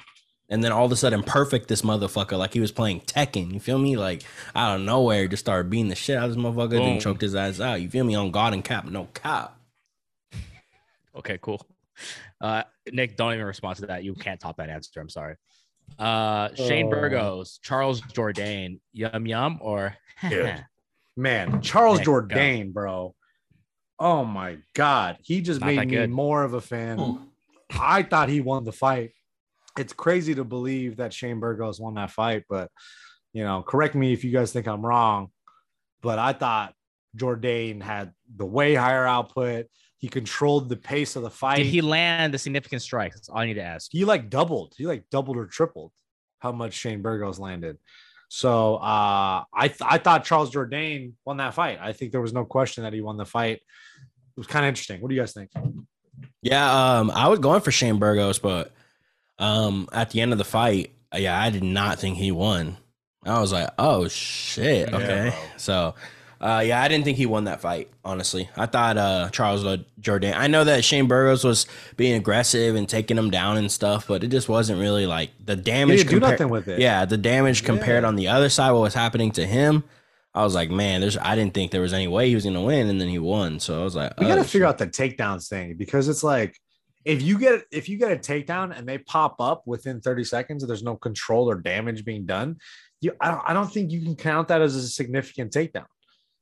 and 0.49 0.63
then 0.63 0.71
all 0.71 0.85
of 0.85 0.91
a 0.91 0.95
sudden, 0.95 1.23
perfect 1.23 1.67
this 1.67 1.81
motherfucker 1.81 2.37
like 2.37 2.53
he 2.53 2.59
was 2.59 2.71
playing 2.71 3.01
Tekken. 3.01 3.51
You 3.53 3.59
feel 3.59 3.79
me? 3.79 3.97
Like 3.97 4.23
out 4.55 4.75
of 4.75 4.81
nowhere, 4.81 5.27
just 5.27 5.43
started 5.43 5.69
beating 5.71 5.89
the 5.89 5.95
shit 5.95 6.17
out 6.17 6.29
of 6.29 6.35
this 6.35 6.43
motherfucker, 6.43 6.69
Boom. 6.71 6.85
then 6.85 6.99
choked 6.99 7.21
his 7.21 7.33
ass 7.35 7.59
out. 7.59 7.81
You 7.81 7.89
feel 7.89 8.03
me? 8.05 8.13
On 8.15 8.29
God 8.31 8.53
and 8.53 8.63
cap, 8.63 8.85
no 8.85 9.07
cap. 9.13 9.57
Okay, 11.15 11.37
cool. 11.41 11.65
Uh, 12.41 12.63
Nick, 12.91 13.15
don't 13.15 13.33
even 13.33 13.45
respond 13.45 13.77
to 13.77 13.85
that. 13.87 14.03
You 14.03 14.15
can't 14.15 14.39
top 14.39 14.57
that 14.57 14.69
answer. 14.69 14.99
I'm 14.99 15.09
sorry. 15.09 15.35
Uh, 15.99 16.49
Shane 16.55 16.87
Oh. 16.87 16.89
Burgos, 16.89 17.59
Charles 17.61 18.01
Jourdain, 18.01 18.79
yum 18.91 19.25
yum, 19.27 19.59
or 19.61 19.95
Dude. 20.27 20.63
Man, 21.17 21.61
Charles 21.61 21.99
Nick, 21.99 22.07
go. 22.07 22.13
Jourdain, 22.21 22.73
bro. 22.73 23.13
Oh 23.99 24.25
my 24.25 24.57
god, 24.73 25.17
he 25.21 25.41
just 25.41 25.61
Not 25.61 25.67
made 25.67 25.79
me 25.87 25.95
good. 25.95 26.09
more 26.09 26.43
of 26.43 26.53
a 26.55 26.61
fan. 26.61 27.19
I 27.71 28.03
thought 28.03 28.29
he 28.29 28.41
won 28.41 28.63
the 28.63 28.71
fight. 28.71 29.11
It's 29.77 29.93
crazy 29.93 30.35
to 30.35 30.43
believe 30.43 30.97
that 30.97 31.13
Shane 31.13 31.39
Burgos 31.39 31.79
won 31.79 31.95
that 31.95 32.11
fight, 32.11 32.43
but 32.49 32.69
you 33.33 33.43
know, 33.43 33.61
correct 33.63 33.95
me 33.95 34.13
if 34.13 34.23
you 34.23 34.31
guys 34.31 34.51
think 34.51 34.67
I'm 34.67 34.85
wrong. 34.85 35.29
But 36.01 36.19
I 36.19 36.33
thought 36.33 36.73
Jourdain 37.15 37.81
had 37.81 38.11
the 38.35 38.45
way 38.45 38.73
higher 38.75 39.05
output. 39.05 39.67
He 40.03 40.09
controlled 40.09 40.67
the 40.67 40.75
pace 40.75 41.15
of 41.15 41.23
the 41.23 41.29
fight. 41.29 41.59
did 41.59 41.67
he 41.67 41.79
land 41.79 42.33
the 42.33 42.37
significant 42.37 42.81
strikes? 42.81 43.15
That's 43.15 43.29
all 43.29 43.37
I 43.37 43.45
need 43.45 43.53
to 43.53 43.63
ask. 43.63 43.89
he 43.89 44.03
like 44.03 44.29
doubled 44.29 44.73
he 44.77 44.85
like 44.85 45.09
doubled 45.09 45.37
or 45.37 45.45
tripled 45.45 45.93
how 46.39 46.51
much 46.51 46.73
Shane 46.73 47.01
Burgos 47.01 47.39
landed. 47.39 47.77
So 48.27 48.75
uh 48.75 49.45
I 49.53 49.67
th- 49.69 49.79
I 49.81 49.99
thought 49.99 50.25
Charles 50.25 50.51
Jourdain 50.51 51.13
won 51.23 51.37
that 51.37 51.53
fight. 51.53 51.79
I 51.81 51.93
think 51.93 52.11
there 52.11 52.19
was 52.19 52.33
no 52.33 52.43
question 52.43 52.83
that 52.83 52.91
he 52.91 52.99
won 52.99 53.15
the 53.15 53.25
fight. 53.25 53.61
It 53.61 53.61
was 54.35 54.45
kind 54.45 54.65
of 54.65 54.67
interesting. 54.67 54.99
What 54.99 55.07
do 55.07 55.15
you 55.15 55.21
guys 55.21 55.31
think? 55.31 55.51
Yeah, 56.41 56.97
um, 56.99 57.09
I 57.09 57.29
was 57.29 57.39
going 57.39 57.61
for 57.61 57.71
Shane 57.71 57.97
Burgos, 57.97 58.39
but 58.39 58.73
um, 59.39 59.87
at 59.93 60.09
the 60.09 60.19
end 60.19 60.33
of 60.33 60.37
the 60.37 60.43
fight, 60.43 60.91
uh, 61.15 61.17
yeah, 61.19 61.41
I 61.41 61.49
did 61.49 61.63
not 61.63 61.97
think 61.97 62.17
he 62.17 62.33
won. 62.33 62.75
I 63.23 63.39
was 63.39 63.53
like, 63.53 63.69
oh 63.79 64.09
shit, 64.09 64.93
okay. 64.93 65.29
bro. 65.29 65.39
so, 65.55 65.95
uh, 66.43 66.59
yeah, 66.59 66.81
I 66.81 66.89
didn't 66.89 67.05
think 67.05 67.17
he 67.17 67.25
won 67.25 67.45
that 67.45 67.61
fight. 67.61 67.89
Honestly, 68.03 68.49
I 68.57 68.65
thought 68.65 68.97
uh, 68.97 69.29
Charles 69.31 69.63
Jourdain. 70.01 70.33
I 70.35 70.47
know 70.47 70.65
that 70.65 70.83
Shane 70.83 71.07
Burgos 71.07 71.45
was 71.45 71.65
being 71.95 72.15
aggressive 72.15 72.75
and 72.75 72.87
taking 72.87 73.17
him 73.17 73.31
down 73.31 73.55
and 73.55 73.71
stuff, 73.71 74.07
but 74.07 74.25
it 74.25 74.27
just 74.27 74.49
wasn't 74.49 74.81
really 74.81 75.05
like 75.05 75.31
the 75.43 75.55
He 75.55 75.61
damage. 75.61 76.05
do 76.05 76.19
nothing 76.19 76.49
with 76.49 76.67
it. 76.67 76.79
Yeah, 76.79 77.05
the 77.05 77.17
damage 77.17 77.63
compared 77.63 78.03
Yeah. 78.03 78.09
on 78.09 78.15
the 78.17 78.27
other 78.27 78.49
side, 78.49 78.71
what 78.71 78.81
was 78.81 78.93
happening 78.93 79.31
to 79.31 79.45
him. 79.45 79.85
I 80.33 80.43
was 80.43 80.53
like, 80.53 80.69
man, 80.69 80.99
there's. 80.99 81.17
I 81.17 81.35
didn't 81.35 81.53
think 81.53 81.71
there 81.71 81.81
was 81.81 81.93
any 81.93 82.07
way 82.09 82.27
he 82.27 82.35
was 82.35 82.43
gonna 82.43 82.61
win, 82.61 82.89
and 82.89 82.99
then 82.99 83.07
he 83.07 83.19
won. 83.19 83.59
So 83.61 83.79
I 83.79 83.83
was 83.83 83.95
like, 83.95 84.19
we 84.19 84.27
got 84.27 84.35
to 84.35 84.41
oh, 84.41 84.43
figure 84.43 84.67
out 84.67 84.77
the 84.77 84.87
takedowns 84.87 85.47
thing 85.47 85.75
because 85.77 86.09
it's 86.09 86.23
like 86.23 86.59
if 87.05 87.21
you 87.21 87.37
get 87.37 87.63
if 87.71 87.87
you 87.87 87.97
get 87.97 88.11
a 88.11 88.15
takedown 88.15 88.77
and 88.77 88.87
they 88.87 88.97
pop 88.97 89.35
up 89.39 89.63
within 89.65 90.01
30 90.01 90.23
seconds 90.23 90.63
and 90.63 90.69
there's 90.69 90.83
no 90.83 90.95
control 90.95 91.49
or 91.49 91.55
damage 91.55 92.05
being 92.05 92.25
done 92.25 92.57
you 93.01 93.11
I 93.19 93.31
don't, 93.31 93.41
I 93.47 93.53
don't 93.53 93.71
think 93.71 93.91
you 93.91 94.01
can 94.01 94.15
count 94.15 94.47
that 94.47 94.61
as 94.61 94.75
a 94.75 94.87
significant 94.87 95.51
takedown 95.51 95.85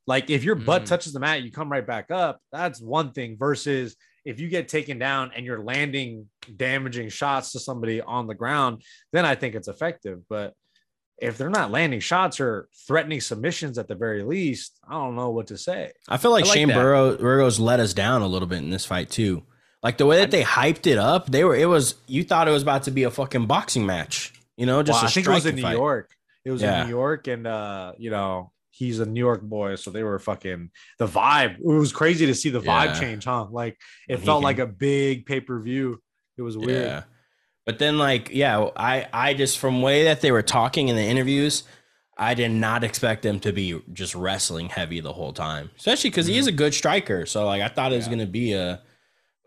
like 0.08 0.30
if 0.30 0.44
your 0.44 0.56
butt 0.56 0.84
Mm. 0.84 0.88
touches 0.88 1.14
the 1.14 1.20
mat 1.20 1.44
you 1.44 1.52
come 1.52 1.72
right 1.72 1.86
back 1.86 2.12
up 2.12 2.40
that's 2.52 2.82
one 2.82 3.12
thing 3.12 3.38
versus 3.38 3.96
if 4.26 4.40
you 4.40 4.48
get 4.50 4.68
taken 4.68 5.00
down 5.00 5.32
and 5.36 5.46
you're 5.46 5.62
landing 5.64 6.28
damaging 6.56 7.10
shots 7.10 7.52
to 7.54 7.60
somebody 7.60 8.02
on 8.02 8.28
the 8.28 8.36
ground 8.36 8.82
then 9.14 9.26
i 9.26 9.36
think 9.36 9.56
it's 9.56 9.68
effective 9.68 10.20
but 10.30 10.54
if 11.20 11.38
they're 11.38 11.50
not 11.52 11.70
landing 11.70 12.00
shots 12.00 12.40
or 12.40 12.68
threatening 12.88 13.22
submissions 13.22 13.78
at 13.78 13.88
the 13.88 13.96
very 13.96 14.24
least 14.24 14.80
i 14.90 14.94
don't 14.94 15.16
know 15.16 15.30
what 15.30 15.48
to 15.48 15.58
say 15.58 15.92
I 16.10 16.18
feel 16.18 16.32
like, 16.32 16.46
I 16.46 16.48
like 16.48 16.56
Shane 16.58 16.68
that. 16.70 16.76
Burrow, 16.76 17.16
Burgos 17.18 17.60
let 17.60 17.80
us 17.80 17.94
down 17.94 18.22
a 18.24 18.28
little 18.28 18.48
bit 18.48 18.58
in 18.60 18.70
this 18.72 18.86
fight 18.86 19.10
too. 19.10 19.44
Like 19.84 19.98
the 19.98 20.06
way 20.06 20.18
that 20.18 20.30
they 20.30 20.44
hyped 20.44 20.86
it 20.86 21.00
up, 21.00 21.32
they 21.32 21.44
were 21.44 21.56
it 21.56 21.66
was 21.68 21.96
you 22.08 22.24
thought 22.24 22.48
it 22.48 22.52
was 22.52 22.62
about 22.64 22.84
to 22.84 22.92
be 22.92 23.04
a 23.04 23.10
fucking 23.12 23.46
boxing 23.48 23.86
match, 23.88 24.32
you 24.58 24.66
know, 24.68 24.84
just 24.84 24.98
Well, 24.98 25.06
a 25.06 25.08
I 25.08 25.12
think 25.12 25.26
it 25.28 25.30
was 25.32 25.46
in 25.48 25.58
striking 25.58 25.72
New. 25.72 25.84
York. 25.84 26.12
It 26.46 26.52
was 26.52 26.62
Yeah. 26.62 26.82
in 26.82 26.88
New 26.88 26.94
York, 26.96 27.28
and 27.28 27.48
uh, 27.48 27.94
you 27.98 28.12
know, 28.12 28.52
he's 28.72 29.00
a 29.00 29.06
New 29.06 29.20
York 29.20 29.42
boy, 29.42 29.76
so 29.76 29.92
they 29.92 30.04
were 30.04 30.18
fucking 30.18 30.70
the 30.98 31.08
vibe. 31.08 31.58
It 31.60 31.66
was 31.66 31.92
crazy 31.92 32.26
to 32.26 32.34
see 32.36 32.50
the 32.50 32.62
vibe 32.62 32.86
Yeah. 32.94 33.00
change, 33.00 33.26
huh? 33.26 33.46
Like 33.52 33.78
it 34.10 34.16
When 34.16 34.26
felt 34.26 34.44
like 34.44 34.60
a 34.60 34.66
big 34.68 35.26
pay 35.26 35.40
per 35.42 35.60
view. 35.60 36.02
It 36.38 36.42
was 36.42 36.58
weird. 36.58 36.84
Yeah. 36.86 37.04
But 37.66 37.78
then 37.78 37.98
like, 38.00 38.30
yeah, 38.32 38.70
I 38.76 39.08
I 39.14 39.34
just 39.36 39.60
from 39.60 39.82
way 39.82 40.06
that 40.06 40.22
they 40.22 40.32
were 40.32 40.42
talking 40.42 40.88
in 40.88 40.96
the 40.96 41.04
interviews, 41.04 41.64
I 42.18 42.34
did 42.34 42.50
not 42.52 42.84
expect 42.84 43.22
them 43.24 43.40
to 43.42 43.52
be 43.54 43.82
just 43.94 44.16
wrestling 44.16 44.70
heavy 44.70 45.00
the 45.00 45.14
whole 45.14 45.34
time. 45.34 45.70
Especially 45.78 46.10
because 46.10 46.26
he 46.28 46.38
is 46.38 46.48
a 46.48 46.52
good 46.52 46.74
striker. 46.74 47.26
So 47.26 47.46
like 47.46 47.62
I 47.62 47.68
thought 47.68 47.92
it 47.94 47.98
was 47.98 48.06
Mm-hmm. 48.06 48.14
Yeah. 48.14 48.18
gonna 48.26 48.32
be 48.32 48.54
a 48.54 48.82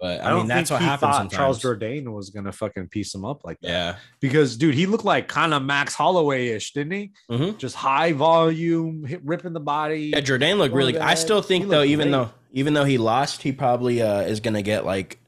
but 0.00 0.20
I, 0.20 0.26
I, 0.26 0.30
don't 0.30 0.38
mean 0.40 0.48
that's 0.48 0.68
think 0.68 0.80
what 0.80 0.82
he 0.82 0.88
happens 0.88 1.16
sometimes. 1.16 1.32
Charles 1.32 1.62
Jourdain 1.62 2.12
was 2.12 2.30
gonna 2.30 2.52
fucking 2.52 2.88
piece 2.88 3.14
him 3.14 3.24
up 3.24 3.44
like 3.44 3.60
that. 3.60 3.68
yeah. 3.68 3.96
Because 4.20 4.56
dude, 4.56 4.74
he 4.74 4.86
looked 4.86 5.04
like 5.04 5.28
kind 5.28 5.54
of 5.54 5.62
Max 5.62 5.94
Holloway 5.94 6.48
ish, 6.48 6.72
didn't 6.72 6.92
he? 6.92 7.12
Mhm. 7.30 7.58
Just 7.58 7.76
high 7.76 8.12
volume, 8.12 9.04
hit, 9.04 9.24
ripping 9.24 9.52
the 9.52 9.60
body. 9.60 10.12
Yeah, 10.14 10.20
Jourdain 10.20 10.58
looked 10.58 10.74
really. 10.74 10.98
I 10.98 11.14
still 11.14 11.42
think 11.42 11.64
He 11.64 11.70
though, 11.70 11.78
looked 11.78 11.90
even 11.90 12.08
great. 12.08 12.18
though 12.18 12.30
even 12.52 12.74
though 12.74 12.84
he 12.84 12.98
lost, 12.98 13.42
he 13.42 13.52
probably 13.52 14.00
uh, 14.00 14.20
is 14.22 14.40
gonna 14.40 14.62
get 14.62 14.84
like 14.84 15.20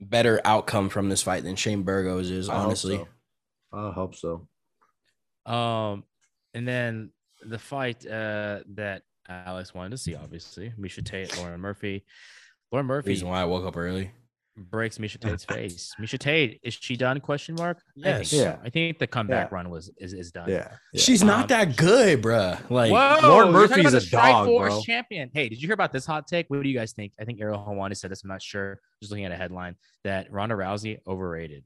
better 0.00 0.40
outcome 0.44 0.88
from 0.88 1.08
this 1.08 1.22
fight 1.22 1.44
than 1.44 1.56
Shane 1.56 1.82
Burgos 1.82 2.30
is. 2.30 2.48
I 2.48 2.56
hope 2.56 2.64
Honestly, 2.66 2.96
so. 2.96 3.08
I 3.72 3.92
hope 3.92 4.14
so. 4.14 4.48
Um, 5.46 6.04
and 6.52 6.66
then 6.66 7.10
the 7.44 7.58
fight 7.58 8.06
uh 8.06 8.60
that 8.74 9.02
Alex 9.28 9.74
wanted 9.74 9.90
to 9.90 9.98
see, 9.98 10.14
obviously, 10.14 10.72
Miesha 10.78 11.04
Tate, 11.04 11.36
Lauren 11.38 11.60
Murphy. 11.60 12.04
Lauren 12.74 12.86
Murphy 12.86 13.10
reason 13.10 13.28
why 13.28 13.40
I 13.40 13.44
woke 13.44 13.64
up 13.64 13.76
early. 13.76 14.10
breaks 14.56 14.98
Miesha 14.98 15.20
Tate's 15.20 15.44
face. 15.44 15.94
Miesha 16.00 16.18
Tate, 16.18 16.58
is 16.64 16.74
she 16.74 16.96
done? 16.96 17.20
Question 17.20 17.54
mark. 17.54 17.78
I 17.90 17.92
think 17.94 18.04
Yes. 18.04 18.32
Yeah. 18.32 18.56
I 18.64 18.68
think 18.70 18.98
the 18.98 19.06
comeback 19.06 19.50
Yeah. 19.50 19.54
run 19.56 19.70
was 19.70 19.92
is, 19.96 20.12
is 20.12 20.32
done. 20.32 20.48
Yeah. 20.50 20.76
yeah. 20.92 21.00
She's 21.00 21.22
not 21.22 21.42
Um, 21.42 21.46
that 21.48 21.76
good, 21.76 22.20
bruh. 22.20 22.58
Like, 22.70 22.90
Whoa, 22.90 23.28
Lauren 23.28 23.52
you're 23.52 23.68
Murphy's 23.68 23.94
a 23.94 24.10
dog, 24.10 24.46
Force 24.48 24.72
bro. 24.74 24.82
champion. 24.82 25.30
Hey, 25.32 25.48
did 25.48 25.62
you 25.62 25.68
hear 25.68 25.74
about 25.74 25.92
this 25.92 26.04
hot 26.04 26.26
take? 26.26 26.46
What 26.50 26.60
do 26.60 26.68
you 26.68 26.76
guys 26.76 26.92
think? 26.92 27.12
I 27.20 27.24
think 27.24 27.40
Ariel 27.40 27.58
Helwani 27.64 27.96
said 27.96 28.10
this. 28.10 28.24
I'm 28.24 28.28
not 28.28 28.42
sure. 28.42 28.80
Just 29.00 29.12
looking 29.12 29.24
at 29.24 29.30
a 29.30 29.36
headline 29.36 29.76
that 30.02 30.32
Ronda 30.32 30.56
Rousey 30.56 30.98
overrated. 31.06 31.62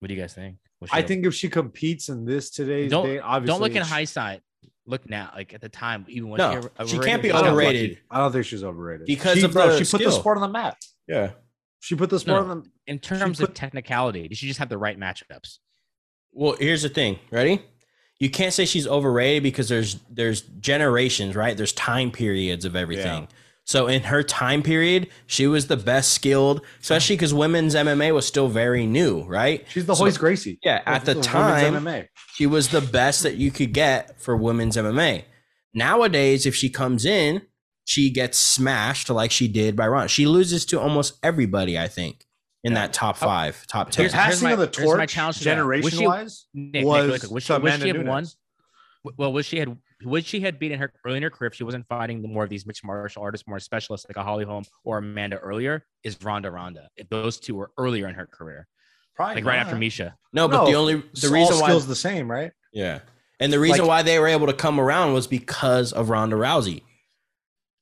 What 0.00 0.08
do 0.08 0.14
you 0.14 0.20
guys 0.20 0.32
think? 0.32 0.56
I 0.90 1.02
think 1.02 1.26
if 1.26 1.34
she 1.34 1.48
competes 1.50 2.08
in 2.08 2.24
this 2.24 2.50
today's 2.50 2.90
Don't- 2.90 3.06
day, 3.06 3.18
obviously 3.20 3.52
don't 3.52 3.60
look 3.60 3.70
in 3.72 3.76
it's- 3.78 3.90
hindsight. 3.90 4.40
Look 4.84 5.08
now, 5.08 5.30
like 5.36 5.54
at 5.54 5.60
the 5.60 5.68
time, 5.68 6.04
even 6.08 6.28
when 6.28 6.38
No, 6.38 6.60
she, 6.80 6.86
she 6.88 6.98
can't 6.98 7.22
be 7.22 7.30
I 7.30 7.38
overrated. 7.48 7.98
I 8.10 8.18
don't 8.18 8.32
think 8.32 8.44
she's 8.46 8.64
overrated 8.64 9.06
Because 9.06 9.38
she, 9.38 9.44
of 9.44 9.52
bro, 9.52 9.68
the 9.78 9.84
she 9.84 9.90
put 9.90 10.02
the 10.04 10.10
sport 10.10 10.38
on 10.38 10.42
the 10.42 10.48
map. 10.48 10.76
yeah, 11.06 11.30
She 11.78 11.94
put 11.94 12.10
the 12.10 12.18
sport 12.18 12.44
No. 12.46 12.50
on 12.50 12.62
the. 12.62 12.70
in 12.88 12.98
terms 12.98 13.38
put- 13.38 13.50
of 13.50 13.54
technicality, 13.54 14.26
did 14.26 14.36
she 14.38 14.48
just 14.48 14.58
have 14.58 14.68
the 14.68 14.78
right 14.78 14.98
matchups? 14.98 15.58
Well, 16.32 16.56
here's 16.58 16.82
the 16.82 16.88
thing. 16.88 17.18
Ready? 17.30 17.62
You 18.18 18.28
can't 18.30 18.52
say 18.52 18.64
she's 18.64 18.86
overrated 18.88 19.42
because 19.44 19.68
there's 19.68 19.96
there's 20.10 20.42
generations, 20.42 21.36
right? 21.36 21.56
There's 21.56 21.72
time 21.72 22.10
periods 22.10 22.64
of 22.64 22.74
everything. 22.74 23.28
So 23.72 23.86
in 23.86 24.02
her 24.02 24.22
time 24.22 24.62
period, 24.62 25.08
she 25.26 25.46
was 25.46 25.68
the 25.68 25.78
best 25.78 26.12
skilled, 26.12 26.60
especially 26.82 27.16
because 27.16 27.32
women's 27.32 27.74
MMA 27.74 28.12
was 28.12 28.26
still 28.26 28.48
very 28.48 28.86
new, 28.86 29.22
right? 29.22 29.64
She's 29.70 29.86
the 29.86 29.94
So- 29.94 30.04
Royce 30.04 30.18
Gracie. 30.18 30.58
Yeah, 30.62 30.82
at 30.84 31.06
the 31.06 31.12
Women's 31.12 31.26
time, 31.26 31.74
MMA. 31.76 32.08
she 32.34 32.44
was 32.46 32.68
the 32.68 32.82
best 32.82 33.22
that 33.22 33.36
you 33.36 33.50
could 33.50 33.72
get 33.72 34.20
for 34.20 34.36
women's 34.36 34.76
MMA. 34.76 35.24
Nowadays, 35.72 36.44
if 36.44 36.54
she 36.54 36.68
comes 36.68 37.06
in, 37.06 37.46
she 37.86 38.10
gets 38.10 38.36
smashed 38.36 39.08
like 39.08 39.30
she 39.30 39.48
did 39.48 39.74
by 39.74 39.88
Ron. 39.88 40.06
She 40.06 40.26
loses 40.26 40.66
to 40.66 40.78
almost 40.78 41.14
everybody, 41.22 41.78
I 41.78 41.88
think, 41.88 42.26
in 42.62 42.74
that 42.74 42.92
top 42.92 43.16
oh, 43.22 43.24
five, 43.24 43.66
top 43.68 43.90
ten. 43.90 44.02
Here's- 44.02 44.12
Passing 44.12 44.48
my- 44.48 44.52
of 44.52 44.58
the 44.58 44.66
torch, 44.66 45.08
challenge 45.08 45.38
to 45.38 45.44
that. 45.44 45.50
Was 45.56 45.56
generation 45.56 45.98
she- 45.98 46.06
wise, 46.06 46.44
Nick, 46.52 46.72
Nick, 46.74 46.84
was 46.84 47.06
really 47.06 47.18
quick, 47.20 47.30
wish, 47.30 47.44
she 47.46 47.52
Amanda 47.54 47.86
had 47.86 47.96
won. 48.06 48.24
Nunes. 48.24 48.36
Well, 49.16 49.32
was 49.32 49.46
she 49.46 49.58
had 49.58 49.78
would 50.04 50.24
she 50.26 50.40
had 50.40 50.58
beaten 50.58 50.78
her 50.78 50.92
early 51.04 51.16
in 51.18 51.22
her 51.22 51.30
career 51.30 51.48
if 51.48 51.54
she 51.54 51.64
wasn't 51.64 51.86
fighting 51.88 52.22
the 52.22 52.28
more 52.28 52.44
of 52.44 52.50
these 52.50 52.66
mixed 52.66 52.84
martial 52.84 53.22
artists, 53.22 53.46
more 53.46 53.58
specialists 53.60 54.06
like 54.08 54.16
a 54.16 54.22
Holly 54.22 54.44
Holm 54.44 54.64
or 54.84 54.98
Amanda 54.98 55.38
earlier, 55.38 55.84
is 56.04 56.20
Ronda 56.22 56.50
Ronda. 56.50 56.88
If 56.96 57.08
those 57.08 57.38
two 57.38 57.54
were 57.54 57.70
earlier 57.78 58.08
in 58.08 58.14
her 58.14 58.26
career, 58.26 58.66
Probably 59.14 59.36
like 59.36 59.44
right 59.44 59.58
after 59.58 59.76
Miesha. 59.76 60.14
no, 60.32 60.48
but 60.48 60.64
No, 60.64 60.66
the 60.70 60.74
only 60.74 60.94
the 61.14 61.26
all 61.28 61.32
reason 61.34 61.58
why 61.60 61.66
skills 61.68 61.86
the 61.86 61.94
same, 61.96 62.30
right? 62.30 62.52
Yeah. 62.72 63.00
And 63.40 63.52
the 63.52 63.58
reason 63.60 63.80
Like- 63.80 63.88
why 63.88 64.02
they 64.02 64.18
were 64.18 64.28
able 64.28 64.46
to 64.46 64.52
come 64.54 64.78
around 64.80 65.12
was 65.14 65.26
because 65.26 65.92
of 65.92 66.08
Ronda 66.10 66.36
Rousey. 66.36 66.82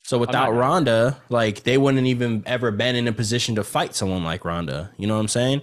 So 0.02 0.18
without 0.18 0.52
not- 0.52 0.58
Ronda, 0.58 1.22
like 1.28 1.62
they 1.62 1.78
wouldn't 1.78 2.06
even 2.06 2.42
ever 2.46 2.70
been 2.70 2.96
in 2.96 3.06
a 3.06 3.12
position 3.12 3.54
to 3.56 3.62
fight 3.64 3.94
someone 3.94 4.24
like 4.24 4.44
Ronda. 4.44 4.92
You 4.96 5.06
know 5.06 5.14
what 5.14 5.20
I'm 5.20 5.28
saying? 5.28 5.62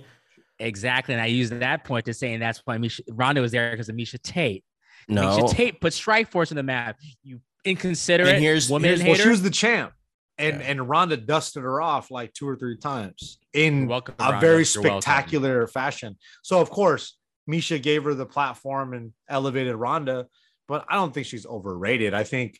Exactly. 0.59 1.13
And 1.13 1.21
I 1.21 1.27
use 1.27 1.49
that 1.49 1.83
point 1.83 2.05
to 2.05 2.13
saying 2.13 2.39
that's 2.39 2.61
why 2.65 2.77
Miesha 2.77 3.01
Ronda 3.11 3.41
was 3.41 3.51
there 3.51 3.71
because 3.71 3.89
of 3.89 3.95
Miesha 3.95 4.21
Tate. 4.21 4.63
No. 5.07 5.21
Miesha 5.37 5.49
Tate 5.51 5.79
put 5.81 5.93
Strikeforce 5.93 6.51
on 6.51 6.57
the 6.57 6.63
map. 6.63 6.97
You 7.23 7.39
inconsiderate 7.65 8.35
And 8.35 8.43
here's- 8.43 8.69
woman 8.69 8.89
here's- 8.89 9.03
Well, 9.03 9.15
she 9.15 9.29
was 9.29 9.41
the 9.41 9.49
champ, 9.49 9.93
and 10.37 10.59
Yeah. 10.61 10.67
and 10.67 10.89
Ronda 10.89 11.17
dusted 11.17 11.63
her 11.63 11.81
off 11.81 12.11
like 12.11 12.33
two 12.33 12.47
or 12.47 12.55
three 12.55 12.77
times 12.77 13.39
in 13.53 13.87
welcome, 13.87 14.15
a 14.19 14.23
Ronda. 14.23 14.39
very 14.39 14.63
You're 14.73 14.83
welcome. 14.83 15.01
spectacular 15.01 15.67
fashion. 15.67 16.17
So 16.43 16.59
of 16.61 16.69
course, 16.69 17.17
Miesha 17.49 17.81
gave 17.81 18.03
her 18.03 18.13
the 18.13 18.25
platform 18.25 18.93
and 18.93 19.13
elevated 19.29 19.75
Ronda, 19.75 20.27
but 20.67 20.85
I 20.89 20.95
don't 20.95 21.13
think 21.13 21.25
she's 21.27 21.45
overrated. 21.45 22.13
I 22.13 22.23
think, 22.23 22.59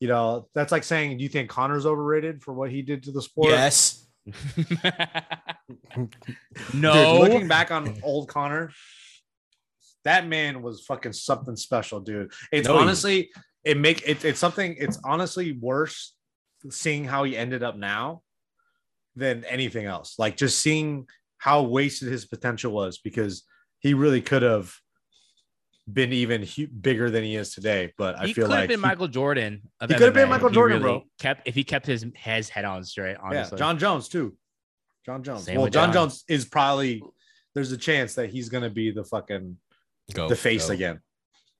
you 0.00 0.08
know, 0.08 0.48
that's 0.54 0.72
like 0.72 0.82
saying, 0.84 1.16
do 1.18 1.22
you 1.22 1.28
think 1.28 1.48
Conor's 1.48 1.86
overrated 1.86 2.42
for 2.42 2.52
what 2.52 2.70
he 2.70 2.82
did 2.82 3.04
to 3.04 3.12
the 3.12 3.22
sport? 3.22 3.50
yes. 3.50 4.02
no. 6.74 7.20
Dude, 7.20 7.32
looking 7.32 7.48
back 7.48 7.70
on 7.70 7.98
old 8.02 8.28
Conor, 8.28 8.72
that 10.06 10.26
man 10.26 10.62
was 10.62 10.84
fucking 10.84 11.12
something 11.12 11.56
special, 11.56 12.00
dude. 12.00 12.32
It's 12.52 12.68
No, 12.68 12.76
honestly, 12.76 13.30
it 13.64 13.76
make 13.76 14.08
it, 14.08 14.24
it's 14.24 14.38
something. 14.38 14.76
It's 14.78 14.98
honestly 15.04 15.52
worse 15.60 16.14
seeing 16.70 17.04
how 17.04 17.24
he 17.24 17.36
ended 17.36 17.62
up 17.62 17.76
now 17.76 18.22
than 19.16 19.44
anything 19.44 19.84
else. 19.86 20.16
Like 20.18 20.36
just 20.36 20.62
seeing 20.62 21.06
how 21.38 21.62
wasted 21.62 22.08
his 22.08 22.24
potential 22.24 22.72
was 22.72 22.98
because 22.98 23.42
he 23.80 23.94
really 23.94 24.20
could 24.20 24.42
have 24.42 24.72
been 25.92 26.12
even 26.12 26.46
bigger 26.80 27.10
than 27.10 27.24
he 27.24 27.34
is 27.34 27.52
today. 27.52 27.92
But 27.98 28.16
I 28.16 28.26
he 28.26 28.32
feel 28.32 28.46
could 28.46 28.52
have 28.52 28.60
like 28.60 28.68
been 28.68 28.78
he- 28.78 28.86
Michael 28.86 29.08
Jordan. 29.08 29.62
He 29.80 29.86
could 29.88 30.00
have 30.02 30.14
been 30.14 30.28
Michael 30.28 30.50
Jordan, 30.50 30.82
bro. 30.82 31.02
Kept 31.18 31.48
if 31.48 31.56
he 31.56 31.64
kept 31.64 31.86
his 31.86 32.06
his 32.14 32.48
head 32.48 32.64
on 32.64 32.84
straight. 32.84 33.12
yeah, 33.12 33.18
Honestly, 33.22 33.58
Jon 33.58 33.76
Jones 33.78 34.08
too. 34.08 34.36
Jon 35.04 35.22
Jones. 35.24 35.44
Same 35.44 35.56
well, 35.60 35.66
Jon, 35.66 35.88
Jon. 35.88 36.08
Jones 36.08 36.24
is 36.28 36.44
probably 36.44 37.02
there's 37.54 37.72
a 37.72 37.76
chance 37.76 38.14
that 38.14 38.30
he's 38.30 38.48
gonna 38.48 38.70
be 38.70 38.90
the 38.92 39.04
fucking 39.04 39.56
Go, 40.14 40.28
the 40.28 40.36
face 40.36 40.68
go. 40.68 40.74
again. 40.74 41.00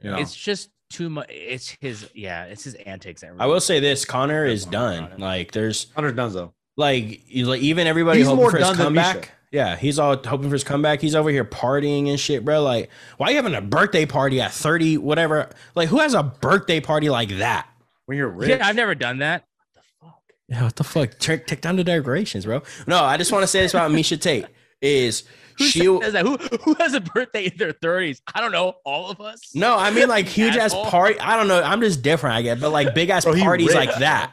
You 0.01 0.11
know? 0.11 0.19
it's 0.19 0.35
just 0.35 0.71
too 0.91 1.11
much. 1.11 1.27
It's 1.31 1.77
his 1.81 2.09
yeah. 2.15 2.45
It's 2.45 2.65
his 2.65 2.75
antics. 2.75 3.23
that 3.23 3.33
I 3.39 3.47
will 3.47 3.61
say 3.61 3.81
this: 3.81 4.05
Conor 4.05 4.45
is 4.45 4.65
done. 4.65 5.11
Like 5.19 5.53
there's 5.53 5.93
Hunter 5.95 6.13
Dunzo. 6.13 6.53
like 6.77 7.23
you- 7.29 7.47
like 7.47 7.61
even 7.61 7.87
everybody 7.87 8.19
He's 8.19 8.27
hoping 8.27 8.41
more 8.43 8.51
for 8.51 8.59
his 8.59 8.67
done 8.67 8.77
than 8.77 8.87
comeback. 8.87 9.33
Yeah, 9.53 9.77
he's 9.77 9.99
all 9.99 10.17
hoping 10.17 10.49
for 10.49 10.55
his 10.55 10.65
comeback. 10.65 11.01
He's 11.01 11.15
over 11.15 11.31
here 11.31 11.45
partying 11.45 12.09
and 12.11 12.19
shit, 12.21 12.45
bro. 12.45 12.63
Like, 12.63 12.91
why 13.17 13.31
you 13.31 13.37
having 13.37 13.55
a 13.55 13.61
birthday 13.61 14.05
party 14.05 14.41
at 14.41 14.53
30, 14.53 14.99
whatever? 14.99 15.49
Like, 15.75 15.89
who 15.89 16.01
has 16.01 16.15
a 16.15 16.23
birthday 16.25 16.81
party 16.81 17.09
like 17.09 17.31
that? 17.39 17.67
When 18.07 18.19
you're 18.19 18.29
rich, 18.29 18.51
Yeah, 18.51 18.67
I've 18.67 18.77
never 18.77 18.95
done 18.95 19.19
that. 19.19 19.45
What 19.73 19.75
the 19.75 19.83
fuck? 20.03 20.23
Yeah, 20.49 20.63
what 20.65 20.77
the 20.77 20.85
fuck? 20.85 21.19
Take, 21.19 21.47
take 21.47 21.61
down 21.61 21.77
the 21.77 21.85
decorations, 21.85 22.45
bro. 22.45 22.63
No, 22.87 23.03
I 23.03 23.17
just 23.17 23.33
want 23.33 23.45
to 23.45 23.47
say 23.47 23.63
this 23.63 23.73
about 23.73 23.93
Miesha 23.93 24.21
Tate 24.21 24.47
is 24.81 25.25
Who 25.59 25.65
she 25.65 25.81
says 26.01 26.12
that? 26.12 26.27
Who 26.27 26.37
who 26.65 26.75
has 26.75 26.95
a 26.95 27.01
birthday 27.01 27.47
in 27.47 27.57
their 27.57 27.73
thirties? 27.73 28.21
I 28.35 28.41
don't 28.41 28.53
know. 28.53 28.75
All 28.85 29.11
of 29.11 29.21
us. 29.21 29.55
No, 29.55 29.77
I 29.77 29.91
mean 29.91 30.09
like 30.09 30.27
huge 30.39 30.57
ass 30.57 30.75
party. 30.75 31.19
I 31.21 31.37
don't 31.37 31.49
know. 31.49 31.62
I'm 31.62 31.81
just 31.81 32.03
different, 32.03 32.37
I 32.37 32.43
guess. 32.43 32.61
But 32.61 32.71
like 32.71 32.95
big 32.95 33.11
ass 33.11 33.25
Bro, 33.25 33.35
oh, 33.37 33.41
parties 33.43 33.75
like 33.75 33.95
that. 33.97 34.33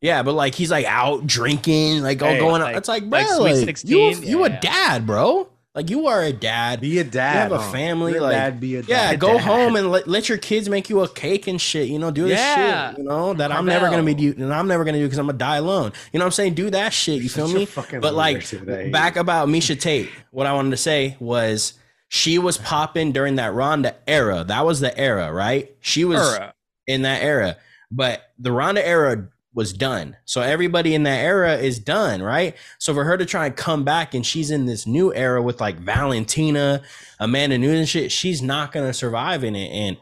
Yeah, 0.00 0.22
but 0.24 0.32
like 0.32 0.54
he's 0.54 0.70
like 0.70 0.86
out 0.86 1.26
drinking, 1.26 2.02
like 2.02 2.20
all 2.22 2.30
Hey, 2.30 2.38
going. 2.40 2.60
like- 2.60 2.76
it's 2.76 2.88
like, 2.88 3.08
bro, 3.08 3.20
like 3.20 3.38
like, 3.38 3.54
you, 3.54 3.64
16? 3.64 4.22
you 4.24 4.44
a 4.44 4.48
dad, 4.48 5.06
bro. 5.06 5.48
Like 5.74 5.88
you 5.88 6.06
are 6.06 6.20
a 6.22 6.32
dad. 6.34 6.82
be 6.82 6.98
a 6.98 7.04
dad. 7.04 7.32
You 7.32 7.38
have 7.40 7.52
a 7.52 7.58
huh? 7.58 7.72
family, 7.72 8.12
You're 8.12 8.20
a 8.20 8.24
like- 8.24 8.32
dad, 8.36 8.60
be 8.60 8.76
a 8.76 8.82
dad. 8.82 8.88
Yeah, 8.88 9.14
go 9.16 9.34
dad. 9.38 9.40
home 9.42 9.76
and 9.76 9.90
let, 9.90 10.06
let 10.06 10.28
your 10.28 10.36
kids 10.36 10.68
make 10.68 10.90
you 10.90 11.00
a 11.00 11.08
cake 11.08 11.46
and 11.46 11.58
shit. 11.58 11.88
You 11.88 11.98
know, 11.98 12.10
do 12.10 12.24
this 12.28 12.38
Yeah. 12.38 12.90
shit. 12.90 12.98
You 12.98 13.04
know 13.04 13.32
that 13.34 13.50
I'm 13.50 13.64
never 13.64 13.88
gonna 13.88 14.02
be 14.02 14.12
Carvel. 14.14 14.32
do, 14.34 14.42
and 14.44 14.52
I'm 14.54 14.68
never 14.68 14.84
gonna 14.84 14.98
do 14.98 15.04
because 15.04 15.18
I'm 15.18 15.26
gonna 15.26 15.38
die 15.38 15.56
alone. 15.56 15.92
You 16.12 16.18
know 16.18 16.24
what 16.24 16.26
I'm 16.26 16.32
saying? 16.32 16.54
Do 16.54 16.68
that 16.70 16.92
shit. 16.92 17.22
You 17.22 17.28
feel 17.30 17.46
Such 17.46 17.56
a 17.56 17.58
me? 17.60 17.64
fucking 17.64 18.00
But 18.00 18.12
like 18.12 18.44
today. 18.44 18.90
back 18.90 19.16
about 19.16 19.48
Miesha 19.48 19.80
Tate, 19.80 20.10
what 20.30 20.46
I 20.46 20.52
wanted 20.52 20.70
to 20.72 20.76
say 20.76 21.16
was 21.20 21.72
she 22.08 22.38
was 22.38 22.58
popping 22.58 23.12
during 23.12 23.36
that 23.36 23.54
Ronda 23.54 23.94
era. 24.06 24.44
That 24.44 24.66
was 24.66 24.80
the 24.80 24.96
era, 24.98 25.32
right? 25.32 25.74
She 25.80 26.04
was 26.04 26.20
Bruh. 26.20 26.52
in 26.86 27.02
that 27.02 27.22
era, 27.22 27.56
but 27.90 28.30
the 28.38 28.52
Ronda 28.52 28.86
era 28.86 29.28
was 29.54 29.72
done. 29.72 30.16
So 30.24 30.40
everybody 30.40 30.94
in 30.94 31.02
that 31.02 31.18
era 31.22 31.56
is 31.56 31.78
done, 31.78 32.22
right? 32.22 32.56
So 32.78 32.94
for 32.94 33.04
her 33.04 33.16
to 33.18 33.26
try 33.26 33.46
and 33.46 33.56
come 33.56 33.84
back 33.84 34.14
and 34.14 34.24
she's 34.24 34.50
in 34.50 34.64
this 34.66 34.86
new 34.86 35.12
era 35.14 35.42
with 35.42 35.60
like 35.60 35.76
Valentina, 35.78 36.82
Amanda 37.20 37.58
Nunes 37.58 37.78
and 37.80 37.88
shit, 37.88 38.12
she's 38.12 38.40
not 38.42 38.72
gonna 38.72 38.92
survive 38.94 39.44
in 39.44 39.54
it. 39.54 39.68
And 39.70 39.96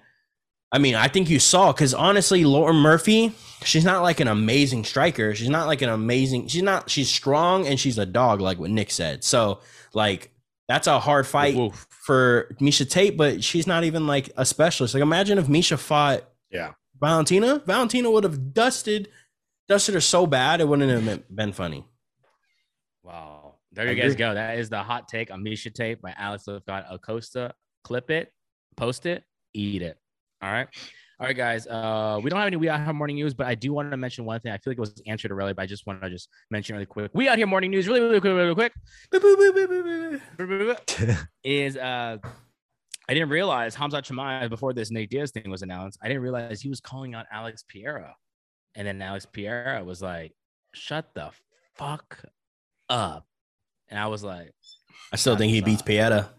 I 0.73 0.79
mean, 0.79 0.95
I 0.95 1.09
think 1.09 1.29
you 1.29 1.41
saw 1.41 1.73
because 1.73 1.95
honestly, 1.95 2.45
Lauren 2.45 2.77
Murphy, 2.77 3.33
she's 3.65 3.85
not 3.85 4.03
like 4.03 4.21
an 4.21 4.29
amazing 4.29 4.85
striker. 4.85 5.35
She's 5.35 5.49
not 5.49 5.67
like 5.67 5.83
an 5.83 5.89
amazing. 5.89 6.47
She's 6.47 6.63
not. 6.63 6.89
She's 6.89 7.11
strong 7.11 7.67
and 7.67 7.79
she's 7.79 7.99
a 7.99 8.07
dog, 8.07 8.41
like 8.41 8.59
what 8.59 8.71
Nick 8.71 8.93
said. 8.93 9.25
So 9.25 9.61
like 9.95 10.31
that's 10.69 10.87
a 10.87 11.01
hard 11.01 11.27
fight 11.27 11.57
Woof. 11.57 11.89
for 11.91 12.55
Miesha 12.61 12.89
Tate, 12.89 13.17
but 13.17 13.43
she's 13.43 13.67
not 13.67 13.83
even 13.83 14.07
like 14.07 14.31
a 14.37 14.47
specialist. 14.47 14.95
Like 14.95 15.03
imagine 15.03 15.39
if 15.39 15.49
Miesha 15.49 15.77
fought 15.77 16.23
Yeah. 16.53 16.75
Valentina. 17.01 17.61
Valentina 17.67 18.09
would 18.09 18.23
have 18.23 18.55
dusted 18.55 19.09
dusted 19.71 19.95
her 19.95 20.01
so 20.01 20.27
bad 20.27 20.61
it 20.61 20.67
wouldn't 20.69 20.91
have 20.91 21.23
been, 21.35 21.53
funny. 21.53 21.87
Wow. 23.05 23.55
There 23.73 23.89
you 23.89 23.95
guys 23.95 24.17
go. 24.17 24.35
That 24.35 24.59
is 24.59 24.69
the 24.69 24.83
hot 24.83 25.07
take 25.07 25.31
on 25.31 25.45
Miesha 25.45 25.73
Tape 25.73 26.03
by 26.03 26.13
Alex 26.19 26.45
Lifcott 26.49 26.93
Acosta. 26.93 27.55
Clip 27.85 28.11
it, 28.11 28.33
post 28.77 29.07
it, 29.07 29.23
eat 29.55 29.81
it. 29.83 29.97
All 30.43 30.51
right. 30.51 30.67
All 31.21 31.27
right, 31.27 31.37
guys. 31.37 31.69
Uh, 31.69 32.19
we 32.21 32.31
don't 32.31 32.39
have 32.41 32.49
any 32.49 32.57
We 32.57 32.69
Out 32.69 32.83
Here 32.83 32.93
morning 32.93 33.15
news, 33.17 33.33
but 33.33 33.47
I 33.47 33.55
do 33.55 33.73
want 33.73 33.93
to 33.93 33.97
mention 33.97 34.25
one 34.25 34.41
thing. 34.41 34.51
I 34.51 34.59
feel 34.59 34.73
like 34.73 34.79
it 34.79 34.81
was 34.81 35.01
answered 35.07 35.31
already, 35.31 35.55
but 35.55 35.63
I 35.63 35.67
just 35.67 35.87
want 35.87 36.03
to 36.03 36.11
just 36.11 36.29
mention 36.51 36.75
really 36.75 36.87
quick. 36.87 37.13
We 37.15 37.29
Out 37.29 37.39
Here 37.39 37.47
morning 37.47 37.71
news, 37.71 37.87
really, 37.87 38.01
really 38.01 38.21
quick, 38.21 38.33
really 38.33 38.55
quick. 38.55 38.73
Is 41.45 41.77
uh, 41.77 42.17
I 43.09 43.15
didn't 43.15 43.29
realize 43.29 43.77
Hamza 43.77 44.03
Chimaev 44.03 44.49
before 44.49 44.73
this 44.73 44.91
Nate 44.91 45.11
Diaz 45.11 45.31
thing 45.31 45.49
was 45.49 45.63
announced. 45.63 45.99
I 46.03 46.09
didn't 46.09 46.23
realize 46.23 46.61
he 46.61 46.69
was 46.69 46.81
calling 46.81 47.15
out 47.15 47.27
Alex 47.31 47.65
Pereira, 47.73 48.17
and 48.75 48.87
then 48.87 49.01
Alex 49.03 49.27
Pereira 49.27 49.83
was 49.85 50.03
like, 50.03 50.33
"Shut 50.73 51.13
the 51.15 51.31
fuck 51.75 52.25
up," 52.89 53.27
and 53.89 53.99
I 53.99 54.07
was 54.07 54.23
like. 54.25 54.53
I 55.13 55.17
still 55.17 55.37
think 55.37 55.53
he 55.53 55.61
beats 55.61 55.83
Pereira. 55.83 56.31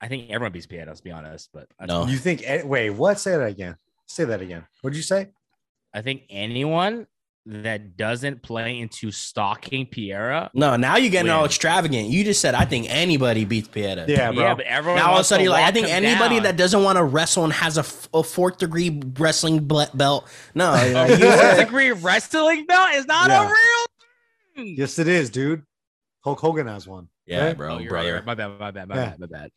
I 0.00 0.08
think 0.08 0.30
everyone 0.30 0.52
beats 0.52 0.66
Pereira, 0.66 0.86
let's 0.86 1.00
be 1.00 1.10
honest. 1.10 1.50
But 1.52 1.68
I, 1.78 1.86
No. 1.86 2.06
You 2.06 2.18
think? 2.18 2.44
Wait, 2.64 2.90
what? 2.90 3.18
Say 3.18 3.36
that 3.36 3.48
again. 3.48 3.76
Say 4.06 4.24
that 4.24 4.40
again. 4.40 4.64
What'd 4.82 4.96
you 4.96 5.02
say? 5.02 5.30
I 5.92 6.02
think 6.02 6.24
anyone 6.28 7.06
that 7.46 7.96
doesn't 7.98 8.42
play 8.42 8.78
into 8.80 9.10
stalking 9.10 9.86
Pereira, 9.86 10.50
No, 10.54 10.76
now 10.76 10.96
you're 10.96 11.10
getting 11.10 11.30
all 11.30 11.44
extravagant. 11.44 12.08
You 12.08 12.24
just 12.24 12.40
said 12.40 12.54
I 12.54 12.64
think 12.64 12.86
anybody 12.88 13.44
beats 13.44 13.68
Pereira. 13.68 14.06
Yeah, 14.08 14.32
bro. 14.32 14.42
yeah, 14.42 14.54
but 14.54 14.64
everyone 14.66 14.98
Now 15.00 15.08
all 15.10 15.14
of 15.16 15.20
a 15.20 15.24
sudden 15.24 15.44
you're 15.44 15.52
like, 15.52 15.64
I 15.64 15.70
think 15.70 15.88
anybody 15.88 16.36
down. 16.36 16.44
that 16.44 16.56
doesn't 16.56 16.82
want 16.82 16.96
to 16.96 17.04
wrestle 17.04 17.44
and 17.44 17.52
has 17.52 17.76
a, 17.76 17.80
f- 17.80 18.08
a 18.14 18.22
fourth 18.22 18.56
degree 18.58 18.98
wrestling 19.18 19.66
ble- 19.66 19.86
belt. 19.92 20.26
No, 20.54 20.70
a 20.74 20.92
like, 20.94 21.18
you 21.18 21.30
fourth 21.30 21.58
degree 21.58 21.92
wrestling 21.92 22.64
belt 22.66 22.94
is 22.94 23.04
not 23.06 23.28
Yeah. 23.28 23.42
a 23.42 23.46
real. 23.46 23.86
thing. 24.56 24.74
yes, 24.78 24.98
it 24.98 25.08
is, 25.08 25.28
dude. 25.30 25.62
Hulk 26.22 26.40
Hogan 26.40 26.66
has 26.66 26.86
one. 26.88 27.08
yeah, 27.26 27.48
Right? 27.48 27.56
bro, 27.56 27.74
Oh, 27.74 27.78
you're 27.78 27.92
right, 27.92 28.00
brother. 28.04 28.14
right. 28.14 28.24
My 28.24 28.34
bad, 28.34 28.58
my 28.58 28.70
bad, 28.70 28.88
my 28.88 28.94
Yeah. 28.96 29.04
bad, 29.10 29.18
my 29.20 29.26
bad. 29.26 29.50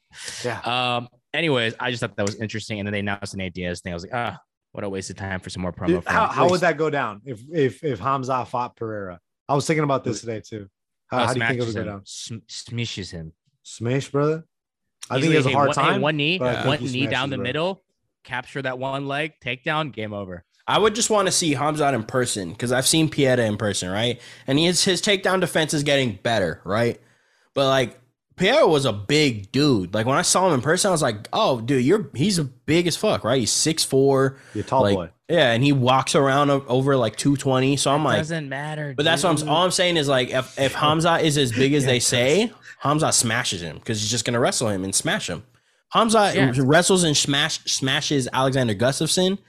Yeah. 0.43 0.59
Um. 0.97 1.07
Anyways, 1.33 1.75
I 1.79 1.91
just 1.91 2.01
thought 2.01 2.15
that 2.17 2.25
was 2.25 2.35
interesting, 2.35 2.79
and 2.79 2.87
then 2.87 2.91
they 2.93 2.99
announced 2.99 3.31
the 3.31 3.37
Nate 3.37 3.53
Diaz 3.53 3.79
thing. 3.81 3.93
I 3.93 3.95
was 3.95 4.03
like, 4.03 4.13
ah, 4.13 4.37
what 4.77 4.83
a 4.83 4.89
waste 4.89 5.09
of 5.09 5.15
time 5.15 5.39
for 5.39 5.49
some 5.49 5.63
more 5.63 5.73
promo. 5.73 5.87
Dude, 5.87 6.03
how, 6.05 6.27
how 6.27 6.47
would 6.47 6.61
that 6.61 6.77
go 6.77 6.91
down 6.91 7.21
if 7.25 7.41
if 7.51 7.83
if 7.83 7.99
Hamza 7.99 8.45
fought 8.45 8.75
Pereira? 8.75 9.19
I 9.49 9.55
was 9.55 9.65
thinking 9.65 9.83
about 9.83 10.03
this 10.03 10.19
today 10.21 10.39
too. 10.39 10.69
How, 11.07 11.17
Oh, 11.23 11.25
how 11.25 11.33
do 11.33 11.39
you 11.39 11.47
think 11.47 11.59
it 11.61 11.63
would 11.63 11.71
smashes 11.71 11.75
go 11.75 11.83
down? 11.91 12.01
Sm- 12.05 12.35
smishes 12.47 13.09
him. 13.11 13.33
Smash, 13.63 14.09
brother. 14.09 14.45
I 15.09 15.17
Easily, 15.17 15.21
think 15.21 15.31
he 15.31 15.35
has 15.37 15.45
a 15.47 15.51
hard 15.57 15.67
one, 15.69 15.75
hey, 15.77 15.91
time. 15.93 16.01
one 16.01 16.17
knee, 16.17 16.37
but 16.37 16.47
I 16.49 16.63
think 16.63 16.81
one 16.81 16.91
knee 16.91 17.07
down 17.07 17.29
the 17.31 17.37
bro. 17.37 17.43
middle, 17.43 17.83
capture 18.23 18.61
that 18.61 18.77
one 18.77 19.07
leg, 19.07 19.33
takedown, 19.43 19.91
game 19.91 20.13
over. 20.13 20.43
I 20.67 20.77
would 20.77 20.93
just 20.93 21.09
want 21.09 21.27
to 21.27 21.31
see 21.31 21.55
Hamzat 21.55 21.93
in 21.95 22.03
person 22.03 22.51
because 22.51 22.71
I've 22.71 22.85
seen 22.85 23.09
Pereira 23.09 23.45
in 23.45 23.57
person, 23.57 23.89
right? 23.89 24.21
And 24.45 24.59
his 24.59 24.83
his 24.83 25.01
takedown 25.01 25.39
defense 25.39 25.73
is 25.73 25.81
getting 25.81 26.19
better, 26.21 26.61
right? 26.65 27.01
But 27.55 27.67
like 27.67 27.99
Pereira 28.37 28.67
was 28.67 28.85
a 28.85 28.93
big 28.93 29.51
dude. 29.51 29.93
Like 29.93 30.05
when 30.05 30.17
I 30.17 30.21
saw 30.21 30.47
him 30.47 30.53
in 30.53 30.61
person, 30.61 30.89
I 30.89 30.91
was 30.91 31.01
like, 31.01 31.27
"Oh, 31.33 31.59
dude, 31.59 31.83
you're 31.83 32.09
he's 32.13 32.37
a 32.39 32.43
big 32.43 32.87
as 32.87 32.95
fuck, 32.95 33.23
right? 33.23 33.39
He's 33.39 33.51
six 33.51 33.83
four, 33.83 34.37
You're 34.53 34.63
a 34.63 34.67
tall 34.67 34.83
like 34.83 34.95
boy. 34.95 35.09
yeah, 35.27 35.51
and 35.51 35.63
he 35.63 35.73
walks 35.73 36.13
around 36.15 36.49
over 36.51 36.95
like 36.95 37.15
two 37.17 37.35
twenty. 37.35 37.75
So 37.77 37.91
I'm 37.91 38.03
like, 38.03 38.17
Doesn't 38.19 38.47
matter. 38.47 38.93
but 38.95 39.03
that's 39.03 39.23
what 39.23 39.41
I'm. 39.41 39.49
All 39.49 39.63
I'm 39.65 39.71
saying 39.71 39.97
is 39.97 40.07
like 40.07 40.29
if 40.29 40.57
if 40.59 40.73
Hamza 40.75 41.17
is 41.17 41.37
as 41.37 41.51
big 41.51 41.73
as 41.73 41.85
they 41.85 41.99
say, 41.99 42.51
Hamza 42.79 43.11
smashes 43.11 43.61
him 43.61 43.77
because 43.77 43.99
he's 44.01 44.11
just 44.11 44.23
gonna 44.23 44.39
wrestle 44.39 44.69
him 44.69 44.83
and 44.83 44.93
smash 44.93 45.27
him. 45.29 45.43
Hamza 45.91 46.31
Yeah. 46.35 46.53
wrestles 46.59 47.03
and 47.03 47.17
smash 47.17 47.59
smashes 47.65 48.27
Alexander 48.31 48.75
Gustafsson. 48.75 49.39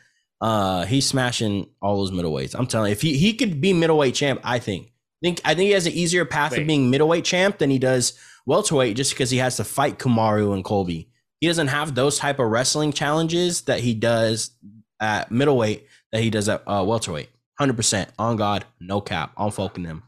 Uh, 0.41 0.87
he's 0.87 1.05
smashing 1.05 1.67
all 1.83 1.97
those 1.99 2.13
middleweights. 2.13 2.55
I'm 2.57 2.67
telling 2.67 2.89
you, 2.89 2.93
if 2.93 3.03
he 3.03 3.19
he 3.19 3.35
could 3.35 3.61
be 3.61 3.73
middleweight 3.73 4.15
champ, 4.15 4.41
I 4.45 4.61
think. 4.61 4.93
think 5.21 5.41
I 5.45 5.55
think 5.55 5.67
he 5.67 5.73
has 5.73 5.87
an 5.87 5.93
easier 5.95 6.25
path 6.25 6.53
Wait. 6.53 6.61
of 6.61 6.67
being 6.69 6.91
middleweight 6.91 7.25
champ 7.25 7.59
than 7.59 7.71
he 7.71 7.79
does 7.81 8.13
welterweight, 8.49 8.97
just 8.97 9.13
because 9.13 9.31
he 9.31 9.39
has 9.39 9.57
to 9.57 9.65
fight 9.65 9.99
Kamaru 9.99 10.55
and 10.55 10.65
Colby. 10.65 11.09
He 11.41 11.47
doesn't 11.47 11.69
have 11.69 11.95
those 11.95 12.19
type 12.19 12.39
of 12.41 12.49
wrestling 12.49 12.93
challenges 12.93 13.63
that 13.63 13.81
he 13.81 13.95
does 13.95 14.51
at 14.99 15.31
middleweight 15.31 15.87
that 16.11 16.23
he 16.23 16.31
does 16.31 16.49
at 16.49 16.63
uh, 16.67 16.83
welterweight. 16.85 17.29
Hundred 17.59 17.77
percent 17.77 18.11
on 18.19 18.37
God, 18.37 18.65
no 18.81 19.01
cap. 19.01 19.33
I'm 19.37 19.51
fucking 19.51 19.85
him. 19.85 20.03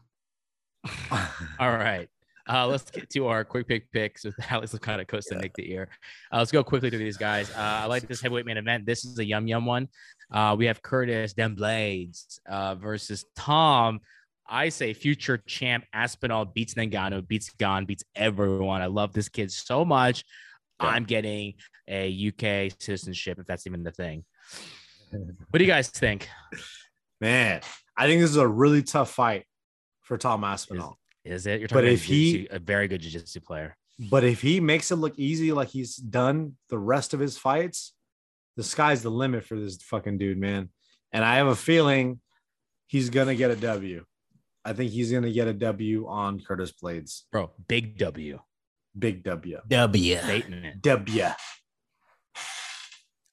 All 1.59 1.71
right. 1.71 2.09
Uh, 2.49 2.67
let's 2.67 2.89
get 2.89 3.09
to 3.09 3.27
our 3.27 3.45
quick 3.45 3.67
pick 3.67 3.91
picks 3.91 4.25
with 4.25 4.35
Alex 4.49 4.73
of 4.73 4.81
Costa 4.81 5.35
Nick 5.35 5.53
the 5.53 5.71
ear. 5.71 5.87
Uh, 6.33 6.39
let's 6.39 6.51
go 6.51 6.63
quickly 6.63 6.89
through 6.89 6.99
these 6.99 7.17
guys. 7.17 7.49
Uh, 7.51 7.81
I 7.83 7.85
like 7.85 8.07
this 8.07 8.19
heavyweight 8.19 8.45
main 8.45 8.57
event. 8.57 8.85
This 8.85 9.05
is 9.05 9.19
a 9.19 9.25
yum 9.25 9.47
yum 9.47 9.65
one. 9.65 9.87
Uh, 10.31 10.55
we 10.57 10.65
have 10.65 10.81
Curtis 10.81 11.33
Den 11.33 11.55
Blaydes 11.55 12.39
uh, 12.49 12.75
versus 12.75 13.25
Tom. 13.35 14.01
I 14.47 14.69
say 14.69 14.93
future 14.93 15.37
champ 15.47 15.85
Aspinall 15.93 16.45
beats 16.45 16.73
Ngannou, 16.73 17.27
beats 17.27 17.49
Gon, 17.51 17.85
beats 17.85 18.03
everyone. 18.15 18.81
I 18.81 18.87
love 18.87 19.13
this 19.13 19.29
kid 19.29 19.51
so 19.51 19.85
much. 19.85 20.23
Yeah. 20.81 20.87
I'm 20.89 21.03
getting 21.05 21.53
a 21.87 22.09
UK 22.29 22.73
citizenship 22.79 23.39
if 23.39 23.45
that's 23.45 23.65
even 23.67 23.83
the 23.83 23.91
thing. 23.91 24.25
What 25.11 25.57
do 25.59 25.63
you 25.63 25.69
guys 25.69 25.89
think? 25.89 26.27
Man, 27.19 27.61
I 27.95 28.07
think 28.07 28.21
this 28.21 28.29
is 28.31 28.37
a 28.37 28.47
really 28.47 28.81
tough 28.83 29.11
fight 29.11 29.45
for 30.01 30.17
Tom 30.17 30.43
Aspinall. 30.43 30.97
Is 31.23 31.45
it? 31.45 31.59
You're 31.59 31.67
But 31.67 31.75
talking 31.75 31.87
about 31.89 31.93
if 31.93 32.03
he- 32.05 32.47
a 32.49 32.59
very 32.59 32.87
good 32.87 33.01
jiu-jitsu 33.01 33.41
player. 33.41 33.77
But 34.09 34.23
if 34.23 34.41
he 34.41 34.59
makes 34.59 34.89
it 34.89 34.95
look 34.95 35.19
easy 35.19 35.51
like 35.51 35.67
he's 35.67 35.95
done 35.97 36.57
the 36.69 36.79
rest 36.79 37.13
of 37.13 37.19
his 37.19 37.37
fights, 37.37 37.93
the 38.57 38.63
sky's 38.63 39.03
the 39.03 39.11
limit 39.11 39.45
for 39.45 39.59
this 39.59 39.77
fucking 39.77 40.17
dude, 40.17 40.39
man. 40.39 40.69
And 41.13 41.23
I 41.23 41.35
have 41.35 41.45
a 41.47 41.55
feeling 41.55 42.19
he's 42.87 43.11
gonna 43.11 43.35
get 43.35 43.51
a 43.51 43.55
W. 43.55 44.03
I 44.63 44.73
think 44.73 44.91
he's 44.91 45.11
gonna 45.11 45.31
get 45.31 45.47
a 45.47 45.53
W 45.53 46.07
on 46.07 46.39
Curtis 46.39 46.71
Blaydes. 46.71 47.23
Bro, 47.31 47.51
big 47.67 47.97
W. 47.97 48.39
Big 48.97 49.23
W. 49.23 49.59
W. 49.67 50.17
Statement. 50.17 50.81
W. 50.81 51.27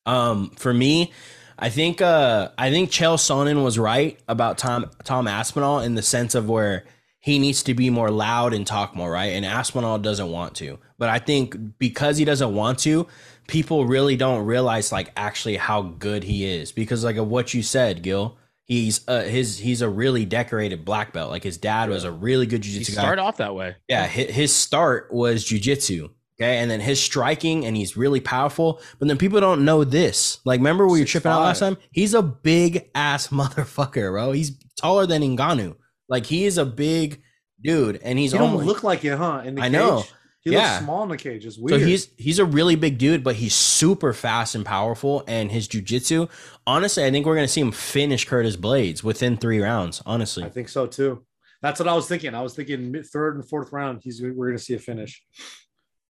Um, 0.06 0.50
for 0.50 0.72
me, 0.72 1.12
I 1.58 1.68
think 1.68 2.00
uh 2.00 2.50
I 2.56 2.70
think 2.70 2.90
Chael 2.90 3.16
Sonnen 3.16 3.62
was 3.62 3.78
right 3.78 4.18
about 4.28 4.58
Tom 4.58 4.90
Tom 5.04 5.26
Aspinall 5.26 5.80
in 5.80 5.96
the 5.96 6.02
sense 6.02 6.34
of 6.34 6.48
where 6.48 6.84
he 7.20 7.38
needs 7.38 7.62
to 7.64 7.74
be 7.74 7.90
more 7.90 8.10
loud 8.10 8.54
and 8.54 8.66
talk 8.66 8.94
more, 8.94 9.10
right? 9.10 9.32
And 9.32 9.44
Aspinall 9.44 9.98
doesn't 9.98 10.30
want 10.30 10.54
to. 10.56 10.78
But 10.98 11.08
I 11.08 11.18
think 11.18 11.78
because 11.78 12.16
he 12.16 12.24
doesn't 12.24 12.54
want 12.54 12.78
to, 12.80 13.06
people 13.48 13.86
really 13.86 14.16
don't 14.16 14.46
realize 14.46 14.92
like 14.92 15.12
actually 15.16 15.56
how 15.56 15.82
good 15.82 16.22
he 16.22 16.44
is 16.44 16.70
because 16.70 17.04
like 17.04 17.16
of 17.16 17.28
what 17.28 17.52
you 17.52 17.62
said, 17.62 18.02
Gil. 18.02 18.38
He's 18.68 19.00
uh 19.08 19.22
his 19.22 19.58
he's 19.58 19.80
a 19.82 19.88
really 19.88 20.24
decorated 20.24 20.84
black 20.84 21.12
belt. 21.12 21.30
Like 21.30 21.42
his 21.42 21.56
dad 21.58 21.88
was 21.88 22.04
a 22.04 22.12
really 22.12 22.46
good 22.46 22.64
He 22.64 22.70
jiu-jitsu 22.72 22.94
guy. 22.94 23.00
started 23.02 23.22
off 23.22 23.38
that 23.38 23.54
way. 23.54 23.76
Yeah, 23.88 24.06
his, 24.06 24.30
his 24.30 24.54
start 24.54 25.12
was 25.12 25.44
jujitsu. 25.44 26.10
Okay, 26.40 26.58
and 26.58 26.70
then 26.70 26.78
his 26.78 27.02
striking, 27.02 27.64
and 27.66 27.76
he's 27.76 27.96
really 27.96 28.20
powerful. 28.20 28.80
But 29.00 29.08
then 29.08 29.18
people 29.18 29.40
don't 29.40 29.64
know 29.64 29.82
this. 29.82 30.38
Like, 30.44 30.58
remember 30.60 30.86
we 30.86 31.00
were 31.00 31.04
tripping 31.06 31.32
out 31.32 31.40
last 31.40 31.58
time? 31.58 31.76
He's 31.90 32.14
a 32.14 32.22
big 32.22 32.90
ass 32.94 33.28
motherfucker, 33.32 34.12
bro. 34.12 34.30
He's 34.30 34.52
taller 34.78 35.04
than 35.04 35.22
Ngannou. 35.22 35.74
Like, 36.08 36.26
he 36.26 36.44
is 36.44 36.56
a 36.56 36.64
big 36.64 37.22
dude, 37.60 37.98
and 38.04 38.20
he's 38.20 38.30
He 38.30 38.38
don't 38.38 38.50
almost 38.50 38.66
look 38.66 38.84
like 38.84 39.04
it, 39.04 39.18
huh? 39.18 39.42
In 39.44 39.56
the 39.56 39.62
I 39.62 39.64
cage. 39.64 39.72
know. 39.72 40.04
He 40.40 40.52
Yeah. 40.52 40.72
looks 40.72 40.84
small 40.84 41.02
in 41.02 41.08
the 41.08 41.16
cage. 41.16 41.44
It's 41.46 41.56
so 41.56 41.78
he's 41.78 42.10
he's 42.16 42.38
a 42.38 42.44
really 42.44 42.76
big 42.76 42.96
dude, 42.98 43.24
but 43.24 43.36
he's 43.36 43.54
super 43.54 44.12
fast 44.12 44.54
and 44.54 44.64
powerful. 44.64 45.24
And 45.26 45.50
his 45.50 45.68
jujitsu, 45.68 46.30
honestly, 46.66 47.04
I 47.04 47.10
think 47.10 47.26
we're 47.26 47.34
gonna 47.34 47.48
see 47.48 47.60
him 47.60 47.72
finish 47.72 48.24
Curtis 48.24 48.56
Blaydes 48.56 49.02
within 49.02 49.36
three 49.36 49.60
rounds. 49.60 50.00
Honestly, 50.06 50.44
I 50.44 50.48
think 50.48 50.68
so 50.68 50.86
too. 50.86 51.24
That's 51.60 51.80
what 51.80 51.88
I 51.88 51.94
was 51.94 52.06
thinking. 52.06 52.34
I 52.34 52.40
was 52.42 52.54
thinking 52.54 52.92
mid- 52.92 53.06
third 53.06 53.34
and 53.34 53.48
fourth 53.48 53.72
round. 53.72 54.00
He's 54.02 54.22
we're 54.22 54.46
gonna 54.48 54.58
see 54.58 54.74
a 54.74 54.78
finish. 54.78 55.22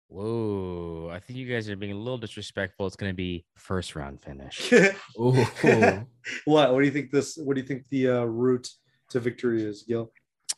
Whoa. 0.10 1.10
I 1.12 1.20
think 1.20 1.38
you 1.38 1.52
guys 1.52 1.70
are 1.70 1.76
being 1.76 1.92
a 1.92 1.98
little 1.98 2.18
disrespectful. 2.18 2.88
It's 2.88 2.96
going 2.96 3.12
to 3.12 3.16
be 3.16 3.46
first 3.58 3.94
round 3.96 4.22
finish. 4.22 4.72
Ooh. 5.20 5.34
what? 6.46 6.74
What 6.74 6.80
do 6.80 6.86
you 6.86 6.92
think 6.92 7.12
this? 7.12 7.36
What 7.38 7.56
do 7.56 7.62
you 7.62 7.68
think 7.68 7.84
the 7.90 8.08
uh, 8.10 8.24
route 8.24 8.70
to 9.10 9.20
victory 9.20 9.64
is, 9.64 9.84
Gil? 9.84 10.12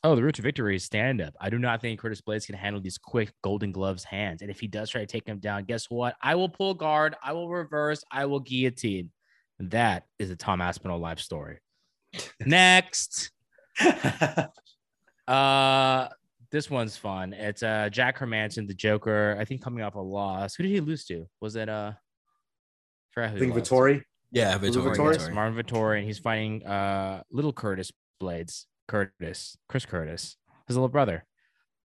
Oh, 0.03 0.15
the 0.15 0.23
route 0.23 0.35
to 0.35 0.41
victory 0.41 0.77
is 0.77 0.85
stand 0.85 1.19
up. 1.19 1.33
I 1.41 1.49
do 1.49 1.59
not 1.59 1.81
think 1.81 1.99
Curtis 1.99 2.21
Blaydes 2.21 2.45
can 2.45 2.55
handle 2.55 2.81
these 2.81 2.97
quick 2.97 3.33
golden 3.43 3.73
gloves 3.73 4.05
hands. 4.05 4.41
And 4.41 4.49
if 4.49 4.59
he 4.59 4.67
does 4.67 4.89
try 4.89 5.01
to 5.01 5.07
take 5.07 5.27
him 5.27 5.39
down, 5.39 5.65
guess 5.65 5.89
what? 5.89 6.15
I 6.21 6.35
will 6.35 6.47
pull 6.47 6.73
guard, 6.73 7.15
I 7.21 7.33
will 7.33 7.49
reverse, 7.49 8.01
I 8.09 8.25
will 8.25 8.39
guillotine. 8.39 9.11
And 9.59 9.69
that 9.71 10.05
is 10.17 10.29
the 10.29 10.37
Tom 10.37 10.61
Aspinall 10.61 10.99
life 10.99 11.19
story. 11.19 11.59
Next. 12.45 13.31
Uh 15.27 16.07
this 16.51 16.71
one's 16.71 16.97
fun. 16.97 17.33
It's 17.33 17.61
uh 17.61 17.89
Jack 17.91 18.17
Hermansson, 18.17 18.67
the 18.67 18.73
Joker. 18.73 19.37
I 19.39 19.45
think 19.45 19.61
coming 19.61 19.83
off 19.83 19.93
a 19.93 19.99
loss. 19.99 20.55
Who 20.55 20.63
did 20.63 20.71
he 20.71 20.79
lose 20.79 21.05
to? 21.05 21.27
Was 21.39 21.55
it 21.55 21.69
uh 21.69 21.91
forgot 23.11 23.29
who 23.29 23.35
I 23.35 23.39
think 23.39 23.55
lost. 23.55 23.69
Vettori. 23.69 24.01
yeah, 24.31 24.55
Was 24.57 24.75
Vettori, 24.75 24.95
Vettori? 24.95 25.17
Vettori. 25.17 25.33
Marvin 25.33 25.63
Vettori, 25.63 25.97
and 25.99 26.07
he's 26.07 26.17
fighting 26.17 26.65
uh 26.65 27.21
little 27.31 27.53
Curtis 27.53 27.91
Blaydes. 28.19 28.65
Curtis, 28.89 29.55
Chris 29.69 29.85
Curtis, 29.85 30.35
his 30.67 30.75
little 30.75 30.89
brother, 30.89 31.23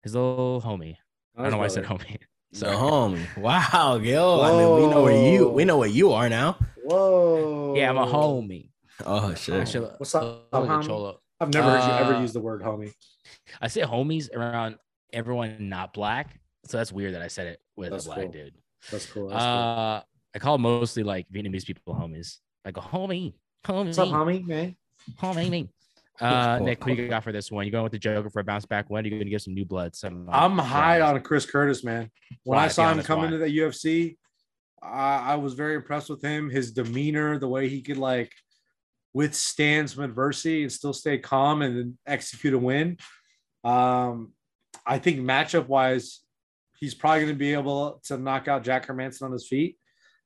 his 0.03 0.15
little 0.15 0.63
homie. 0.65 0.97
I 1.37 1.43
don't 1.43 1.53
know 1.53 1.59
why 1.59 1.65
I 1.65 1.69
said 1.69 1.85
homie. 1.85 2.19
So 2.53 2.67
homie. 2.67 3.25
Wow, 3.39 3.99
Gil. 3.99 4.41
I 4.41 4.51
mean, 4.51 4.75
we 4.75 4.87
know 4.93 5.03
where 5.05 5.33
you 5.33 5.49
we 5.51 5.65
know 5.65 5.79
what 5.79 5.93
you 5.93 6.11
are 6.11 6.29
now. 6.29 6.59
Whoa. 6.85 7.75
Yeah, 7.77 7.91
I'm 7.91 7.97
a 7.97 8.05
homie. 8.07 8.71
Oh 9.07 9.33
shit. 9.35 9.55
Actually, 9.55 9.87
What's 9.99 10.13
up, 10.17 10.51
homie? 10.51 10.85
Cholo. 10.85 11.21
I've 11.41 11.55
never 11.55 11.71
heard 11.71 11.87
you 11.87 11.93
ever 12.05 12.15
Uh, 12.17 12.21
use 12.23 12.33
the 12.33 12.41
word 12.41 12.63
homie. 12.63 12.93
I 13.61 13.69
say 13.69 13.83
homies 13.83 14.35
around 14.35 14.79
everyone 15.13 15.69
not 15.69 15.93
black, 15.95 16.41
so 16.67 16.77
that's 16.79 16.91
weird 16.93 17.15
that 17.15 17.23
I 17.23 17.29
said 17.29 17.47
it 17.47 17.61
with 17.77 17.91
That's 17.93 18.07
a 18.07 18.09
black 18.09 18.21
cool. 18.23 18.33
dude. 18.33 18.55
That's 18.91 19.07
cool. 19.07 19.29
That's 19.29 19.45
cool. 19.45 19.49
Uh, 19.49 20.03
I 20.35 20.39
call 20.41 20.59
mostly 20.59 21.05
like 21.05 21.29
Vietnamese 21.31 21.65
people 21.65 21.95
homies. 21.95 22.39
Like 22.65 22.75
go 22.75 22.81
homie, 22.81 23.35
homie, 23.65 23.87
What's 23.87 23.99
up, 23.99 24.09
homie? 24.09 24.45
Man. 24.45 24.77
homie. 25.21 25.69
Me. 26.21 26.27
Uh, 26.27 26.59
Nick, 26.59 26.85
what 26.85 26.97
do 26.97 27.03
you 27.03 27.09
got 27.09 27.25
for 27.25 27.33
this 27.33 27.51
one? 27.51 27.65
You 27.65 27.73
going 27.73 27.85
with 27.85 27.93
the 27.93 27.99
Joker 27.99 28.31
for 28.31 28.41
a 28.41 28.45
bounce 28.45 28.67
back 28.67 28.91
win? 28.91 29.05
Or 29.05 29.09
you 29.09 29.11
going 29.11 29.25
to 29.25 29.31
give 29.31 29.43
some 29.43 29.55
new 29.55 29.65
blood? 29.65 29.97
Some 29.97 30.29
uh, 30.29 30.33
I'm 30.33 30.59
high 30.59 31.01
rounds? 31.01 31.19
on 31.19 31.23
Chris 31.23 31.47
Curtis, 31.47 31.83
man. 31.83 32.11
When 32.45 32.57
Why? 32.57 32.65
I 32.65 32.69
saw 32.69 32.85
him 32.85 32.93
honest, 32.93 33.09
come 33.09 33.21
why? 33.21 33.27
into 33.27 33.39
the 33.39 33.59
UFC, 33.59 34.17
I, 34.83 35.33
I 35.33 35.35
was 35.37 35.55
very 35.55 35.75
impressed 35.75 36.11
with 36.11 36.23
him. 36.23 36.51
His 36.51 36.73
demeanor, 36.73 37.39
the 37.39 37.49
way 37.49 37.69
he 37.69 37.83
could 37.83 37.99
like 37.99 38.33
withstand 39.13 39.91
some 39.91 40.05
adversity 40.05 40.63
and 40.63 40.73
still 40.73 40.93
stay 40.93 41.19
calm 41.19 41.63
and 41.63 41.77
then 41.77 41.99
execute 42.07 42.55
a 42.55 42.59
win. 42.59 42.97
Um, 43.65 44.33
I 44.87 44.99
think 44.99 45.21
matchup 45.21 45.67
wise, 45.67 46.21
he's 46.79 46.95
probably 46.95 47.21
going 47.21 47.35
to 47.35 47.39
be 47.39 47.53
able 47.53 48.01
to 48.05 48.17
knock 48.17 48.49
out 48.49 48.65
Jack 48.65 48.87
Hermansson 48.87 49.23
on 49.23 49.33
his 49.33 49.49
feet. 49.49 49.77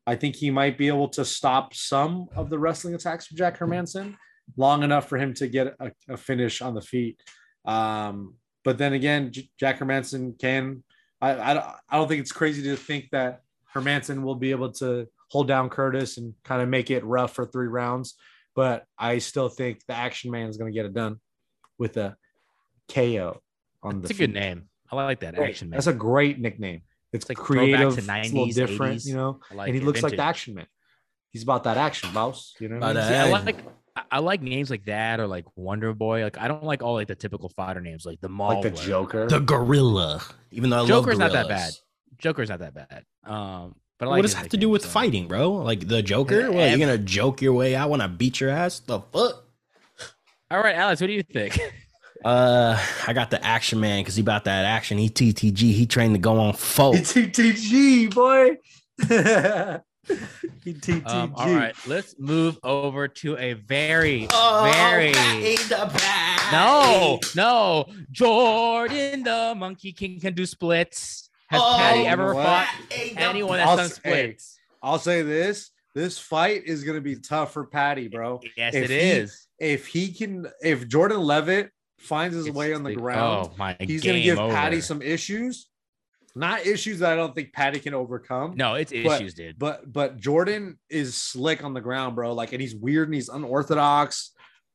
I 0.06 0.16
think 0.16 0.36
he 0.36 0.50
might 0.50 0.76
be 0.76 0.88
able 0.88 1.08
to 1.10 1.24
stop 1.24 1.74
some 1.74 2.28
of 2.36 2.50
the 2.50 2.58
wrestling 2.58 2.94
attacks 2.94 3.26
from 3.26 3.38
Jack 3.38 3.58
Hermansson 3.58 4.16
long 4.56 4.82
enough 4.82 5.08
for 5.08 5.18
him 5.18 5.34
to 5.34 5.48
get 5.48 5.74
a, 5.80 5.92
a 6.08 6.16
finish 6.16 6.60
on 6.62 6.74
the 6.74 6.80
feet. 6.80 7.20
Um, 7.64 8.34
but 8.64 8.78
then 8.78 8.92
again, 8.92 9.32
J- 9.32 9.50
Jack 9.58 9.78
Hermansson 9.78 10.38
can. 10.38 10.82
I, 11.20 11.50
I 11.50 11.54
don't- 11.54 11.66
I 11.88 11.96
don't 11.96 12.08
think 12.08 12.20
it's 12.20 12.32
crazy 12.32 12.62
to 12.64 12.76
think 12.76 13.10
that 13.12 13.40
Hermansson 13.74 14.22
will 14.22 14.34
be 14.36 14.50
able 14.50 14.72
to 14.74 15.06
hold 15.30 15.48
down 15.48 15.68
Curtis 15.70 16.18
and 16.18 16.34
kind 16.44 16.62
of 16.62 16.68
make 16.68 16.90
it 16.90 17.04
rough 17.04 17.32
for 17.34 17.46
three 17.46 17.66
rounds. 17.68 18.14
But 18.54 18.84
I 18.98 19.18
still 19.18 19.48
think 19.48 19.80
the 19.86 19.94
Action 19.94 20.30
Man 20.30 20.48
is 20.48 20.56
going 20.56 20.72
to 20.72 20.74
get 20.76 20.86
it 20.86 20.94
done 20.94 21.16
with 21.78 21.96
a 21.96 22.16
KO 22.92 23.40
on 23.82 23.98
It's 24.00 24.08
the 24.08 24.14
a 24.14 24.18
good 24.26 24.34
name. 24.34 24.68
I 24.92 24.96
like 24.96 25.20
that 25.20 25.34
Great. 25.34 25.50
action 25.50 25.70
man. 25.70 25.76
That's 25.78 25.88
a 25.88 25.92
great 25.92 26.38
nickname. 26.38 26.82
It's, 27.12 27.24
It's 27.24 27.28
like 27.28 27.38
throwback 27.38 27.46
creative, 27.64 27.94
to 27.94 27.98
it's 27.98 28.08
a 28.30 28.32
little 28.34 28.46
different, 28.46 28.96
80s. 29.00 29.06
you 29.06 29.14
know. 29.16 29.40
Like 29.52 29.68
and 29.68 29.74
he 29.76 29.82
it. 29.82 29.84
looks 29.84 30.02
like 30.02 30.14
the 30.16 30.22
Action 30.22 30.54
Man. 30.54 30.66
He's 31.30 31.42
about 31.42 31.64
that 31.64 31.76
action, 31.76 32.12
boss. 32.12 32.54
You 32.60 32.68
know, 32.68 32.76
what 32.76 32.84
I 32.84 32.86
mean? 32.88 32.94
that 32.96 33.08
See, 33.08 33.14
I 33.16 33.30
like 33.42 33.56
I- 33.96 34.02
I 34.12 34.18
like 34.20 34.42
names 34.42 34.70
like 34.70 34.84
that 34.86 35.20
or 35.20 35.26
like 35.26 35.44
Wonder 35.56 35.92
Boy. 35.94 36.22
Like 36.24 36.38
I 36.38 36.48
don't 36.48 36.64
like 36.64 36.82
all 36.82 36.94
like 36.94 37.08
the 37.08 37.14
typical 37.14 37.48
fighter 37.50 37.80
names 37.80 38.04
like 38.04 38.20
the 38.20 38.28
Mall. 38.28 38.60
like 38.62 38.74
the 38.74 38.82
Joker. 38.82 39.26
The 39.28 39.38
gorilla. 39.40 40.22
Even 40.50 40.70
though 40.70 40.84
I 40.84 40.86
Joker's 40.86 41.18
love 41.18 41.32
not 41.32 41.48
that 41.48 41.48
bad. 41.48 41.72
Joker's 42.18 42.48
not 42.48 42.58
that 42.60 42.74
bad. 42.74 43.04
Um, 43.24 43.74
but 43.98 44.06
I 44.06 44.10
what 44.10 44.22
does 44.22 44.32
his 44.32 44.34
it 44.34 44.42
have 44.42 44.48
to 44.50 44.56
do 44.56 44.68
with 44.68 44.82
so. 44.82 44.88
fighting, 44.88 45.28
bro? 45.28 45.52
Like 45.52 45.86
the 45.86 46.02
Joker? 46.02 46.40
Yeah, 46.40 46.48
What, 46.48 46.56
ev- 46.58 46.78
you 46.78 46.84
gonna 46.86 46.98
joke 46.98 47.40
your 47.42 47.52
way 47.52 47.76
out 47.76 47.90
when 47.90 48.00
I 48.00 48.06
beat 48.08 48.40
your 48.40 48.50
ass? 48.50 48.80
The 48.80 49.00
fuck? 49.00 49.44
All 50.50 50.58
right, 50.60 50.74
Alex, 50.74 51.00
what 51.00 51.06
do 51.08 51.12
you 51.12 51.22
think? 51.22 51.58
Uh, 52.24 52.80
I 53.06 53.12
got 53.12 53.28
the 53.30 53.44
action 53.44 53.80
man 53.80 54.00
because 54.02 54.16
he 54.16 54.22
about 54.22 54.44
that 54.44 54.64
action. 54.64 54.96
He 54.96 55.10
TTG. 55.10 55.58
He 55.58 55.84
trained 55.84 56.14
to 56.14 56.18
go 56.18 56.40
on 56.40 56.54
four. 56.54 56.96
It's 56.96 57.12
TTG, 57.12 58.14
boy. 58.14 58.56
he 60.64 60.74
TTG. 60.74 61.06
Um, 61.08 61.32
all 61.36 61.50
right, 61.52 61.74
let's 61.86 62.14
move 62.18 62.58
over 62.62 63.08
to 63.08 63.36
a 63.38 63.54
very, 63.54 64.26
Oh, 64.30 64.70
very 64.72 65.12
no, 66.52 67.18
no. 67.34 67.86
Jordan 68.10 69.22
the 69.22 69.54
Monkey 69.56 69.92
King 69.92 70.20
can 70.20 70.34
do 70.34 70.46
splits. 70.46 71.28
Has 71.48 71.60
Oh, 71.62 71.74
Paddy 71.78 72.06
ever 72.06 72.34
what? 72.34 72.44
fought 72.44 72.68
anyone 73.16 73.58
that's 73.58 73.70
I'll 73.70 73.76
done 73.76 73.86
s- 73.86 74.00
hey, 74.02 74.10
splits? 74.10 74.58
I'll 74.82 74.98
say 74.98 75.22
this: 75.22 75.70
this 75.94 76.18
fight 76.18 76.64
is 76.64 76.84
going 76.84 76.96
to 76.96 77.00
be 77.02 77.16
tough 77.16 77.52
for 77.52 77.64
Paddy, 77.66 78.08
bro. 78.08 78.40
Yes, 78.56 78.74
if 78.74 78.84
it 78.84 78.90
he- 78.90 78.96
is. 78.96 79.46
If 79.58 79.86
he 79.86 80.12
can, 80.12 80.46
if 80.62 80.88
Jordan 80.88 81.20
Leavitt 81.20 81.70
finds 81.98 82.34
his 82.34 82.46
It's 82.46 82.56
way 82.56 82.74
on 82.74 82.82
the 82.82 82.90
the- 82.90 82.96
ground, 82.96 83.50
Oh 83.50 83.54
my! 83.56 83.76
he's 83.78 84.02
going 84.02 84.16
to 84.16 84.22
game 84.22 84.36
give 84.36 84.50
Paddy 84.50 84.80
some 84.80 85.00
issues. 85.00 85.68
Not 86.36 86.66
issues 86.66 86.98
that 86.98 87.12
I 87.12 87.16
don't 87.16 87.34
think 87.34 87.52
Paddy 87.52 87.78
can 87.78 87.94
overcome. 87.94 88.54
No, 88.56 88.74
it's 88.74 88.90
but- 88.92 89.20
issues, 89.20 89.34
dude. 89.34 89.58
but 89.58 89.90
but 89.92 90.18
Jordan 90.18 90.78
is 90.90 91.14
slick 91.14 91.62
on 91.62 91.74
the 91.74 91.80
ground, 91.80 92.16
bro. 92.16 92.32
Like, 92.32 92.52
and 92.52 92.60
he's 92.60 92.74
weird 92.74 93.08
and 93.08 93.14
he's 93.14 93.28
unorthodox, 93.28 94.32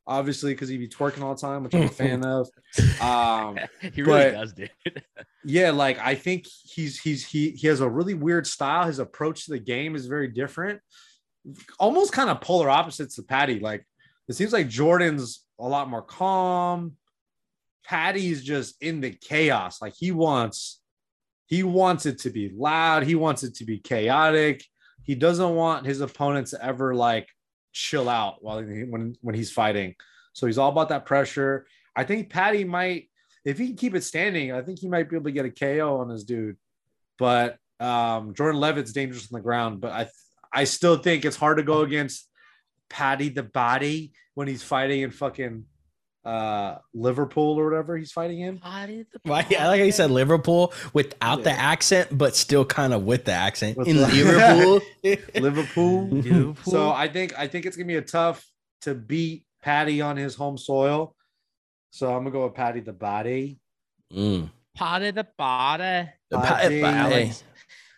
obviously, 0.07 0.53
because 0.53 0.69
he'd 0.69 0.77
be 0.77 0.87
twerking 0.87 1.21
all 1.21 1.35
the 1.35 1.41
time, 1.41 1.63
which 1.63 1.75
I'm 1.75 1.83
a 1.83 1.89
fan 1.89 2.23
of. 2.25 2.49
Um, 3.01 3.57
he 3.93 4.01
really 4.01 4.23
but- 4.23 4.31
does, 4.31 4.53
dude. 4.53 4.71
yeah, 5.43 5.71
like 5.71 5.99
I 5.99 6.15
think 6.15 6.45
he's 6.63 6.99
he's 6.99 7.25
he 7.27 7.51
he 7.51 7.67
has 7.67 7.81
a 7.81 7.89
really 7.89 8.13
weird 8.13 8.45
style. 8.47 8.85
His 8.87 8.99
approach 8.99 9.45
to 9.45 9.51
the 9.51 9.59
game 9.59 9.95
is 9.95 10.05
very 10.05 10.27
different, 10.29 10.79
almost 11.79 12.13
kind 12.13 12.29
of 12.29 12.39
polar 12.41 12.69
opposites 12.69 13.15
to 13.15 13.23
Paddy. 13.23 13.59
Like 13.59 13.85
it 14.27 14.33
seems 14.33 14.53
like 14.53 14.69
Jordan's 14.69 15.43
a 15.59 15.67
lot 15.67 15.89
more 15.89 16.01
calm. 16.03 16.95
Paddy's 17.85 18.43
just 18.43 18.81
in 18.81 19.01
the 19.01 19.11
chaos. 19.11 19.81
Like 19.81 19.93
he 19.97 20.11
wants 20.11 20.78
he 21.49 21.63
wants 21.63 22.05
it 22.05 22.19
to 22.19 22.29
be 22.29 22.51
loud. 22.55 23.03
He 23.03 23.15
wants 23.15 23.41
it 23.41 23.55
to 23.55 23.65
be 23.65 23.79
chaotic. 23.79 24.63
He 25.01 25.15
doesn't 25.15 25.55
want 25.55 25.87
his 25.87 25.99
opponents 25.99 26.51
to 26.51 26.63
ever 26.63 26.93
like 26.93 27.27
chill 27.73 28.07
out 28.07 28.43
while 28.43 28.59
he, 28.59 28.83
when 28.83 29.15
when 29.21 29.33
he's 29.33 29.51
fighting. 29.51 29.95
So 30.33 30.45
he's 30.45 30.59
all 30.59 30.69
about 30.69 30.89
that 30.89 31.07
pressure. 31.07 31.65
I 31.95 32.03
think 32.03 32.29
Paddy 32.29 32.63
might 32.63 33.09
if 33.43 33.57
he 33.57 33.67
can 33.67 33.77
keep 33.77 33.95
it 33.95 34.03
standing, 34.03 34.51
I 34.51 34.61
think 34.61 34.77
he 34.77 34.87
might 34.87 35.09
be 35.09 35.15
able 35.15 35.25
to 35.25 35.31
get 35.31 35.45
a 35.45 35.49
KO 35.49 35.97
on 35.97 36.07
this 36.07 36.23
dude. 36.23 36.55
But 37.17 37.57
um, 37.79 38.35
Jordan 38.35 38.61
Leavitt's 38.61 38.93
dangerous 38.93 39.31
on 39.31 39.37
the 39.39 39.43
ground. 39.43 39.81
But 39.81 39.91
I 39.91 40.07
I 40.53 40.65
still 40.65 40.97
think 40.97 41.25
it's 41.25 41.35
hard 41.35 41.57
to 41.57 41.63
go 41.63 41.81
against 41.81 42.29
Paddy 42.91 43.29
the 43.29 43.43
body 43.43 44.13
when 44.35 44.47
he's 44.47 44.61
fighting 44.61 45.01
in 45.01 45.09
fucking 45.09 45.65
uh 46.29 46.77
Liverpool 46.93 47.59
or 47.59 47.65
whatever 47.69 47.97
he's 47.97 48.11
fighting 48.11 48.41
in. 48.41 48.57
Potty 48.59 49.05
the 49.11 49.19
Why? 49.23 49.39
I 49.57 49.67
like 49.67 49.79
how 49.79 49.85
you 49.85 49.91
said. 49.91 50.11
Liverpool 50.11 50.73
without 50.93 51.43
the 51.43 51.51
accent, 51.51 52.15
but 52.17 52.35
still 52.35 52.65
kind 52.65 52.93
of 52.93 53.03
with 53.03 53.25
the 53.25 53.31
accent 53.31 53.77
With 53.77 53.87
in 53.87 53.97
the- 53.97 54.07
Liverpool. 54.07 54.81
Liverpool. 55.41 56.07
Liverpool. 56.09 56.55
So 56.71 56.91
I 56.91 57.07
think 57.07 57.37
I 57.37 57.47
think 57.47 57.65
it's 57.65 57.75
gonna 57.77 57.87
be 57.87 57.95
a 57.95 58.01
tough 58.01 58.45
to 58.81 58.93
beat 58.93 59.45
Paddy 59.63 60.01
on 60.01 60.17
his 60.17 60.35
home 60.35 60.57
soil. 60.57 61.15
So 61.91 62.07
I'm 62.13 62.19
gonna 62.23 62.31
go 62.31 62.43
with 62.45 62.53
Paddy 62.53 62.81
the 62.81 62.93
body. 62.93 63.59
Mm. 64.13 64.49
potty 64.75 65.11
the 65.11 65.23
potty. 65.23 66.09
The 66.29 66.37
Uh, 66.37 66.41
pa- 66.45 66.59
Alex. 66.63 67.43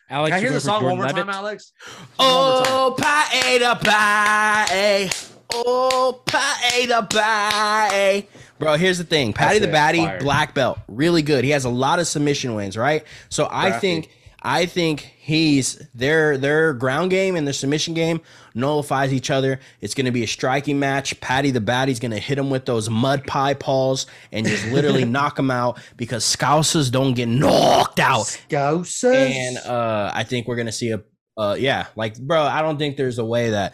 Alex, 0.10 0.30
Can 0.30 0.34
I 0.34 0.38
you 0.40 0.42
hear 0.48 0.52
the 0.54 0.60
song 0.60 0.84
one 0.84 0.98
more 0.98 1.08
time, 1.08 1.30
Alex? 1.30 1.72
One 2.18 2.28
more 2.30 2.64
time. 2.64 2.74
Oh, 2.74 2.96
pie 2.98 3.58
the 3.60 3.76
pie. 3.90 5.10
Oh, 5.54 6.22
pie 6.26 6.86
the 6.88 7.08
pie. 7.10 8.28
Bro, 8.60 8.78
here's 8.78 8.98
the 9.00 9.04
thing. 9.04 9.34
Paddy 9.34 9.60
That's 9.60 9.72
the. 9.72 9.78
Baddy, 9.78 10.06
Fire. 10.06 10.20
black 10.20 10.54
belt, 10.54 10.80
really 10.88 11.22
good. 11.22 11.44
He 11.44 11.50
has 11.52 11.66
a 11.66 11.70
lot 11.70 12.00
of 12.00 12.08
submission 12.08 12.54
wins, 12.56 12.78
right? 12.78 13.04
So 13.30 13.48
I 13.52 13.72
think 13.72 14.10
I 14.44 14.66
think 14.68 15.02
he's 15.02 15.82
their 15.96 16.38
their 16.38 16.74
ground 16.74 17.10
game 17.10 17.36
and 17.36 17.46
their 17.48 17.54
submission 17.54 17.94
game 17.96 18.22
nullifies 18.54 19.14
each 19.14 19.30
other. 19.32 19.60
It's 19.82 19.94
going 19.96 20.06
to 20.06 20.12
be 20.12 20.24
a 20.24 20.28
striking 20.28 20.78
match. 20.80 21.20
Paddy 21.22 21.50
the 21.52 21.62
Baddy's 21.62 22.00
going 22.00 22.12
to 22.12 22.20
hit 22.20 22.38
him 22.38 22.50
with 22.52 22.66
those 22.66 22.90
mud 22.90 23.26
pie 23.26 23.56
paws 23.56 24.06
and 24.32 24.46
just 24.46 24.66
literally 24.68 25.06
knock 25.18 25.40
him 25.40 25.50
out 25.50 25.80
because 25.98 26.24
Scousers 26.24 26.92
don't 26.92 27.14
get 27.16 27.28
knocked 27.30 28.00
out 28.00 28.26
Scousers. 28.26 29.16
and 29.16 29.58
uh 29.58 30.12
I 30.14 30.24
think 30.24 30.48
we're 30.48 30.56
gonna 30.58 30.72
see 30.72 30.92
a 30.92 31.02
uh 31.38 31.56
yeah, 31.58 31.88
like 31.96 32.20
bro, 32.20 32.44
I 32.44 32.62
don't 32.62 32.78
think 32.78 32.98
there's 32.98 33.18
a 33.20 33.26
way 33.26 33.52
that 33.52 33.74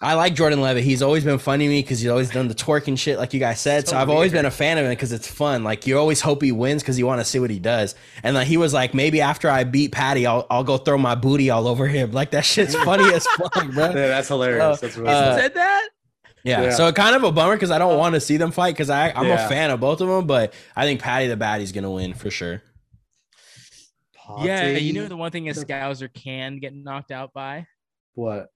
I 0.00 0.14
like 0.14 0.34
Jordan 0.36 0.60
Leavitt. 0.60 0.84
He's 0.84 1.02
always 1.02 1.24
been 1.24 1.38
funny 1.40 1.64
to 1.64 1.68
me 1.70 1.82
because 1.82 1.98
he's 1.98 2.08
always 2.10 2.30
done 2.30 2.46
the 2.46 2.54
twerking 2.54 2.96
shit, 2.96 3.18
like 3.18 3.34
you 3.34 3.40
guys 3.40 3.60
said. 3.60 3.88
So, 3.88 3.92
So 3.92 3.98
I've 3.98 4.08
always 4.10 4.30
been 4.30 4.46
a 4.46 4.50
fan 4.50 4.78
of 4.78 4.84
him 4.84 4.92
because 4.92 5.10
it's 5.10 5.26
fun. 5.26 5.64
Like 5.64 5.88
you 5.88 5.98
always 5.98 6.20
hope 6.20 6.40
he 6.40 6.52
wins 6.52 6.82
because 6.84 7.00
you 7.00 7.06
want 7.06 7.20
to 7.20 7.24
see 7.24 7.40
what 7.40 7.50
he 7.50 7.58
does. 7.58 7.96
And 8.22 8.36
like 8.36 8.46
he 8.46 8.56
was 8.56 8.72
like, 8.72 8.94
maybe 8.94 9.20
after 9.20 9.50
I 9.50 9.64
beat 9.64 9.90
Paddy, 9.90 10.24
I'll 10.24 10.46
I'll 10.50 10.62
go 10.62 10.78
throw 10.78 10.98
my 10.98 11.16
booty 11.16 11.50
all 11.50 11.66
over 11.66 11.88
him. 11.88 12.12
Like 12.12 12.30
that 12.30 12.44
shit's 12.44 12.76
funny 12.84 13.12
as 13.12 13.26
fuck, 13.26 13.52
bro. 13.72 13.86
yeah, 13.86 13.92
that's 13.92 14.28
hilarious. 14.28 14.62
Uh, 14.62 14.76
that's 14.80 14.96
really 14.96 15.12
uh, 15.12 15.30
funny. 15.30 15.42
said 15.42 15.54
that? 15.54 15.88
Yeah. 16.44 16.62
Yeah. 16.62 16.70
So 16.70 16.92
kind 16.92 17.16
of 17.16 17.24
a 17.24 17.32
bummer 17.32 17.54
because 17.56 17.72
I 17.72 17.78
don't 17.78 17.98
want 17.98 18.14
to 18.14 18.20
see 18.20 18.36
them 18.36 18.52
fight 18.52 18.74
because 18.74 18.90
I 18.90 19.10
I'm 19.10 19.26
Yeah. 19.26 19.46
a 19.46 19.48
fan 19.48 19.70
of 19.72 19.80
both 19.80 20.00
of 20.00 20.06
them, 20.06 20.28
but 20.28 20.54
I 20.76 20.84
think 20.84 21.00
Paddy 21.00 21.26
the 21.26 21.36
Baddy's 21.36 21.72
gonna 21.72 21.90
win 21.90 22.14
for 22.14 22.30
sure. 22.30 22.62
Yeah, 24.42 24.68
you 24.68 24.92
know 24.92 25.08
the 25.08 25.16
one 25.16 25.32
thing 25.32 25.48
a 25.48 25.52
Scouser 25.54 26.12
can 26.12 26.58
get 26.58 26.72
knocked 26.72 27.10
out 27.10 27.32
by 27.32 27.66
what? 28.14 28.50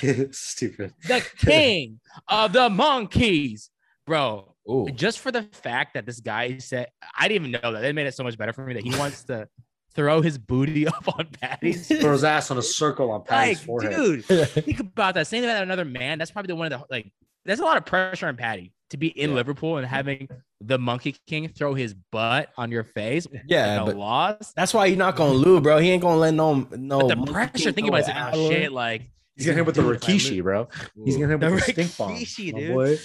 Stupid. 0.32 0.94
the 1.06 1.24
king 1.38 2.00
of 2.28 2.52
the 2.52 2.68
monkeys, 2.70 3.70
bro. 4.06 4.54
Ooh. 4.70 4.88
Just 4.94 5.18
for 5.20 5.32
the 5.32 5.42
fact 5.52 5.94
that 5.94 6.06
this 6.06 6.20
guy 6.20 6.58
said, 6.58 6.88
I 7.18 7.28
didn't 7.28 7.48
even 7.48 7.60
know 7.62 7.72
that. 7.72 7.84
It 7.84 7.94
made 7.94 8.06
it 8.06 8.14
so 8.14 8.22
much 8.24 8.38
better 8.38 8.52
for 8.52 8.64
me 8.64 8.74
that 8.74 8.84
he 8.84 8.96
wants 8.96 9.24
to 9.24 9.48
throw 9.94 10.22
his 10.22 10.38
booty 10.38 10.86
up 10.86 11.18
on 11.18 11.26
Paddy's. 11.40 11.88
Throw 11.88 12.12
his 12.12 12.24
ass 12.24 12.50
on 12.50 12.58
a 12.58 12.62
circle 12.62 13.10
on 13.10 13.24
Paddy's 13.24 13.58
like, 13.58 13.66
forehead. 13.66 13.94
dude, 13.96 14.24
think 14.24 14.80
about 14.80 15.14
that. 15.14 15.26
Saying 15.26 15.42
that 15.42 15.56
to 15.56 15.62
another 15.62 15.84
man, 15.84 16.18
that's 16.18 16.30
probably 16.30 16.48
the 16.48 16.56
one 16.56 16.72
of 16.72 16.80
the 16.80 16.86
like. 16.90 17.12
There's 17.44 17.58
a 17.58 17.64
lot 17.64 17.76
of 17.76 17.84
pressure 17.84 18.28
on 18.28 18.36
Paddy 18.36 18.72
to 18.90 18.96
be 18.96 19.08
in 19.08 19.30
Yeah. 19.30 19.36
Liverpool 19.36 19.78
and 19.78 19.84
having 19.86 20.28
the 20.60 20.78
Monkey 20.78 21.16
King 21.26 21.48
throw 21.48 21.74
his 21.74 21.92
butt 21.92 22.50
on 22.56 22.70
your 22.70 22.84
face. 22.84 23.26
Yeah, 23.48 23.74
in 23.74 23.82
a 23.82 23.86
but 23.86 23.96
loss. 23.96 24.52
That's 24.54 24.72
why 24.72 24.88
he's 24.88 24.96
not 24.96 25.16
gonna 25.16 25.32
lose, 25.32 25.60
bro. 25.60 25.78
He 25.78 25.90
ain't 25.90 26.02
gonna 26.02 26.20
let 26.20 26.34
no 26.34 26.54
no. 26.70 27.00
But 27.00 27.08
the 27.08 27.16
monkey 27.16 27.32
pressure, 27.32 27.72
think 27.72 27.88
about 27.88 28.02
it. 28.02 28.08
it 28.10 28.14
Oh, 28.34 28.48
shit, 28.48 28.70
like 28.70 29.10
He's 29.36 29.46
gonna 29.46 29.56
hit 29.56 29.66
with 29.66 29.76
the 29.76 29.82
Dude, 29.82 30.00
Rikishi, 30.00 30.42
bro. 30.42 30.68
He's 31.04 31.16
gonna 31.16 31.28
hit 31.28 31.40
The 31.40 31.50
with 31.50 31.66
the 31.66 31.72
stink 31.72 31.96
bomb. 31.96 32.10
Rikishi, 32.12 32.52
my 32.52 32.58
dude. 32.58 32.74
boy. 32.74 32.98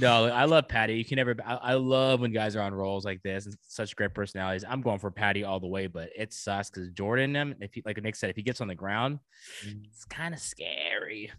No, 0.00 0.24
I 0.24 0.44
love 0.46 0.66
Paddy. 0.66 0.94
You 0.94 1.04
can 1.04 1.16
never. 1.16 1.36
I, 1.44 1.54
I 1.54 1.74
love 1.74 2.20
when 2.20 2.32
guys 2.32 2.56
are 2.56 2.62
on 2.62 2.74
rolls 2.74 3.04
like 3.04 3.22
this 3.22 3.46
and 3.46 3.54
such 3.62 3.94
great 3.94 4.12
personalities. 4.12 4.64
I'm 4.68 4.80
going 4.80 4.98
for 4.98 5.10
Paddy 5.10 5.44
all 5.44 5.60
the 5.60 5.68
way, 5.68 5.86
but 5.86 6.10
it 6.16 6.32
sucks 6.32 6.68
because 6.70 6.90
Jordan, 6.90 7.34
him, 7.34 7.54
if 7.60 7.74
he 7.74 7.82
like 7.84 8.02
Nick 8.02 8.16
said, 8.16 8.30
if 8.30 8.36
he 8.36 8.42
gets 8.42 8.60
on 8.60 8.66
the 8.66 8.74
ground, 8.74 9.20
mm. 9.64 9.84
it's 9.84 10.04
kind 10.04 10.34
of 10.34 10.40
scary. 10.40 11.30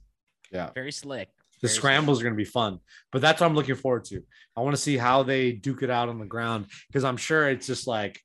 Yeah. 0.52 0.70
very 0.74 0.92
slick. 0.92 1.30
The 1.62 1.68
Very 1.68 1.78
scrambles 1.78 2.20
are 2.20 2.24
going 2.24 2.34
to 2.36 2.38
be 2.38 2.46
fun, 2.46 2.80
but 3.12 3.22
that's 3.22 3.42
what 3.42 3.48
I'm 3.48 3.56
looking 3.56 3.76
forward 3.76 4.06
to. 4.06 4.22
I 4.56 4.62
want 4.62 4.76
to 4.76 4.82
see 4.82 4.98
how 4.98 5.24
they 5.24 5.54
duke 5.54 5.84
it 5.84 5.90
out 5.90 6.10
on 6.10 6.20
the 6.20 6.26
ground 6.26 6.68
because 6.88 7.04
I'm 7.04 7.18
sure 7.18 7.50
it's 7.50 7.66
just 7.66 7.88
like, 7.88 8.20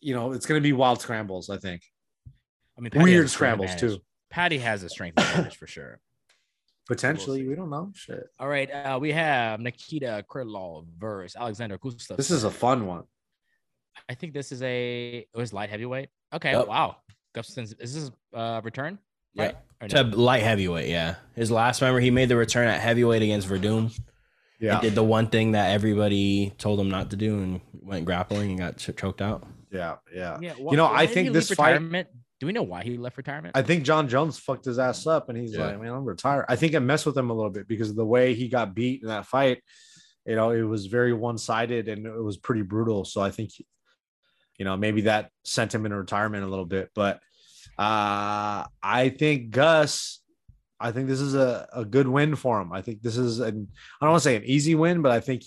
you 0.00 0.14
know, 0.14 0.32
it's 0.32 0.46
going 0.46 0.60
to 0.60 0.62
be 0.62 0.72
wild 0.72 1.00
scrambles. 1.00 1.50
I 1.50 1.58
think 1.58 1.82
I 2.78 2.80
mean, 2.80 2.90
Paddy 2.90 3.04
weird 3.04 3.26
a 3.26 3.28
strength 3.28 3.56
scrambles 3.58 3.72
advantage. 3.72 3.98
too. 3.98 4.02
Paddy 4.30 4.58
has 4.58 4.82
a 4.82 4.88
strength 4.88 5.18
advantage 5.18 5.56
for 5.56 5.66
sure. 5.66 6.00
Potentially, 6.88 7.40
see. 7.40 7.48
we 7.48 7.54
don't 7.56 7.70
know. 7.70 7.90
Shit, 7.94 8.24
All 8.38 8.48
right, 8.48 8.70
uh, 8.70 8.98
we 9.00 9.10
have 9.12 9.58
Nikita 9.60 10.24
Krylov 10.30 10.86
versus 10.98 11.34
Alexander 11.36 11.78
Gustafsson. 11.78 12.16
this 12.16 12.30
is 12.30 12.44
a 12.44 12.50
fun 12.50 12.86
one. 12.86 13.04
I 14.08 14.14
think 14.14 14.34
this 14.34 14.52
is 14.52 14.62
a 14.62 15.18
it 15.18 15.28
was 15.36 15.52
light 15.52 15.70
heavyweight. 15.70 16.10
Okay, 16.32 16.52
Yep. 16.52 16.68
wow. 16.68 16.96
Gustafsson's 17.34 17.72
is 17.74 17.94
this 17.94 18.10
uh 18.34 18.60
return? 18.62 18.98
Yeah. 19.34 19.52
Right? 19.80 19.90
To 19.90 20.04
no? 20.04 20.16
light 20.16 20.42
heavyweight. 20.42 20.88
Yeah, 20.88 21.16
his 21.34 21.50
last 21.50 21.80
member 21.82 21.98
he 22.00 22.10
made 22.10 22.28
the 22.28 22.36
return 22.36 22.68
at 22.68 22.80
heavyweight 22.80 23.22
against 23.22 23.48
Werdum. 23.48 23.98
Yeah, 24.60 24.76
He 24.80 24.88
did 24.88 24.94
the 24.94 25.02
one 25.04 25.26
thing 25.26 25.52
that 25.52 25.72
everybody 25.72 26.54
told 26.56 26.78
him 26.80 26.88
not 26.88 27.10
to 27.10 27.16
do 27.16 27.38
and 27.42 27.60
went 27.74 28.06
grappling 28.06 28.50
and 28.50 28.58
got 28.58 28.76
ch- 28.78 28.96
choked 28.96 29.20
out. 29.20 29.46
yeah, 29.70 29.96
yeah. 30.14 30.38
Yeah, 30.40 30.54
You 30.56 30.76
know, 30.78 30.86
I 30.86 31.06
think 31.06 31.32
this 31.34 31.50
leave 31.50 31.56
fight- 31.58 31.72
retirement. 31.72 32.08
Do 32.38 32.46
we 32.46 32.52
know 32.52 32.62
why 32.62 32.82
he 32.82 32.98
left 32.98 33.16
retirement? 33.16 33.56
I 33.56 33.62
think 33.62 33.84
Jon 33.84 34.08
Jones 34.08 34.38
fucked 34.38 34.66
his 34.66 34.78
ass 34.78 35.06
up, 35.06 35.28
and 35.28 35.38
he's 35.38 35.54
Yeah. 35.54 35.66
like, 35.66 35.80
"Man, 35.80 35.92
I'm 35.92 36.04
retired." 36.04 36.44
I 36.48 36.56
think 36.56 36.74
it 36.74 36.80
messed 36.80 37.06
with 37.06 37.16
him 37.16 37.30
a 37.30 37.34
little 37.34 37.50
bit 37.50 37.66
because 37.66 37.88
of 37.88 37.96
the 37.96 38.04
way 38.04 38.34
he 38.34 38.48
got 38.48 38.74
beat 38.74 39.00
in 39.02 39.08
that 39.08 39.26
fight. 39.26 39.62
You 40.26 40.34
know, 40.36 40.50
it 40.50 40.62
was 40.62 40.86
very 40.86 41.12
one 41.12 41.38
sided 41.38 41.88
and 41.88 42.04
it 42.04 42.22
was 42.22 42.36
pretty 42.36 42.62
brutal. 42.62 43.04
So 43.04 43.20
I 43.22 43.30
think, 43.30 43.52
you 44.58 44.64
know, 44.64 44.76
maybe 44.76 45.02
that 45.02 45.30
sent 45.44 45.74
him 45.74 45.86
into 45.86 45.96
retirement 45.96 46.44
a 46.44 46.48
little 46.48 46.64
bit. 46.66 46.90
But 46.94 47.20
uh, 47.78 48.66
I 48.82 49.14
think 49.16 49.50
Gus, 49.50 50.20
I 50.80 50.92
think 50.92 51.08
this 51.08 51.20
is 51.20 51.34
a, 51.34 51.68
a 51.72 51.84
good 51.84 52.08
win 52.08 52.34
for 52.34 52.60
him. 52.60 52.72
I 52.72 52.82
think 52.82 53.02
this 53.02 53.16
is 53.16 53.38
an 53.38 53.68
I 54.00 54.04
don't 54.04 54.12
want 54.12 54.22
to 54.22 54.28
say 54.28 54.36
an 54.36 54.44
easy 54.44 54.74
win, 54.74 55.00
but 55.00 55.12
I 55.12 55.20
think 55.20 55.42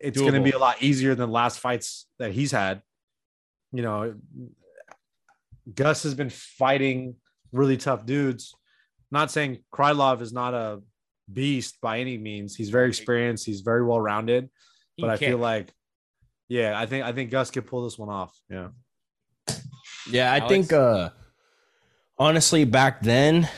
it's 0.00 0.20
going 0.20 0.34
to 0.34 0.40
be 0.40 0.50
a 0.50 0.58
lot 0.58 0.82
easier 0.82 1.14
than 1.14 1.30
last 1.30 1.58
fights 1.58 2.06
that 2.18 2.32
he's 2.32 2.52
had. 2.52 2.82
You 3.72 3.82
know, 3.82 4.14
Gus 5.74 6.02
has 6.02 6.14
been 6.14 6.30
fighting 6.30 7.16
really 7.52 7.76
tough 7.76 8.04
dudes. 8.06 8.54
Not 9.10 9.30
saying 9.30 9.58
Krylov 9.72 10.22
is 10.22 10.32
not 10.32 10.54
a 10.54 10.80
beast 11.32 11.80
by 11.80 12.00
any 12.00 12.18
means. 12.18 12.56
He's 12.56 12.70
very 12.70 12.88
experienced. 12.88 13.46
He's 13.46 13.60
very 13.60 13.84
well 13.84 14.00
rounded. 14.00 14.50
But 14.98 15.10
I 15.10 15.16
feel 15.16 15.38
like, 15.38 15.72
yeah, 16.48 16.78
I 16.78 16.86
think 16.86 17.04
I 17.04 17.12
think 17.12 17.30
Gus 17.30 17.50
could 17.50 17.66
pull 17.66 17.84
this 17.84 17.98
one 17.98 18.08
off. 18.08 18.38
Yeah. 18.48 18.68
Yeah, 20.10 20.32
I 20.32 20.38
Alex? 20.38 20.48
think 20.48 20.72
uh 20.72 21.10
honestly 22.18 22.64
back 22.64 23.02
then 23.02 23.48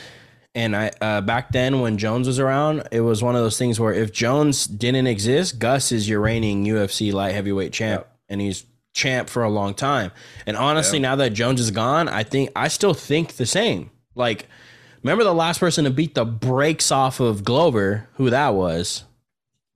and 0.53 0.75
I 0.75 0.91
uh 1.01 1.21
back 1.21 1.51
then 1.51 1.81
when 1.81 1.97
Jones 1.97 2.27
was 2.27 2.39
around, 2.39 2.87
it 2.91 3.01
was 3.01 3.23
one 3.23 3.35
of 3.35 3.41
those 3.41 3.57
things 3.57 3.79
where 3.79 3.93
if 3.93 4.11
Jones 4.11 4.65
didn't 4.65 5.07
exist, 5.07 5.59
Gus 5.59 5.91
is 5.91 6.07
your 6.07 6.21
reigning 6.21 6.65
UFC 6.65 7.11
light 7.11 7.33
heavyweight 7.33 7.73
champ 7.73 8.07
and 8.29 8.39
he's 8.41 8.65
champ 8.95 9.29
for 9.29 9.43
a 9.43 9.49
long 9.49 9.75
time. 9.75 10.11
And 10.47 10.57
honestly, 10.57 10.97
now 10.97 11.15
that 11.17 11.33
Jones 11.33 11.59
is 11.61 11.69
gone, 11.69 12.07
I 12.07 12.23
think 12.23 12.49
I 12.55 12.69
still 12.69 12.95
think 12.95 13.33
the 13.33 13.45
same. 13.45 13.91
Like 14.15 14.47
remember 15.03 15.23
the 15.23 15.33
last 15.35 15.59
person 15.59 15.83
to 15.83 15.91
beat 15.91 16.15
the 16.15 16.25
brakes 16.25 16.91
off 16.91 17.19
of 17.19 17.43
Glover, 17.43 18.09
who 18.15 18.31
that 18.31 18.55
was? 18.55 19.03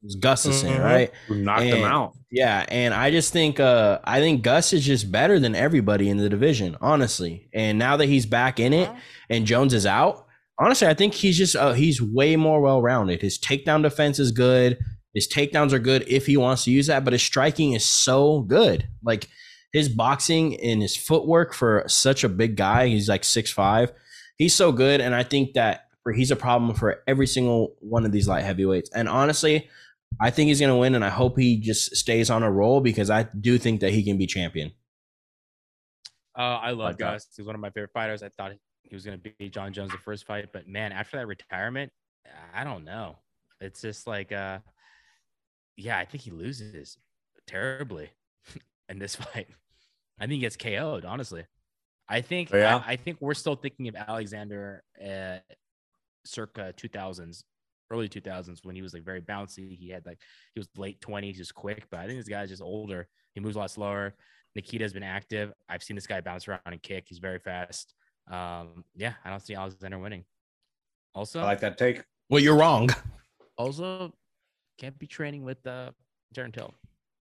It 0.01 0.05
was 0.05 0.15
Gustafsson, 0.15 0.77
Mhm. 0.77 0.83
right? 0.83 1.11
Who 1.27 1.35
knocked 1.35 1.63
him 1.63 1.83
out. 1.83 2.13
Yeah, 2.31 2.65
and 2.69 2.93
I 2.93 3.11
just 3.11 3.33
think 3.33 3.59
uh 3.59 3.99
I 4.05 4.19
think 4.21 4.41
Gus 4.41 4.71
is 4.73 4.85
just 4.85 5.11
better 5.11 5.39
than 5.39 5.53
everybody 5.53 6.09
in 6.09 6.17
the 6.17 6.29
division, 6.29 6.77
honestly. 6.81 7.49
And 7.53 7.77
now 7.77 7.97
that 7.97 8.05
he's 8.07 8.25
back 8.25 8.59
in 8.59 8.71
it 8.73 8.89
and 9.29 9.45
Jones 9.45 9.73
is 9.73 9.85
out, 9.85 10.25
honestly, 10.57 10.87
I 10.87 10.93
think 10.93 11.13
he's 11.13 11.37
just 11.37 11.55
uh, 11.57 11.73
he's 11.73 12.01
way 12.01 12.37
more 12.37 12.61
well-rounded. 12.61 13.21
His 13.21 13.37
takedown 13.37 13.81
defense 13.83 14.17
is 14.19 14.31
good. 14.31 14.77
His 15.13 15.27
takedowns 15.27 15.73
are 15.73 15.79
good 15.79 16.05
if 16.07 16.25
he 16.25 16.37
wants 16.37 16.63
to 16.65 16.71
use 16.71 16.87
that, 16.87 17.03
but 17.03 17.13
his 17.13 17.23
striking 17.23 17.73
is 17.73 17.85
so 17.85 18.41
good. 18.41 18.87
Like 19.03 19.27
his 19.73 19.89
boxing 19.89 20.59
and 20.61 20.81
his 20.81 20.95
footwork 20.95 21.53
for 21.53 21.83
such 21.87 22.23
a 22.23 22.29
big 22.29 22.55
guy, 22.55 22.87
he's 22.87 23.09
like 23.09 23.23
six 23.23 23.51
five. 23.51 23.91
He's 24.37 24.55
so 24.55 24.71
good, 24.71 25.01
and 25.01 25.13
I 25.13 25.23
think 25.23 25.53
that 25.53 25.87
for 26.03 26.13
he's 26.13 26.31
a 26.31 26.35
problem 26.35 26.73
for 26.75 27.03
every 27.07 27.27
single 27.27 27.75
one 27.79 28.05
of 28.05 28.11
these 28.11 28.27
light 28.27 28.45
heavyweights. 28.45 28.89
And 28.91 29.09
honestly, 29.09 29.67
I 30.21 30.29
think 30.29 30.47
he's 30.47 30.59
going 30.59 30.71
to 30.71 30.77
win, 30.77 30.95
and 30.95 31.03
I 31.03 31.09
hope 31.09 31.37
he 31.37 31.57
just 31.59 31.95
stays 31.95 32.29
on 32.29 32.43
a 32.43 32.51
roll 32.51 32.81
because 32.81 33.09
I 33.09 33.23
do 33.23 33.57
think 33.57 33.81
that 33.81 33.91
he 33.91 34.03
can 34.03 34.17
be 34.17 34.27
champion. 34.27 34.71
Uh, 36.37 36.57
I 36.61 36.71
love 36.71 36.91
Like. 36.91 36.97
Gus. 36.97 37.27
He's 37.35 37.45
one 37.45 37.55
of 37.55 37.61
my 37.61 37.69
favorite 37.69 37.91
fighters. 37.93 38.23
I 38.23 38.29
thought 38.29 38.53
he 38.83 38.95
was 38.95 39.05
going 39.05 39.19
to 39.19 39.31
beat 39.37 39.51
Jon 39.51 39.73
Jones 39.73 39.91
the 39.91 39.97
first 39.97 40.25
fight, 40.25 40.49
but 40.53 40.67
man, 40.67 40.91
after 40.91 41.17
that 41.17 41.27
retirement, 41.27 41.91
I 42.53 42.63
don't 42.63 42.85
know. 42.85 43.17
It's 43.59 43.81
just 43.81 44.07
like, 44.07 44.31
uh, 44.31 44.59
yeah, 45.79 45.97
I 45.97 46.05
think 46.05 46.23
he 46.23 46.31
loses 46.31 46.97
terribly 47.47 48.09
in 48.89 48.99
this 48.99 49.15
fight. 49.33 49.47
I 50.19 50.23
think 50.23 50.33
he 50.33 50.39
gets 50.39 50.57
KO'd. 50.57 51.05
Honestly, 51.05 51.45
I 52.07 52.21
think. 52.21 52.49
Oh, 52.53 52.57
yeah? 52.57 52.83
I, 52.85 52.93
I 52.93 52.95
think 52.95 53.17
we're 53.19 53.33
still 53.33 53.55
thinking 53.55 53.87
of 53.87 53.95
Alexander 53.95 54.83
uh, 55.03 55.37
circa 56.25 56.73
2000s 56.77 57.43
early 57.91 58.07
2000s 58.07 58.59
when 58.63 58.75
he 58.75 58.81
was 58.81 58.93
like 58.93 59.03
very 59.03 59.21
bouncy. 59.21 59.77
He 59.77 59.89
had 59.89 60.05
like 60.05 60.19
he 60.53 60.59
was 60.59 60.69
late 60.77 61.01
20s, 61.01 61.35
just 61.35 61.55
quick. 61.55 61.85
But 61.89 62.01
I 62.01 62.07
think 62.07 62.19
this 62.19 62.29
guy's 62.29 62.49
just 62.49 62.61
older. 62.61 63.07
He 63.33 63.39
moves 63.39 63.55
a 63.55 63.59
lot 63.59 63.71
slower. 63.71 64.15
Nikita's 64.55 64.93
been 64.93 65.03
active. 65.03 65.51
I've 65.67 65.83
seen 65.83 65.95
this 65.95 66.07
guy 66.07 66.21
bounce 66.21 66.47
around 66.47 66.61
and 66.65 66.81
kick. 66.81 67.05
He's 67.07 67.19
very 67.19 67.39
fast. 67.39 67.93
Um, 68.29 68.83
yeah, 68.95 69.13
I 69.23 69.29
don't 69.29 69.41
see 69.41 69.55
Alexander 69.55 69.99
winning. 69.99 70.23
Also, 71.15 71.39
I 71.39 71.45
like 71.45 71.61
that 71.61 71.77
take. 71.77 72.03
Well, 72.29 72.39
you're 72.39 72.55
wrong, 72.55 72.89
also 73.57 74.13
can't 74.79 74.97
be 74.97 75.07
training 75.07 75.43
with 75.43 75.65
uh 75.67 75.91
Darren 76.33 76.53
Till. 76.53 76.73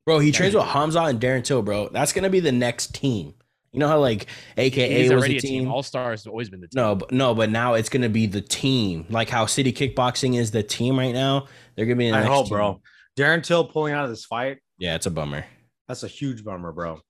bro. 0.06 0.18
He 0.18 0.32
trains 0.32 0.54
with 0.54 0.64
Hamza 0.64 1.00
and 1.02 1.20
Darren 1.20 1.42
Till, 1.44 1.62
bro. 1.62 1.88
That's 1.88 2.12
gonna 2.12 2.30
be 2.30 2.40
the 2.40 2.52
next 2.52 2.94
team. 2.94 3.34
You 3.72 3.78
know 3.80 3.88
how 3.88 4.00
like 4.00 4.26
AKA 4.56 5.02
He's 5.02 5.10
was 5.12 5.18
already 5.20 5.34
a 5.34 5.38
a 5.38 5.40
team. 5.40 5.62
team. 5.64 5.72
All 5.72 5.82
stars 5.82 6.24
have 6.24 6.30
always 6.32 6.50
been 6.50 6.60
the 6.60 6.66
team. 6.68 6.82
No, 6.82 6.94
but 6.96 7.12
no, 7.12 7.34
but 7.34 7.50
now 7.50 7.74
it's 7.74 7.88
gonna 7.88 8.08
be 8.08 8.26
the 8.26 8.40
team. 8.40 9.06
Like 9.10 9.28
how 9.28 9.46
City 9.46 9.72
Kickboxing 9.72 10.36
is 10.38 10.50
the 10.50 10.62
team 10.62 10.98
right 10.98 11.12
now. 11.14 11.46
They're 11.76 11.86
gonna 11.86 11.96
be. 11.96 12.10
The 12.10 12.16
I 12.16 12.20
next 12.20 12.32
hope, 12.32 12.46
team. 12.46 12.56
bro. 12.56 12.80
Darren 13.18 13.42
Till 13.42 13.64
pulling 13.64 13.94
out 13.94 14.04
of 14.04 14.10
this 14.10 14.24
fight. 14.24 14.58
Yeah, 14.78 14.94
it's 14.96 15.06
a 15.06 15.10
bummer. 15.10 15.44
That's 15.88 16.02
a 16.04 16.08
huge 16.08 16.44
bummer, 16.44 16.72
bro. 16.72 17.00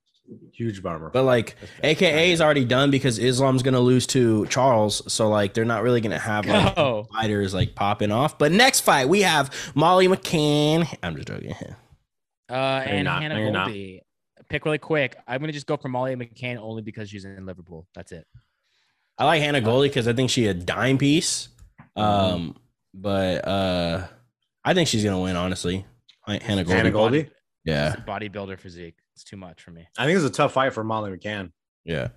Huge 0.52 0.82
bummer. 0.82 1.10
But 1.10 1.24
like 1.24 1.56
AKA 1.82 2.32
is 2.32 2.40
already 2.40 2.64
done 2.64 2.90
because 2.90 3.18
Islam's 3.18 3.62
gonna 3.62 3.80
lose 3.80 4.06
to 4.08 4.46
Charles, 4.46 5.02
so 5.12 5.28
like 5.28 5.54
they're 5.54 5.64
not 5.64 5.82
really 5.82 6.00
gonna 6.00 6.18
have 6.18 6.46
like 6.46 6.74
Go. 6.76 7.06
fighters 7.12 7.54
like 7.54 7.74
popping 7.74 8.12
off. 8.12 8.38
But 8.38 8.52
next 8.52 8.80
fight 8.80 9.08
we 9.08 9.22
have 9.22 9.50
Molly 9.74 10.06
McCann. 10.08 10.86
I'm 11.02 11.16
just 11.16 11.28
joking. 11.28 11.54
Uh, 12.50 12.82
you're 12.84 12.96
and 12.96 13.04
not. 13.04 13.22
Hannah 13.22 13.44
No, 13.44 13.50
not. 13.52 13.66
Goldy. 13.66 14.02
Pick 14.48 14.64
really 14.64 14.78
quick. 14.78 15.16
I'm 15.28 15.38
gonna 15.40 15.52
just 15.52 15.68
go 15.68 15.76
for 15.76 15.88
Molly 15.88 16.16
McCann 16.16 16.58
only 16.58 16.82
because 16.82 17.08
she's 17.08 17.24
in 17.24 17.46
Liverpool. 17.46 17.86
That's 17.94 18.10
it. 18.10 18.26
I 19.16 19.24
like 19.24 19.40
Hannah 19.40 19.60
Goldy 19.60 19.88
because 19.88 20.08
I 20.08 20.14
think 20.14 20.30
she 20.30 20.46
a 20.48 20.54
dime 20.54 20.98
piece. 20.98 21.48
Um, 21.94 22.56
but 22.92 23.46
uh, 23.46 24.04
I 24.64 24.74
think 24.74 24.88
she's 24.88 25.04
gonna 25.04 25.20
win. 25.20 25.36
Honestly, 25.36 25.86
Hannah 26.26 26.64
Goldy. 26.64 26.72
Hannah 26.72 26.90
Goldy. 26.90 27.30
Yeah, 27.64 27.94
bodybuilder 28.04 28.58
physique. 28.58 28.96
It's 29.20 29.28
too 29.28 29.36
much 29.36 29.60
for 29.62 29.70
me. 29.70 29.86
I 29.98 30.06
think 30.06 30.16
it's 30.16 30.24
a 30.24 30.30
tough 30.30 30.54
fight 30.54 30.72
for 30.72 30.82
Molly 30.82 31.10
McCann. 31.14 31.52
yeah. 31.84 32.08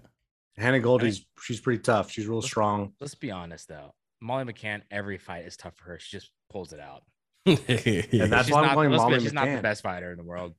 Hannah 0.56 0.80
Goldy's 0.80 1.26
she's 1.44 1.60
pretty 1.60 1.82
tough. 1.82 2.10
She's 2.12 2.28
real 2.28 2.42
strong. 2.42 2.94
Let's 3.02 3.16
be 3.16 3.30
honest 3.32 3.68
though. 3.68 3.94
Molly 4.22 4.46
McCann, 4.46 4.84
every 4.90 5.18
fight 5.18 5.46
is 5.46 5.58
tough 5.58 5.76
for 5.76 5.86
her. 5.86 6.00
She 6.00 6.16
just 6.16 6.32
pulls 6.50 6.72
it 6.72 6.80
out. 6.80 7.04
And 7.46 7.58
that's 8.32 8.46
she's 8.46 8.54
why 8.54 8.62
I'm 8.62 8.68
not, 8.68 8.76
going 8.76 8.92
let's 8.92 9.04
be- 9.04 9.10
Molly 9.10 9.20
She's 9.20 9.34
not 9.34 9.50
the 9.50 9.62
best 9.62 9.82
fighter 9.84 10.12
in 10.12 10.18
the 10.18 10.24
world. 10.24 10.54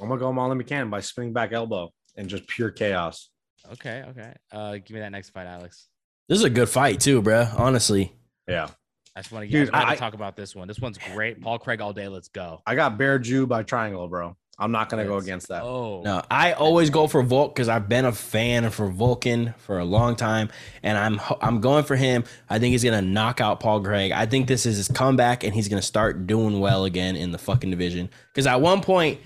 I'm 0.00 0.08
gonna 0.08 0.18
go 0.18 0.32
Molly 0.32 0.56
McCann 0.62 0.90
by 0.90 1.00
spinning 1.00 1.32
back 1.34 1.52
elbow 1.52 1.92
and 2.16 2.28
just 2.28 2.46
pure 2.46 2.70
chaos. 2.70 3.28
Okay, 3.72 4.02
okay. 4.10 4.32
Uh, 4.50 4.72
give 4.74 4.90
me 4.92 5.00
that 5.00 5.10
next 5.12 5.30
fight, 5.30 5.46
Alex. 5.46 5.88
This 6.28 6.38
is 6.38 6.44
a 6.44 6.50
good 6.50 6.68
fight 6.70 7.00
too, 7.00 7.20
bruh. 7.20 7.52
Honestly, 7.58 8.12
Yeah. 8.48 8.68
I 9.16 9.20
just 9.20 9.32
want 9.32 9.44
to 9.46 9.50
Dude, 9.50 9.72
get 9.72 9.74
I, 9.74 9.90
I- 9.92 9.96
talk 9.96 10.14
about 10.14 10.36
this 10.36 10.54
one. 10.54 10.68
This 10.68 10.78
one's 10.78 10.98
great. 10.98 11.40
Paul 11.42 11.58
Craig 11.58 11.80
all 11.80 11.92
day. 11.92 12.06
Let's 12.06 12.28
go. 12.28 12.62
I 12.66 12.74
got 12.76 12.96
Bear 12.96 13.18
Jew 13.18 13.46
by 13.46 13.62
triangle, 13.64 14.06
bro. 14.08 14.36
I'm 14.58 14.72
not 14.72 14.88
gonna 14.88 15.04
go 15.04 15.18
against 15.18 15.48
that. 15.48 15.62
Oh 15.62 16.02
no, 16.02 16.22
I 16.30 16.52
always 16.52 16.88
go 16.88 17.06
for 17.06 17.22
Volk 17.22 17.54
because 17.54 17.68
I've 17.68 17.88
been 17.88 18.06
a 18.06 18.12
fan 18.12 18.70
for 18.70 18.90
Volkan 18.90 19.54
for 19.58 19.78
a 19.78 19.84
long 19.84 20.16
time, 20.16 20.48
and 20.82 20.96
I'm 20.96 21.20
I'm 21.42 21.60
going 21.60 21.84
for 21.84 21.94
him. 21.94 22.24
I 22.48 22.58
think 22.58 22.72
he's 22.72 22.82
gonna 22.82 23.02
knock 23.02 23.40
out 23.40 23.60
Paul 23.60 23.82
Craig. 23.82 24.12
I 24.12 24.24
think 24.24 24.48
this 24.48 24.64
is 24.64 24.78
his 24.78 24.88
comeback, 24.88 25.44
and 25.44 25.52
he's 25.52 25.68
gonna 25.68 25.82
start 25.82 26.26
doing 26.26 26.58
well 26.58 26.86
again 26.86 27.16
in 27.16 27.32
the 27.32 27.38
fucking 27.38 27.70
division. 27.70 28.08
Because 28.32 28.46
at 28.46 28.62
one 28.62 28.80
point, 28.80 29.20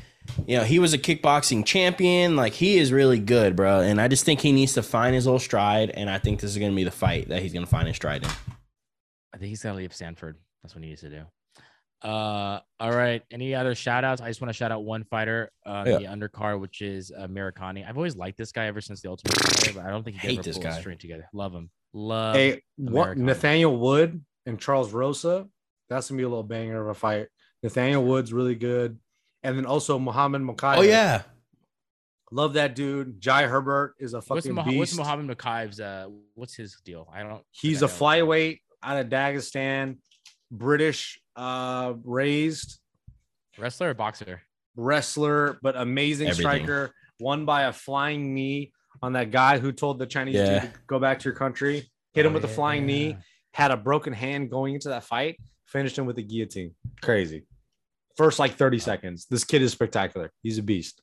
you 0.48 0.56
know, 0.56 0.64
he 0.64 0.80
was 0.80 0.94
a 0.94 0.98
kickboxing 0.98 1.64
champion. 1.64 2.34
Like 2.34 2.52
he 2.54 2.78
is 2.78 2.92
really 2.92 3.20
good, 3.20 3.54
bro. 3.54 3.80
And 3.80 4.00
I 4.00 4.08
just 4.08 4.24
think 4.24 4.40
he 4.40 4.50
needs 4.50 4.72
to 4.74 4.82
find 4.82 5.14
his 5.14 5.26
little 5.26 5.38
stride, 5.38 5.90
and 5.90 6.10
I 6.10 6.18
think 6.18 6.40
this 6.40 6.50
is 6.50 6.58
gonna 6.58 6.74
be 6.74 6.84
the 6.84 6.90
fight 6.90 7.28
that 7.28 7.40
he's 7.40 7.52
gonna 7.52 7.66
find 7.66 7.86
his 7.86 7.96
stride 7.96 8.24
in. 8.24 8.30
I 9.32 9.38
think 9.38 9.50
he's 9.50 9.62
gotta 9.62 9.76
leave 9.76 9.94
Stanford. 9.94 10.38
That's 10.62 10.74
what 10.74 10.82
he 10.82 10.90
needs 10.90 11.02
to 11.02 11.08
do. 11.08 11.22
Uh, 12.02 12.60
all 12.78 12.92
right. 12.92 13.22
Any 13.30 13.54
other 13.54 13.74
shout 13.74 14.04
outs? 14.04 14.20
I 14.22 14.28
just 14.28 14.40
want 14.40 14.48
to 14.48 14.54
shout 14.54 14.72
out 14.72 14.84
one 14.84 15.04
fighter 15.04 15.50
on 15.66 15.86
Yeah. 15.86 15.98
the 15.98 16.04
undercard, 16.04 16.60
which 16.60 16.80
is 16.80 17.12
uh, 17.16 17.26
Mirakani. 17.26 17.86
I've 17.86 17.96
always 17.96 18.16
liked 18.16 18.38
this 18.38 18.52
guy 18.52 18.66
ever 18.66 18.80
since 18.80 19.02
the 19.02 19.10
Ultimate 19.10 19.36
Fighter, 19.38 19.72
but 19.74 19.84
I 19.84 19.90
don't 19.90 20.02
think 20.02 20.16
he 20.16 20.28
Hate 20.28 20.38
ever 20.38 20.42
this 20.44 20.56
pulled 20.56 20.64
guy. 20.64 20.80
string 20.80 20.98
together. 20.98 21.28
Love 21.34 21.52
him. 21.52 21.70
Love. 21.92 22.36
Hey, 22.36 22.62
what 22.76 23.18
Nathaniel 23.18 23.76
Wood 23.76 24.24
and 24.46 24.58
Charles 24.58 24.92
Rosa? 24.92 25.46
That's 25.88 26.08
gonna 26.08 26.16
be 26.18 26.22
a 26.24 26.28
little 26.28 26.42
banger 26.44 26.80
of 26.80 26.88
a 26.88 26.94
fight. 26.94 27.28
Nathaniel 27.62 28.04
Wood's 28.04 28.32
really 28.32 28.54
good, 28.54 28.98
and 29.42 29.58
then 29.58 29.66
also 29.66 29.98
Muhammad 29.98 30.40
Mokaev. 30.42 30.76
Oh 30.78 30.82
yeah, 30.82 31.22
love 32.30 32.54
that 32.54 32.74
dude. 32.76 33.20
Jai 33.20 33.46
Herbert 33.46 33.96
is 33.98 34.14
a 34.14 34.18
what's, 34.18 34.28
fucking 34.46 34.54
Moha- 34.54 34.64
beast. 34.66 34.78
what's 34.78 34.96
Mohammed 34.96 35.36
Mokaev's? 35.36 35.80
Uh, 35.80 36.06
what's 36.34 36.54
his 36.54 36.76
deal? 36.84 37.08
I 37.12 37.22
don't. 37.24 37.42
He's 37.50 37.82
a 37.82 37.86
I 37.86 37.88
don't 37.88 37.98
know. 38.00 38.06
flyweight 38.06 38.60
out 38.82 38.96
of 38.98 39.08
Dagestan, 39.08 39.98
British 40.50 41.20
uh 41.40 41.94
raised 42.04 42.78
wrestler 43.58 43.90
or 43.90 43.94
boxer. 43.94 44.42
wrestler, 44.76 45.58
but 45.62 45.76
amazing 45.76 46.28
Everything. 46.28 46.64
striker. 46.64 46.92
Won 47.18 47.44
by 47.44 47.62
a 47.62 47.72
flying 47.72 48.34
knee 48.34 48.72
on 49.02 49.12
that 49.14 49.30
guy 49.30 49.58
who 49.58 49.72
told 49.72 49.98
the 49.98 50.06
Chinese 50.06 50.34
Yeah. 50.36 50.60
dude 50.60 50.72
to 50.74 50.80
go 50.86 50.98
back 50.98 51.18
to 51.20 51.24
your 51.24 51.34
country. 51.34 51.90
Hit 52.14 52.24
him 52.26 52.32
Oh, 52.32 52.34
with 52.34 52.44
a 52.44 52.48
yeah, 52.48 52.54
flying 52.54 52.82
yeah. 52.88 52.94
knee. 52.94 53.16
Had 53.52 53.70
a 53.70 53.76
broken 53.76 54.12
hand 54.12 54.50
going 54.50 54.74
into 54.74 54.88
that 54.88 55.04
fight. 55.04 55.38
Finished 55.66 55.98
him 55.98 56.06
with 56.06 56.18
a 56.18 56.22
guillotine. 56.22 56.74
Crazy. 57.02 57.46
First 58.16 58.38
like 58.38 58.54
30 58.54 58.78
seconds. 58.78 59.26
This 59.30 59.44
kid 59.44 59.62
is 59.62 59.72
spectacular. 59.72 60.32
He's 60.42 60.58
a 60.58 60.62
beast. 60.62 61.02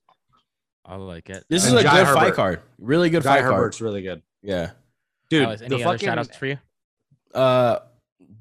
I 0.86 0.96
like 0.96 1.30
it. 1.30 1.44
this 1.50 1.64
Uh, 1.66 1.68
is 1.68 1.74
a 1.74 1.84
Jai 1.84 2.04
good 2.04 2.14
fight 2.14 2.34
card. 2.34 2.62
Really 2.80 3.10
good 3.10 3.24
Guy 3.24 3.36
fight 3.36 3.42
card. 3.42 3.54
Herbert's 3.54 3.82
really 3.82 4.02
good. 4.02 4.22
Yeah. 4.42 4.72
Dude, 5.30 5.44
Alex, 5.44 5.60
the 5.60 5.66
any 5.66 5.76
other 5.76 5.84
fucking 5.94 6.06
shout 6.08 6.18
outs 6.20 6.36
for 6.38 6.46
you? 6.46 6.58
Uh, 7.34 7.80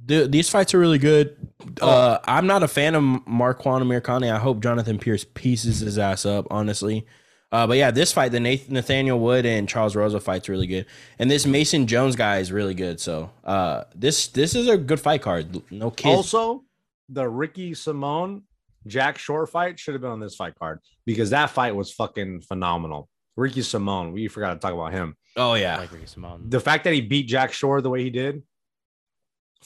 th- 0.07 0.31
these 0.31 0.49
fights 0.49 0.75
are 0.75 0.79
really 0.79 0.99
good. 0.99 1.37
Oh. 1.81 1.89
Uh, 1.89 2.19
I'm 2.25 2.47
not 2.47 2.63
a 2.63 2.69
fan 2.69 2.95
of 2.95 3.03
Makwan 3.03 3.83
Amirkhani. 3.83 4.33
I 4.33 4.39
hope 4.39 4.63
Jonathan 4.63 4.99
Pearce 4.99 5.25
pieces 5.35 5.81
his 5.81 5.99
ass 5.99 6.27
up, 6.27 6.47
honestly. 6.51 7.07
Uh, 7.53 7.67
but 7.67 7.77
yeah, 7.77 7.91
this 7.91 8.13
fight, 8.13 8.33
the 8.33 8.41
Nathan, 8.41 8.75
Nathaniel 8.75 9.21
Wood 9.21 9.47
and 9.47 9.69
Charles 9.69 9.95
Rosa 9.95 10.19
fight's 10.19 10.49
really 10.49 10.67
good, 10.67 10.87
and 11.19 11.31
this 11.31 11.47
Mason 11.47 11.87
Jones 11.87 12.17
guy 12.17 12.39
is 12.39 12.51
really 12.51 12.75
good. 12.75 12.99
So, 13.01 13.31
uh, 13.45 13.85
this 13.95 14.27
this 14.29 14.55
is 14.57 14.69
a 14.69 14.77
good 14.77 14.99
fight 14.99 15.23
card. 15.23 15.63
No 15.71 15.91
kids. 15.91 16.17
Also, 16.35 16.65
the 17.09 17.29
Ricky 17.29 17.73
Simón 17.73 18.43
Jack 18.87 19.19
Shore 19.19 19.47
fight 19.47 19.79
should 19.79 19.95
have 19.95 20.01
been 20.01 20.11
on 20.11 20.21
this 20.21 20.35
fight 20.35 20.59
card 20.59 20.81
because 21.05 21.31
that 21.31 21.51
fight 21.51 21.75
was 21.75 21.93
fucking 21.93 22.43
phenomenal. 22.43 23.09
Ricky 23.37 23.61
Simón, 23.61 24.13
we 24.13 24.29
forgot 24.29 24.55
to 24.55 24.59
talk 24.59 24.73
about 24.73 24.93
him. 24.93 25.17
oh 25.37 25.53
I 25.53 25.59
yeah, 25.59 25.79
like 25.79 25.93
Ricky 25.93 26.07
Simón. 26.07 26.51
The 26.51 26.61
fact 26.61 26.85
that 26.85 26.95
he 26.95 27.01
beat 27.01 27.29
Jack 27.29 27.53
Shore 27.53 27.81
the 27.81 27.91
way 27.91 28.03
he 28.03 28.11
did, 28.11 28.43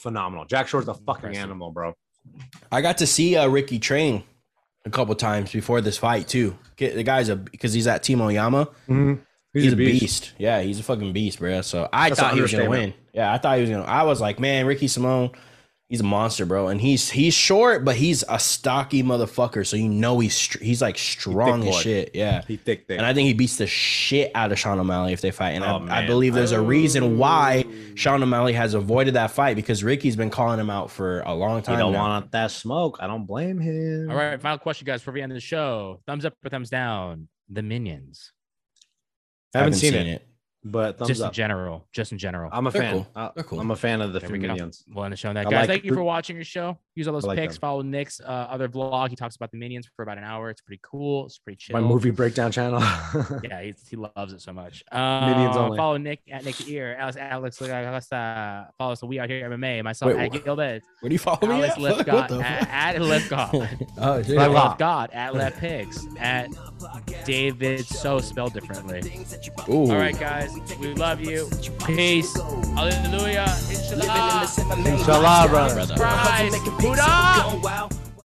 phenomenal. 0.01 0.45
Jack 0.45 0.67
Shore's 0.67 0.87
a 0.87 0.93
fucking 0.93 1.25
Impressive. 1.25 1.43
animal, 1.43 1.71
bro. 1.71 1.93
I 2.71 2.81
got 2.81 2.97
to 2.99 3.07
see 3.07 3.35
uh, 3.35 3.47
Ricky 3.47 3.79
train 3.79 4.23
a 4.85 4.89
couple 4.89 5.13
times 5.15 5.51
before 5.51 5.81
this 5.81 5.97
fight 5.97 6.27
too. 6.27 6.57
The 6.77 7.03
guy's 7.03 7.29
a 7.29 7.35
because 7.35 7.73
he's 7.73 7.87
at 7.87 8.03
Timo 8.03 8.33
Yama. 8.33 8.67
He's, 9.53 9.73
a 9.73 9.75
beast. 9.75 10.31
Yeah, 10.37 10.61
he's 10.61 10.79
a 10.79 10.83
fucking 10.83 11.11
beast, 11.11 11.39
bro. 11.39 11.61
So 11.61 11.89
I 11.91 12.09
That's 12.09 12.21
thought 12.21 12.33
he 12.33 12.41
was 12.41 12.51
gonna 12.51 12.69
win. 12.69 12.93
Yeah, 13.13 13.33
I 13.33 13.37
thought 13.37 13.57
he 13.57 13.61
was 13.61 13.69
gonna. 13.69 13.83
I 13.83 14.03
was 14.03 14.21
like, 14.21 14.39
man, 14.39 14.65
Ricky 14.65 14.87
Simón, 14.87 15.35
he's 15.91 15.99
a 15.99 16.05
monster, 16.05 16.45
bro. 16.45 16.69
And 16.69 16.79
he's 16.79 17.09
he's 17.09 17.33
short, 17.33 17.83
but 17.83 17.97
he's 17.97 18.23
a 18.29 18.39
stocky 18.39 19.03
motherfucker. 19.03 19.67
So 19.67 19.75
you 19.75 19.89
know 19.89 20.19
he's 20.19 20.39
he's 20.53 20.81
like 20.81 20.97
strong 20.97 21.67
as 21.67 21.75
shit. 21.81 22.11
Yeah. 22.15 22.43
He 22.47 22.55
thick, 22.55 22.87
thick. 22.87 22.97
And 22.97 23.05
I 23.05 23.13
think 23.13 23.27
he 23.27 23.33
beats 23.33 23.57
the 23.57 23.67
shit 23.67 24.31
out 24.33 24.53
of 24.53 24.57
Sean 24.57 24.79
O'Malley 24.79 25.11
if 25.11 25.19
they 25.19 25.31
fight. 25.31 25.51
And 25.51 25.65
Oh, 25.65 25.85
I, 25.91 26.03
I 26.03 26.07
believe 26.07 26.33
there's 26.33 26.53
a 26.53 26.61
reason 26.61 27.17
why 27.17 27.65
oh. 27.67 27.71
Sean 27.95 28.23
O'Malley 28.23 28.53
has 28.53 28.73
avoided 28.73 29.15
that 29.15 29.31
fight 29.31 29.57
because 29.57 29.83
Ricky's 29.83 30.15
been 30.15 30.29
calling 30.29 30.59
him 30.59 30.69
out 30.69 30.89
for 30.89 31.19
a 31.21 31.33
long 31.33 31.59
he 31.59 31.65
time. 31.65 31.77
don't 31.77 31.91
now. 31.91 31.99
want 31.99 32.31
that 32.31 32.51
smoke. 32.51 32.97
I 33.01 33.07
don't 33.07 33.25
blame 33.25 33.59
him. 33.59 34.09
All 34.09 34.15
right, 34.15 34.41
final 34.41 34.57
question, 34.57 34.85
guys, 34.85 35.01
before 35.01 35.13
we 35.13 35.21
end 35.21 35.33
the 35.33 35.41
show. 35.41 35.99
Thumbs 36.07 36.23
up 36.23 36.33
or 36.43 36.49
thumbs 36.49 36.69
down? 36.69 37.27
The 37.49 37.61
Minions. 37.61 38.31
I 39.53 39.59
haven't, 39.59 39.73
seen, 39.73 39.93
it, 39.93 40.25
but 40.63 40.97
thumbs 40.97 41.07
just 41.09 41.21
in 41.23 41.31
general. 41.31 41.87
Just 41.91 42.11
in 42.11 42.17
general. 42.17 42.49
I'm 42.53 42.67
a 42.67 42.71
They're 42.71 42.81
fan. 42.81 42.93
cool. 42.93 43.07
I- 43.15 43.31
They're 43.35 43.43
cool. 43.43 43.59
I'm 43.59 43.71
a 43.71 43.75
fan 43.75 44.01
of 44.01 44.13
the 44.13 44.19
There 44.19 44.29
three 44.29 44.39
we 44.39 44.45
go. 44.47 44.53
minions. 44.53 44.83
Well, 44.93 45.09
to 45.09 45.15
show 45.15 45.33
that, 45.33 45.39
I 45.47 45.49
guys. 45.49 45.53
like 45.53 45.67
thank 45.69 45.83
you 45.85 45.93
for 45.93 46.03
watching 46.03 46.35
your 46.35 46.45
show. 46.45 46.77
Use 46.93 47.07
all 47.07 47.13
those 47.13 47.23
I 47.23 47.29
like 47.29 47.37
pics. 47.39 47.55
them. 47.55 47.61
Follow 47.61 47.81
Nick's 47.83 48.19
uh, 48.19 48.25
other 48.25 48.67
vlog. 48.67 49.09
He 49.09 49.15
talks 49.15 49.35
about 49.37 49.49
the 49.51 49.57
minions 49.57 49.89
for 49.95 50.03
about 50.03 50.17
an 50.17 50.25
hour. 50.25 50.49
It's 50.49 50.59
pretty 50.61 50.81
cool. 50.83 51.25
It's 51.25 51.37
pretty 51.39 51.55
chill. 51.57 51.79
My 51.79 51.87
movie 51.87 52.11
breakdown 52.11 52.51
channel. 52.51 52.81
Yeah, 53.43 53.61
he's, 53.63 53.87
he 53.87 53.95
loves 53.95 54.33
it 54.33 54.41
so 54.41 54.51
much. 54.53 54.83
Uh, 54.91 55.27
Minions 55.31 55.55
only. 55.57 55.77
Follow 55.77 55.97
Nick 55.97 56.19
at 56.29 56.43
Nick 56.45 56.67
Ear. 56.67 56.95
Alex, 56.99 57.17
Alex, 57.17 57.61
Alex 57.61 58.11
uh, 58.11 58.65
follow 58.77 58.91
us. 58.91 59.01
on 59.03 59.09
We 59.09 59.19
out 59.19 59.29
here 59.29 59.49
MMA. 59.49 59.83
Myself 59.83 60.13
Wait, 60.13 60.33
at 60.35 60.43
Gilbert. 60.43 60.83
Where 60.99 61.09
do 61.09 61.13
you 61.15 61.19
follow 61.19 61.47
me? 61.47 61.55
Alex 61.55 61.75
at? 61.75 61.81
Left 61.81 62.05
God 62.05 62.31
at, 62.31 62.95
at 62.95 63.01
Left 63.01 63.29
God. 63.29 63.51
Oh, 63.97 64.21
shit. 64.21 64.35
Left 64.37 64.51
Left 64.53 64.79
God 64.79 65.09
at 65.13 65.33
Left 65.33 65.59
Pigs 65.59 66.05
at 66.19 66.49
David 67.25 67.85
so 67.85 68.19
spelled 68.19 68.53
differently. 68.53 69.01
Ooh. 69.69 69.91
All 69.91 69.95
right, 69.97 70.17
guys, 70.19 70.50
we 70.79 70.93
love 70.93 71.21
you. 71.21 71.49
Peace. 71.85 72.33
Hallelujah. 72.75 73.47
Inshallah. 73.69 74.47
Inshallah, 74.85 75.47
brother. 75.49 75.95
Christ. 75.95 76.57
Buddha. 76.79 77.57
Buddha. 77.61 78.10